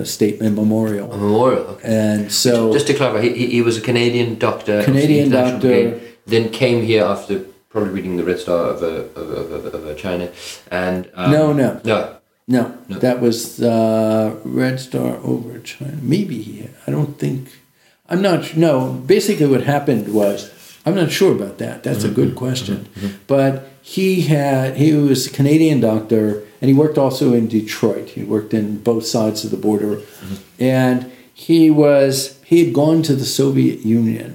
[0.00, 1.64] a statement memorial, A memorial.
[1.74, 1.88] Okay.
[1.88, 4.82] and so Just to clarify, he, he, was a Canadian doctor.
[4.84, 5.58] Canadian doctor.
[5.60, 7.40] brigade, Then came here after
[7.70, 8.86] probably reading the Red Star of, uh,
[9.20, 10.30] of, of, of, of uh, China,
[10.70, 11.80] and um, No, no.
[11.84, 12.16] no.
[12.50, 12.98] No, No.
[12.98, 15.98] that was uh, Red Star over China.
[16.02, 17.48] Maybe I don't think.
[18.08, 18.56] I'm not.
[18.56, 20.50] No, basically, what happened was
[20.84, 21.82] I'm not sure about that.
[21.84, 22.14] That's a mm-hmm.
[22.16, 22.44] good mm-hmm.
[22.44, 23.16] question, mm-hmm.
[23.28, 28.10] but he had he was a Canadian doctor, and he worked also in Detroit.
[28.10, 30.00] He worked in both sides of the border,
[30.58, 34.32] and he was he had gone to the Soviet Union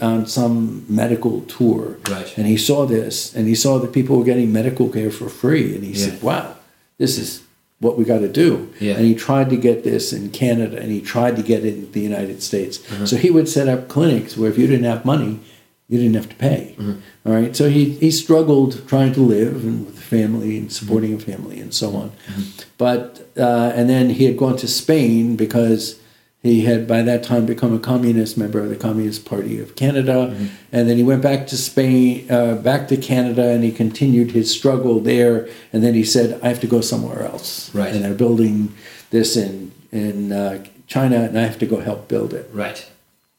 [0.00, 2.32] on some medical tour, Right.
[2.38, 5.74] and he saw this, and he saw that people were getting medical care for free,
[5.74, 6.06] and he Yeah.
[6.06, 6.54] said, "Wow,
[7.02, 7.42] this is
[7.84, 8.96] what we got to do." Yeah.
[8.96, 11.92] And he tried to get this in Canada, and he tried to get it in
[11.92, 12.74] the United States.
[12.78, 13.06] Uh-huh.
[13.06, 15.40] So he would set up clinics where if you didn't have money,
[15.88, 16.74] you didn't have to pay.
[16.78, 16.94] Uh-huh.
[17.26, 20.78] All right, so he he struggled trying to live and with family and mm-hmm.
[20.78, 22.10] supporting a family and so on.
[22.10, 22.42] Mm-hmm.
[22.78, 23.04] But
[23.36, 26.00] uh, and then he had gone to Spain because
[26.42, 30.36] he had by that time become a communist member of the Communist Party of Canada,
[30.72, 34.50] and then he went back to Spain, uh, back to Canada, and he continued his
[34.50, 35.48] struggle there.
[35.72, 37.94] And then he said, "I have to go somewhere else." Right.
[37.94, 38.74] And they're building
[39.10, 42.50] this in in uh, China, and I have to go help build it.
[42.52, 42.90] Right.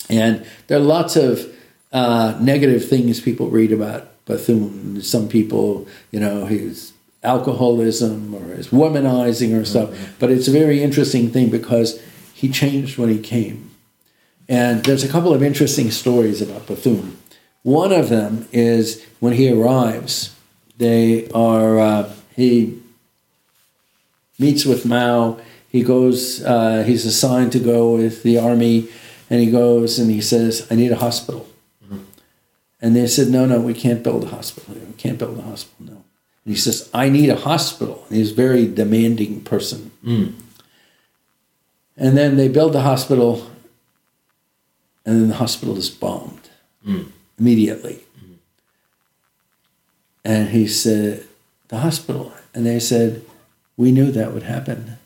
[0.09, 1.53] And there are lots of
[1.91, 5.01] uh, negative things people read about Bethune.
[5.01, 6.93] Some people, you know, his
[7.23, 9.89] alcoholism or his womanizing or stuff.
[10.19, 12.01] But it's a very interesting thing because
[12.43, 13.71] he changed when he came.
[14.49, 17.17] And there's a couple of interesting stories about Bethune.
[17.61, 20.35] One of them is when he arrives,
[20.77, 22.81] they are uh, he
[24.37, 25.39] meets with Mao.
[25.69, 26.43] He goes.
[26.43, 28.89] Uh, he's assigned to go with the army,
[29.29, 31.47] and he goes and he says, "I need a hospital."
[32.81, 34.75] And they said, "No, no, we can't build a hospital.
[34.75, 35.95] We can't build a hospital.
[35.95, 35.99] No."
[36.43, 39.91] And he says, "I need a hospital." And he's a very demanding person.
[41.97, 43.49] And then they build the hospital,
[45.05, 46.49] and then the hospital is bombed
[46.83, 47.03] hmm.
[47.37, 48.03] immediately.
[48.19, 48.33] Hmm.
[50.25, 51.25] And he said,
[51.67, 52.33] The hospital.
[52.53, 53.23] And they said,
[53.77, 54.97] We knew that would happen.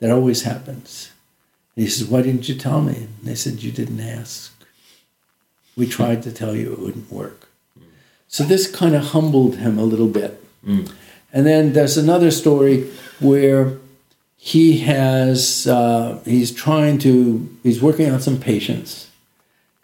[0.00, 1.12] That always happens.
[1.76, 2.96] And he says, Why didn't you tell me?
[2.96, 4.52] And they said, You didn't ask.
[5.76, 7.48] We tried to tell you it wouldn't work.
[7.78, 7.84] Hmm.
[8.26, 10.42] So this kind of humbled him a little bit.
[11.32, 12.90] And then there's another story
[13.20, 13.78] where
[14.44, 19.08] he has uh, he's trying to he's working on some patients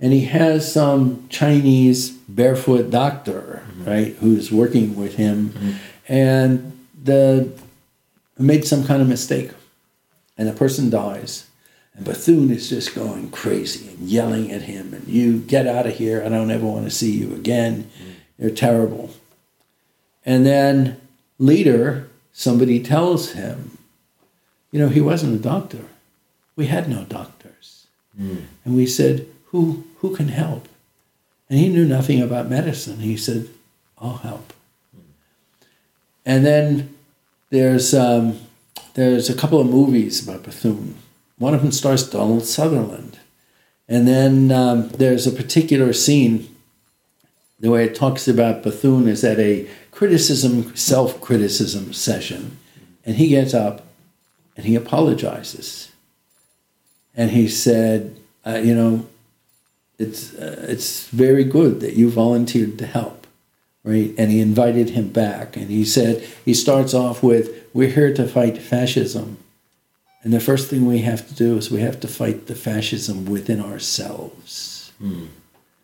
[0.01, 3.85] and he has some chinese barefoot doctor mm-hmm.
[3.85, 5.72] right who's working with him mm-hmm.
[6.09, 7.48] and the
[8.36, 9.52] made some kind of mistake
[10.36, 11.48] and the person dies
[11.94, 15.94] and bethune is just going crazy and yelling at him and you get out of
[15.94, 17.85] here i don't ever want to see you again.
[17.85, 18.12] Mm-hmm.
[18.39, 19.10] You're terrible.
[20.24, 21.01] And then
[21.39, 23.77] later somebody tells him
[24.70, 25.85] you know, he wasn't a doctor.
[26.57, 27.86] We had no doctors.
[28.65, 30.69] And we said, who, who can help?
[31.49, 32.99] And he knew nothing about medicine.
[32.99, 33.49] He said,
[33.99, 34.53] I'll help.
[36.27, 36.95] And then
[37.51, 38.39] there's, um,
[38.95, 40.97] there's a couple of movies about Bethune.
[41.39, 43.19] One of them stars Donald Sutherland.
[43.89, 46.55] And then um, there's a particular scene,
[47.59, 52.59] the way it talks about Bethune is at a criticism, self criticism session.
[53.07, 53.88] And he gets up
[54.59, 55.93] and he apologizes.
[57.16, 58.16] and he said,
[58.47, 59.06] uh, "You know,
[59.98, 63.26] it's uh, it's very good that you volunteered to help."
[63.85, 68.12] Right, and he invited him back, and he said he starts off with, "We're here
[68.14, 69.39] to fight fascism."
[70.22, 73.24] And the first thing we have to do is we have to fight the fascism
[73.24, 74.93] within ourselves.
[75.01, 75.28] Mm.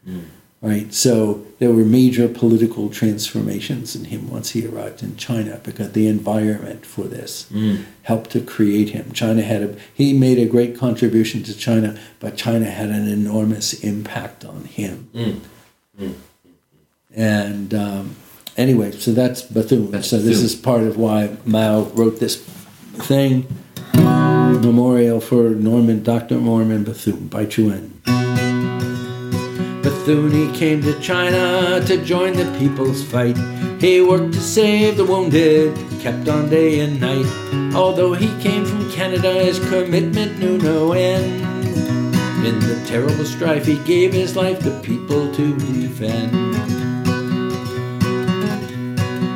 [0.06, 0.24] Mm.
[0.70, 0.94] Right?
[0.94, 6.06] So there were major political transformations in him once he arrived in China because the
[6.08, 7.76] environment for this Mm.
[8.10, 9.04] helped to create him.
[9.12, 9.68] China had a
[10.00, 11.90] he made a great contribution to China,
[12.22, 14.96] but China had an enormous impact on him.
[15.14, 16.14] Mm.
[17.14, 18.16] And um,
[18.56, 19.90] anyway, so that's Bethune.
[19.90, 20.44] That's so this Bethune.
[20.46, 22.36] is part of why Mao wrote this
[23.10, 23.46] thing,
[23.94, 26.36] memorial for Norman, Dr.
[26.40, 27.90] Norman Bethune by Chuen.
[30.04, 33.38] Bethune he came to China to join the people's fight.
[33.80, 37.24] He worked to save the wounded, kept on day and night.
[37.74, 41.40] Although he came from Canada, his commitment knew no end.
[42.44, 46.32] In the terrible strife, he gave his life to people to defend.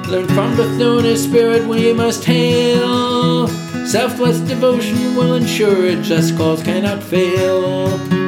[0.09, 3.49] Learn from Bethune spirit we must hail.
[3.87, 8.28] Selfless devotion will ensure a just cause cannot fail.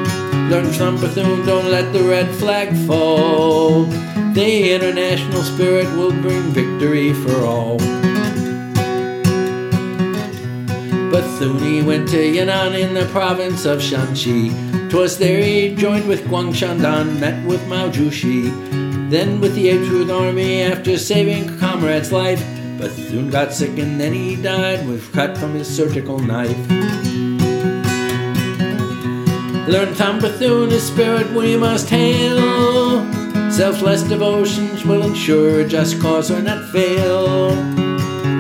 [0.50, 3.84] Bethune, don't let the red flag fall.
[4.34, 7.78] The international spirit will bring victory for all.
[11.12, 14.50] Bethune went to Yan'an in the province of Shanxi.
[14.90, 18.50] 'Twas there he joined with Gongchandang, met with Mao Zhuxi.
[19.08, 22.44] Then with the Eighth Army, after saving a comrade's life,
[22.76, 27.09] Bethune got sick and then he died with cut from his surgical knife.
[29.68, 32.40] Learn from Bethune his spirit we must hail.
[33.50, 37.48] Selfless devotions will ensure a just cause will not fail.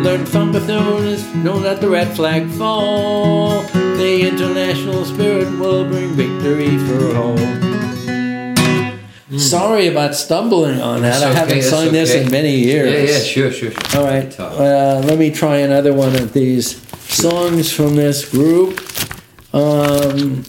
[0.02, 3.62] Learn from Bethune is don't let the red flag fall.
[3.72, 7.36] The international spirit will bring victory for all.
[9.38, 11.22] Sorry about stumbling on that.
[11.22, 13.10] I haven't sung this in many years.
[13.10, 13.70] Yeah, yeah, sure, sure.
[13.70, 14.00] sure.
[14.00, 14.40] All right.
[14.40, 16.80] Uh, let me try another one of these
[17.12, 18.80] songs from this group.
[19.52, 20.44] Um,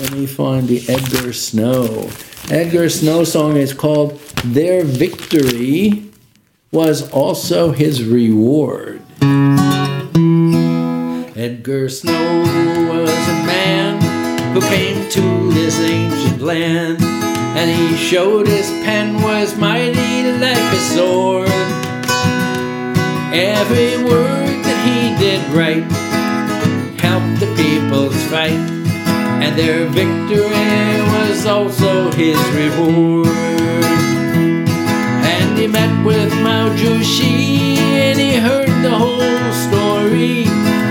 [0.00, 2.10] let me find the Edgar Snow.
[2.50, 6.10] Edgar Snow song is called Their Victory
[6.70, 9.02] Was Also His Reward.
[11.36, 12.40] Edgar Snow
[12.90, 14.00] was a man
[14.54, 20.80] who came to this ancient land, and he showed his pen was mighty like a
[20.94, 21.48] sword.
[23.34, 25.84] Every word that he did right
[27.00, 28.71] helped the people's fight,
[29.42, 33.26] and their victory was also his reward.
[35.34, 40.42] And he met with Mao Zedong, and he heard the whole story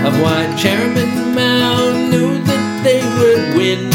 [0.06, 3.90] of why Chairman Mao knew that they would win.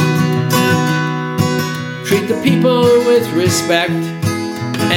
[2.08, 4.02] Treat the people with respect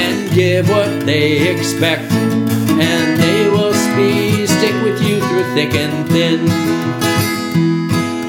[0.01, 6.09] and give what they expect, and they will be stick with you through thick and
[6.09, 6.47] thin.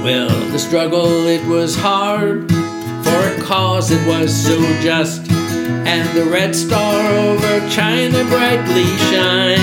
[0.03, 2.47] Well, struggle it was hard,
[3.03, 9.57] for a cause it was so just, and the red star over China brightly shine.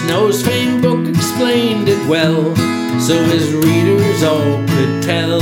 [0.00, 2.56] Snow's famed book explained it well,
[3.00, 5.38] so his readers all could tell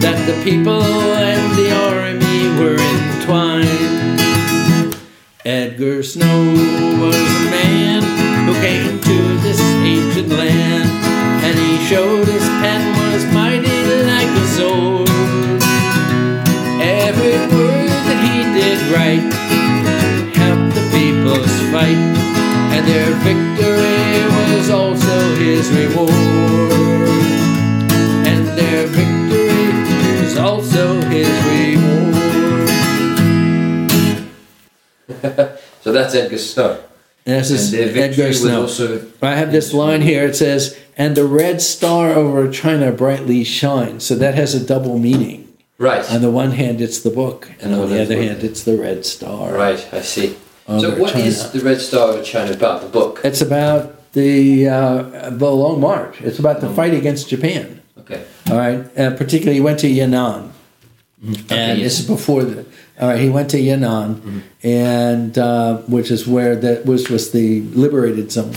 [0.00, 4.96] that the people and the army were entwined.
[5.44, 6.50] Edgar Snow
[6.98, 8.02] was a man
[8.46, 10.88] who came to this ancient land,
[11.44, 12.43] and he showed his
[21.74, 21.98] fight,
[22.74, 24.22] and their victory
[24.54, 26.10] was also his reward.
[28.30, 31.90] And their victory was also his reward.
[35.84, 36.78] So that's Edgar Snow.
[37.26, 38.62] And this is Edgar Snow.
[38.62, 40.24] also I have this line here.
[40.24, 44.98] It says, "And the red star over China brightly shines." So that has a double
[44.98, 45.46] meaning.
[45.76, 46.10] right.
[46.10, 48.78] On the one hand, it's the book, and Oh, on the other hand, it's the
[48.78, 49.52] red star.
[49.52, 50.36] Right, I see.
[50.66, 51.52] So what is China.
[51.52, 52.80] the Red Star of China about?
[52.82, 53.20] The book.
[53.24, 56.20] It's about the uh, the Long March.
[56.20, 57.82] It's about the fight against Japan.
[57.98, 58.24] Okay.
[58.50, 60.50] All right, uh, particularly he went to Yan'an,
[61.22, 61.78] and yes.
[61.78, 62.66] this is before the.
[63.00, 67.62] All right, he went to Yan'an, and uh, which is where that was was the
[67.62, 68.54] liberated zone,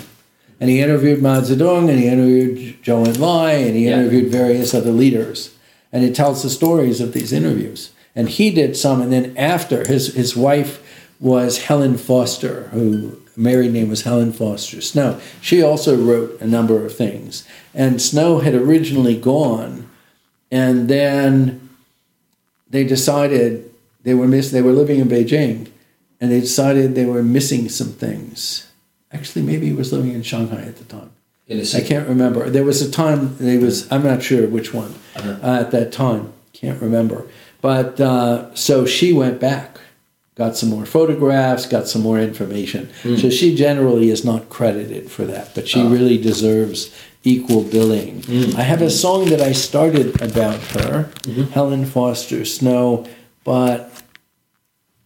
[0.59, 3.99] and he interviewed Mao Zedong, and he interviewed Zhou Enlai, and he Yeah.
[3.99, 5.51] interviewed various other leaders,
[5.91, 7.91] and he tells the stories of these interviews.
[8.15, 10.81] And he did some, and then after his his wife
[11.19, 15.19] was Helen Foster, who married name was Helen Foster Snow.
[15.41, 19.87] She also wrote a number of things, and Snow had originally gone
[20.51, 21.69] and then
[22.69, 23.71] they decided
[24.03, 24.51] they were miss.
[24.51, 25.69] They were living in Beijing,
[26.21, 28.71] and they decided they were missing some things.
[29.11, 31.11] Actually, maybe he was living in Shanghai at the time.
[31.83, 32.49] I can't remember.
[32.49, 33.91] There was a time they was.
[33.91, 36.33] I'm not sure which one uh, at that time.
[36.53, 37.27] Can't remember.
[37.61, 39.79] But uh, so she went back,
[40.37, 42.89] got some more photographs, got some more information.
[43.01, 43.15] Hmm.
[43.15, 45.89] So she generally is not credited for that, but she ah.
[45.89, 48.21] really deserves equal billing.
[48.23, 48.55] Hmm.
[48.55, 48.91] I have a hmm.
[48.91, 51.51] song that I started about her, mm-hmm.
[51.51, 53.07] Helen Foster Snow,
[53.43, 53.91] but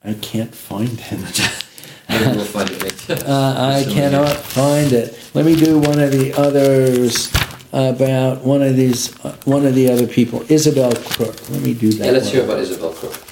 [0.04, 1.58] I can't find it.
[2.12, 3.10] We'll find it.
[3.28, 5.18] Uh, I cannot find it.
[5.34, 7.32] Let me do one of the others
[7.74, 11.50] about one of these, uh, one of the other people, Isabel Crook.
[11.50, 12.06] Let me do that.
[12.06, 12.36] Yeah, let's one.
[12.36, 13.31] hear about Isabel Crook.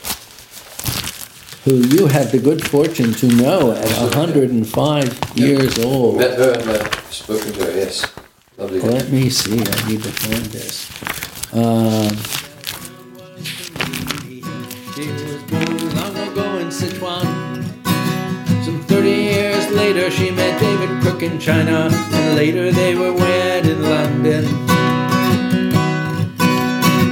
[1.70, 6.18] Who you had the good fortune to know at 105 years old.
[6.18, 8.12] Met her and uh, spoken to her, yes.
[8.58, 8.80] Lovely.
[8.80, 8.94] girl.
[8.94, 9.60] Let me see.
[9.60, 10.90] I need to find this.
[11.54, 12.10] Um,
[14.96, 17.28] she was born long ago in Sichuan.
[18.66, 23.68] Some 30 years later, she met David Crook in China, and later they were wed
[23.68, 24.44] in London.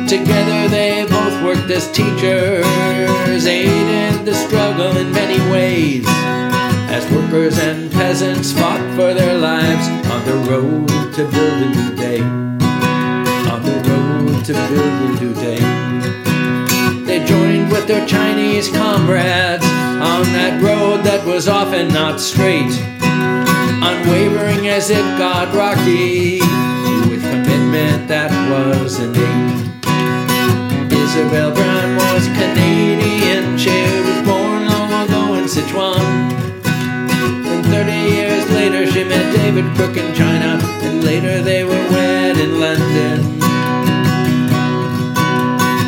[0.07, 6.03] Together they both worked as teachers, aided the struggle in many ways.
[6.91, 11.95] As workers and peasants fought for their lives on the road to build a new
[11.95, 12.19] day.
[13.53, 15.63] On the road to build a new day.
[17.05, 22.75] They joined with their Chinese comrades on that road that was often not straight.
[23.89, 26.41] Unwavering as it got rocky,
[27.09, 29.71] with commitment that was innate.
[30.91, 33.96] Isabel Brown was Canadian.
[35.57, 35.97] Sichuan.
[37.49, 40.59] And 30 years later, she met David Crook in China.
[40.85, 43.17] And later, they were wed in London.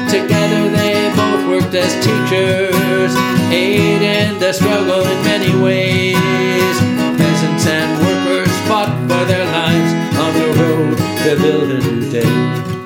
[0.09, 3.13] Together, they both worked as teachers,
[3.53, 6.75] aid in the struggle in many ways.
[7.21, 12.78] Peasants and workers fought for their lives on the road to build a new day.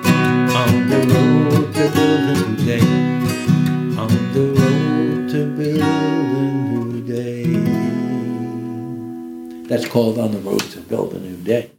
[9.68, 11.72] That's called On the Road to Build a New Day.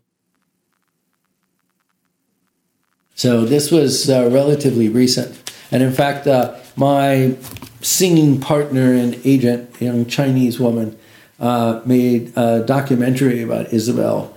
[3.15, 5.53] So this was uh, relatively recent.
[5.71, 7.37] And in fact, uh, my
[7.81, 10.99] singing partner and agent, a young Chinese woman,
[11.39, 14.34] uh, made a documentary about Isabel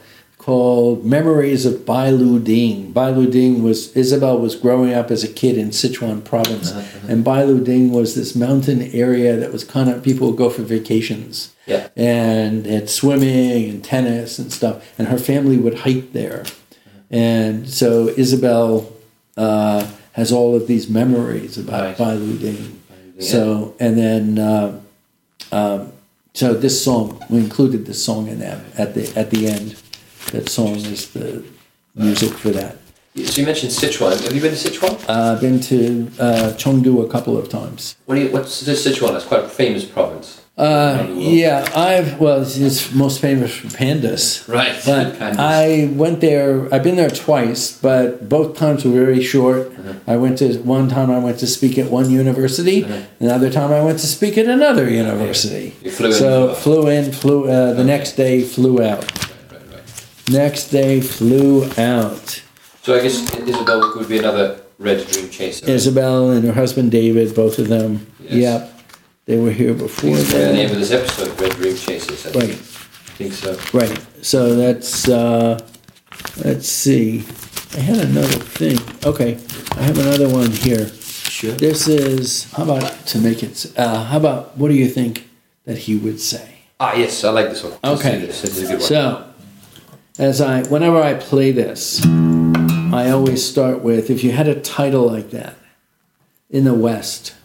[0.57, 2.93] called Memories of Bai Lu Ding.
[2.93, 6.71] Bai Lu Ding was, Isabel was growing up as a kid in Sichuan province.
[7.05, 10.49] And Bai Lu Ding was this mountain area that was kind of, people would go
[10.49, 11.89] for vacations Yeah.
[11.97, 14.89] and had swimming and tennis and stuff.
[14.97, 16.45] And her family would hike there.
[17.11, 18.89] And so Isabel
[19.35, 21.97] uh, has all of these memories about Right.
[21.97, 22.81] Bai Lu Ding.
[23.17, 23.27] Yeah.
[23.31, 24.79] So, and then, uh,
[25.51, 25.91] um,
[26.33, 29.75] so this song, we included this song in that at the at the end.
[30.31, 31.43] That song is the
[31.95, 32.77] music for that.
[33.25, 34.21] So you mentioned Sichuan.
[34.23, 34.93] Have you been to Sichuan?
[35.09, 37.95] Uh, I've been to uh, Chengdu a couple of times.
[38.05, 39.15] What do you, what's this Sichuan?
[39.15, 40.41] It's quite a famous province.
[40.57, 41.33] Uh, around the world.
[41.33, 44.47] yeah, I've well, it's most famous for pandas.
[44.47, 44.73] Right.
[44.85, 45.37] But Pandas.
[45.37, 46.71] I went there.
[46.73, 49.71] I've been there twice, but both times were very short.
[50.07, 51.09] I went to one time.
[51.11, 52.85] I went to speak at one university.
[53.19, 55.75] Another time, I went to speak at another university.
[55.83, 57.49] You flew in, So flew flew in, flew.
[57.49, 59.05] Uh, the next day, flew out.
[60.31, 62.41] Next day, flew out.
[62.83, 65.69] So I guess Isabel would be another red dream chaser.
[65.69, 68.05] Isabel and her husband David, both of them.
[68.19, 68.33] Yes.
[68.33, 68.81] Yep,
[69.25, 70.15] they were here before.
[70.17, 72.27] The name of this episode, Red Dream Chasers.
[72.27, 72.55] I Right.
[73.17, 73.57] think so.
[73.73, 73.99] Right.
[74.21, 75.59] So that's uh,
[76.43, 77.23] let's see.
[77.75, 78.27] I had another
[78.57, 78.79] thing.
[79.05, 79.37] Okay,
[79.77, 80.87] I have another one here.
[80.89, 81.51] Sure.
[81.51, 83.65] This is how about to make it.
[83.77, 85.29] Uh, how about what do you think
[85.65, 86.49] that he would say?
[86.79, 87.73] Ah, yes, I like this one.
[87.83, 88.19] Okay.
[88.25, 88.41] This.
[88.41, 88.87] this is a good one.
[88.87, 89.26] So,
[90.19, 95.05] as I whenever I play this, I always start with if you had a title
[95.07, 95.55] like that
[96.49, 97.35] in the West,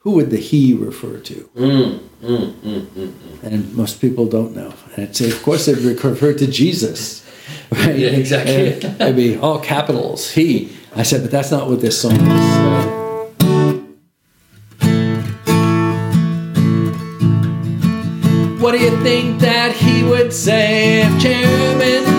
[0.00, 1.50] who would the he refer to?
[1.56, 3.12] Mm, mm, mm,
[3.42, 4.72] and most people don't know.
[4.94, 7.24] And it's, of course, it would refer to Jesus.
[7.70, 7.96] Right?
[7.96, 8.72] Yeah, exactly.
[8.74, 10.72] And It'd be all capitals, he.
[10.96, 13.05] I said, but that's not what this song is.
[19.06, 22.15] Think that he would say Chairman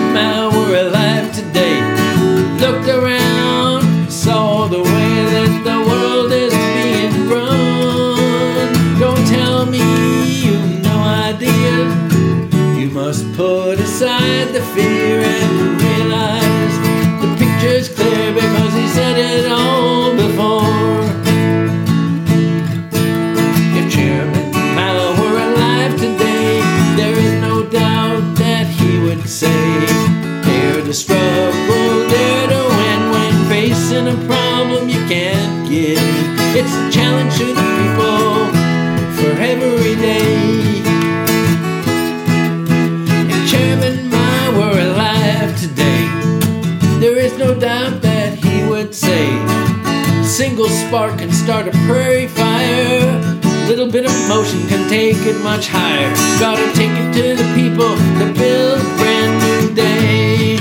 [50.58, 53.20] single spark can start a prairie fire.
[53.68, 56.10] Little bit of motion can take it much higher.
[56.40, 60.56] Gotta take it to the people to build a brand new day.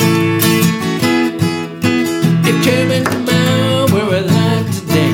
[2.45, 5.13] If Chairman Mao were alive today,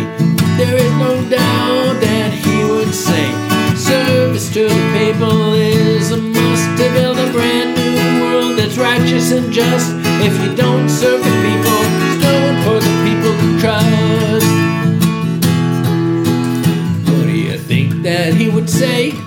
[0.58, 3.32] there is no doubt that he would say,
[3.78, 9.32] service to the people is a must to build a brand new world that's righteous
[9.32, 9.94] and just.
[10.26, 11.33] If you don't serve
[18.68, 19.23] say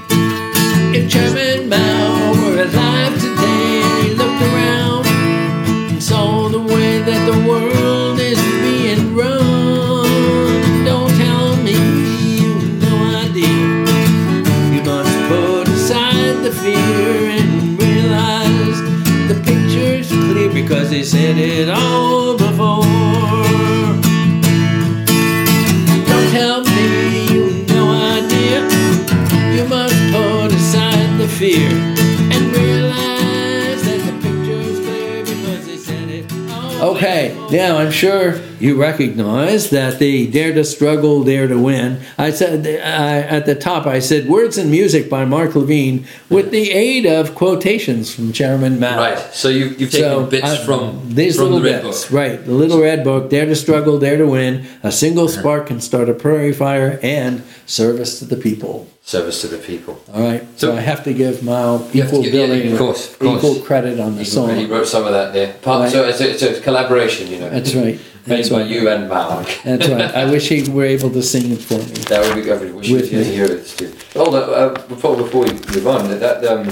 [36.79, 42.01] Okay, now I'm sure you recognize that the Dare to Struggle, Dare to Win.
[42.19, 46.51] I said I, at the top, I said words and music by Mark Levine with
[46.51, 48.97] the aid of quotations from Chairman Mao.
[48.99, 49.19] Right.
[49.35, 52.13] So you, you've taken bits I- from these from little the Red bits, Book.
[52.13, 52.45] right?
[52.45, 54.67] The little red book, Dare to Struggle, Dare to Win.
[54.83, 58.89] A single spark can start a prairie fire, and service to the people.
[59.03, 60.01] Service to the people.
[60.13, 60.43] All right.
[60.59, 63.13] So, So- I have to give Mao You have equal give- yeah, billing, of course,
[63.13, 63.37] of course.
[63.45, 64.55] equal credit on the He, song.
[64.57, 65.55] he wrote some of that there.
[65.63, 65.93] Part, Right.
[65.93, 67.49] So it's a, it's a collaboration, you know.
[67.51, 67.99] That's right.
[68.27, 68.71] That's by right.
[68.71, 69.43] you and Mao.
[69.65, 70.15] That's right.
[70.15, 71.85] I wish he were able to sing it for me.
[72.11, 73.25] That would be every wish With you me.
[73.25, 73.93] to hear it too.
[74.15, 76.71] Hold on, uh, before before we move on, that um,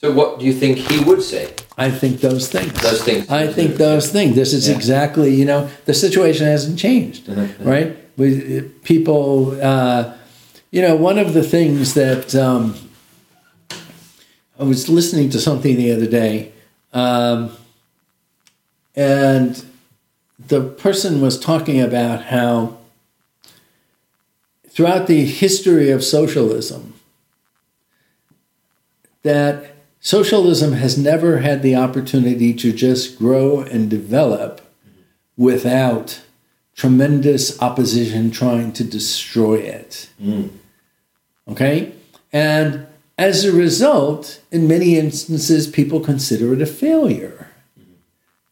[0.00, 1.54] so what do you think he would say?
[1.78, 2.72] I think those things.
[2.80, 3.28] Those things.
[3.28, 4.34] I think those things.
[4.36, 4.76] This is Yeah.
[4.76, 7.96] exactly, you know, the situation hasn't changed, Mhm, right?
[8.16, 10.12] We, people, uh,
[10.70, 12.74] you know, one of the things that um,
[14.58, 16.52] I was listening to something the other day,
[16.94, 17.50] um,
[18.94, 19.62] and
[20.48, 22.78] the person was talking about how
[24.68, 26.94] throughout the history of socialism,
[29.22, 34.60] that socialism has never had the opportunity to just grow and develop
[35.36, 36.20] without
[36.76, 40.08] tremendous opposition trying to destroy it.
[40.22, 40.50] Mm.
[41.48, 41.92] Okay?
[42.32, 42.86] And
[43.16, 47.45] as a result, in many instances, people consider it a failure.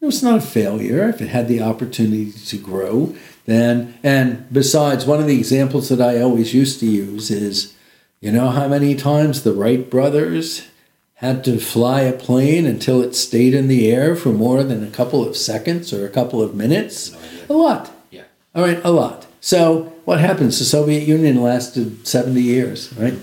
[0.05, 3.17] It was not a failure if it had the opportunity to grow.
[3.47, 7.75] Then, and besides, one of the examples that I always used to use is
[8.21, 10.69] you know how many times the Wright brothers
[11.15, 14.91] had to fly a plane until it stayed in the air for more than a
[14.91, 17.17] couple of seconds or a couple of minutes?
[17.49, 17.91] A lot.
[18.11, 18.25] Yeah.
[18.55, 19.27] All right, a lot.
[19.41, 20.59] So what happens?
[20.59, 23.15] The Soviet Union lasted 70 years, right?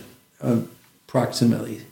[0.41, 0.71] Um,
[1.07, 1.83] approximately.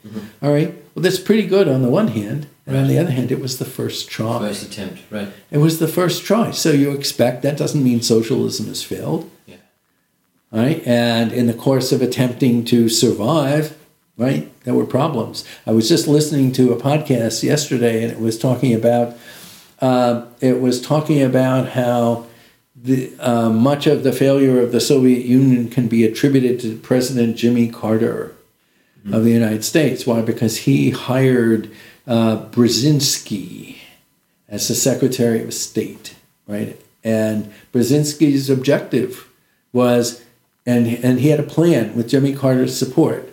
[0.42, 0.74] All right.
[0.96, 2.48] Well, that's pretty good on the one hand.
[2.76, 4.40] On the other hand, it was the first try.
[4.40, 5.30] First attempt, right?
[5.52, 6.52] It was the first try.
[6.52, 9.30] So you expect that doesn't mean socialism has failed.
[9.46, 9.58] Yeah.
[10.52, 10.86] Right?
[10.86, 13.78] And in the course of attempting to survive,
[14.18, 15.46] right, there were problems.
[15.66, 19.18] I was just listening to a podcast yesterday and it was talking about
[19.82, 22.26] uh, it was talking about how
[22.76, 27.38] the, uh, much of the failure of the Soviet Union can be attributed to President
[27.38, 28.36] Jimmy Carter
[29.12, 30.06] of the United States.
[30.06, 30.22] Why?
[30.22, 31.72] Because he hired
[32.08, 33.78] uh, Brzezinski
[34.48, 36.16] as the Secretary of State,
[36.48, 36.80] right?
[37.04, 39.28] And Brzezinski's objective
[39.72, 40.24] was,
[40.66, 43.32] and and he had a plan with Jimmy Carter's support,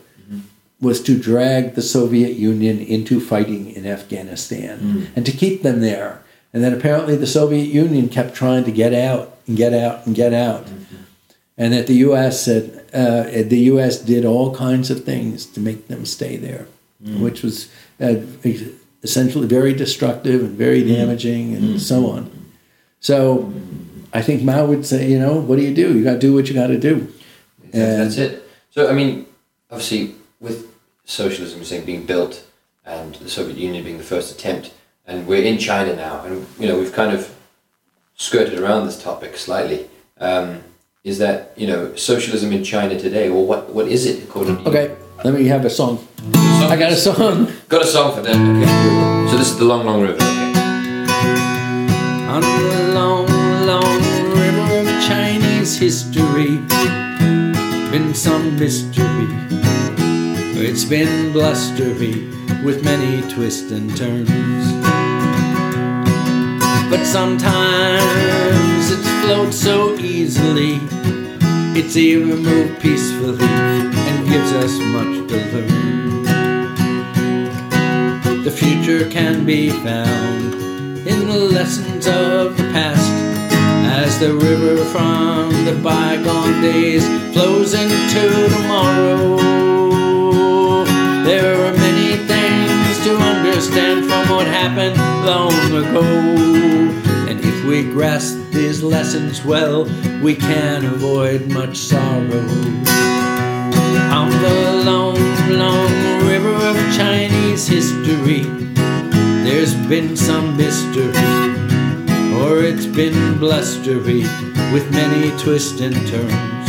[0.81, 4.79] was to drag the Soviet Union into fighting in Afghanistan
[5.17, 6.23] and to keep them there.
[6.53, 10.15] And then apparently the Soviet Union kept trying to get out and get out and
[10.15, 10.67] get out.
[11.59, 12.45] And that the U.S.
[12.45, 13.99] said uh, the U.S.
[13.99, 16.67] did all kinds of things to make them stay there,
[17.23, 17.71] which was
[19.03, 22.31] essentially very destructive and very damaging and so on.
[23.01, 23.53] So
[24.13, 25.97] I think Mao would say, you know, what do you do?
[25.97, 27.13] You got to do what you got to do.
[27.63, 28.49] Exactly, That's it.
[28.71, 29.27] So I mean,
[29.71, 30.67] obviously, with
[31.05, 32.45] socialism saying being built
[32.85, 34.73] and the Soviet Union being the first attempt,
[35.07, 37.35] and we're in China now, and you know we've kind of
[38.17, 39.89] skirted around this topic slightly.
[40.19, 40.63] Um,
[41.05, 43.71] is that you know socialism in China today, or what?
[43.71, 44.69] What is it according to you?
[44.69, 46.07] Okay, let me have a song.
[46.65, 47.53] I got a song.
[47.69, 48.35] Got a song for that.
[48.35, 49.31] Okay.
[49.31, 50.15] So So this is the long, long river.
[50.15, 50.53] Okay.
[52.33, 53.27] On the long,
[53.67, 54.01] long
[54.33, 56.57] river of Chinese history,
[57.91, 59.29] been some mystery.
[60.57, 62.15] It's been blustery
[62.65, 64.31] with many twists and turns.
[66.89, 70.81] But sometimes it floats so easily,
[71.79, 75.86] it's even moved peacefully and gives us much to learn.
[78.57, 80.55] Future can be found
[81.07, 83.13] in the lessons of the past
[83.93, 89.37] as the river from the bygone days flows into tomorrow.
[91.25, 94.97] There are many things to understand from what happened
[95.27, 95.53] long
[95.83, 96.03] ago.
[97.29, 99.85] And if we grasp these lessons well,
[100.23, 102.47] we can avoid much sorrow.
[104.17, 105.19] On the long,
[105.51, 111.13] long river of Chinese history, there's been some mystery,
[112.43, 114.23] or it's been blustery
[114.73, 116.69] with many twists and turns.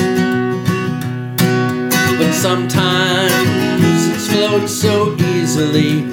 [2.20, 6.06] But sometimes it's flowed so easily,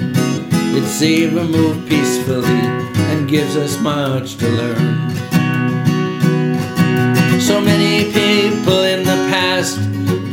[0.75, 2.65] it's even moved peacefully
[3.11, 5.11] and gives us much to learn.
[7.39, 9.77] So many people in the past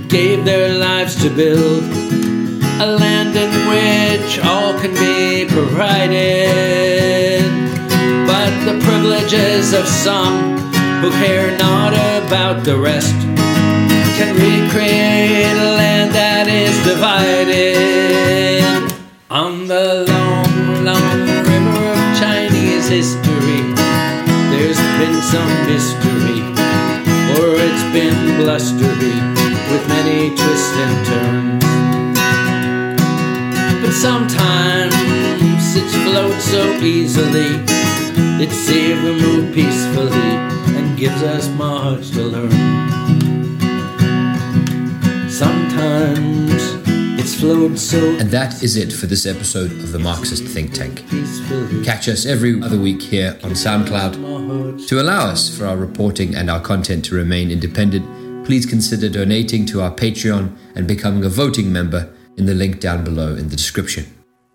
[0.09, 1.85] gave their lives to build
[2.81, 7.43] a land in which all can be provided.
[8.27, 10.59] But the privileges of some
[11.01, 13.15] who care not about the rest
[14.17, 18.63] can recreate a land that is divided.
[19.31, 21.21] On the long, long
[21.51, 23.63] river of Chinese history,
[24.53, 26.41] there's been some mystery,
[27.35, 29.17] or it's been blustery
[29.71, 31.42] with many twists and turns.
[34.03, 34.93] Sometimes
[35.77, 37.63] it's float so easily,
[38.43, 40.35] it's even moved peacefully
[40.77, 42.51] and gives us much to learn.
[45.31, 46.65] Sometimes
[47.17, 51.05] it's flowed so And that is it for this episode of the Marxist Think Tank.
[51.85, 54.89] Catch us every other week here on SoundCloud.
[54.89, 59.65] To allow us for our reporting and our content to remain independent, please consider donating
[59.67, 63.57] to our Patreon and becoming a voting member in the link down below in the
[63.57, 64.07] description.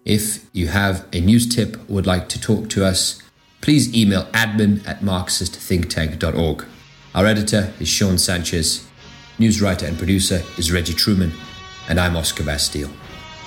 [0.06, 3.22] If you have a news tip or would like to talk to us,
[3.62, 6.66] please email admin at marxistthinktank.org.
[7.14, 8.88] Our editor is Sean Sanchez,
[9.40, 11.34] news writer and producer is Reggie Truman,
[11.90, 12.92] and I'm Oscar Bastille.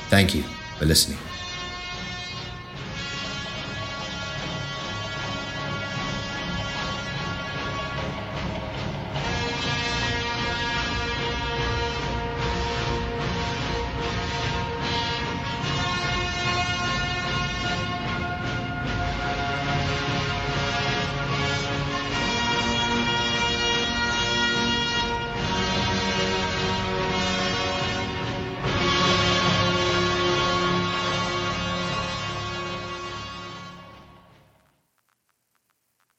[0.08, 0.42] Thank you
[0.78, 1.29] for listening.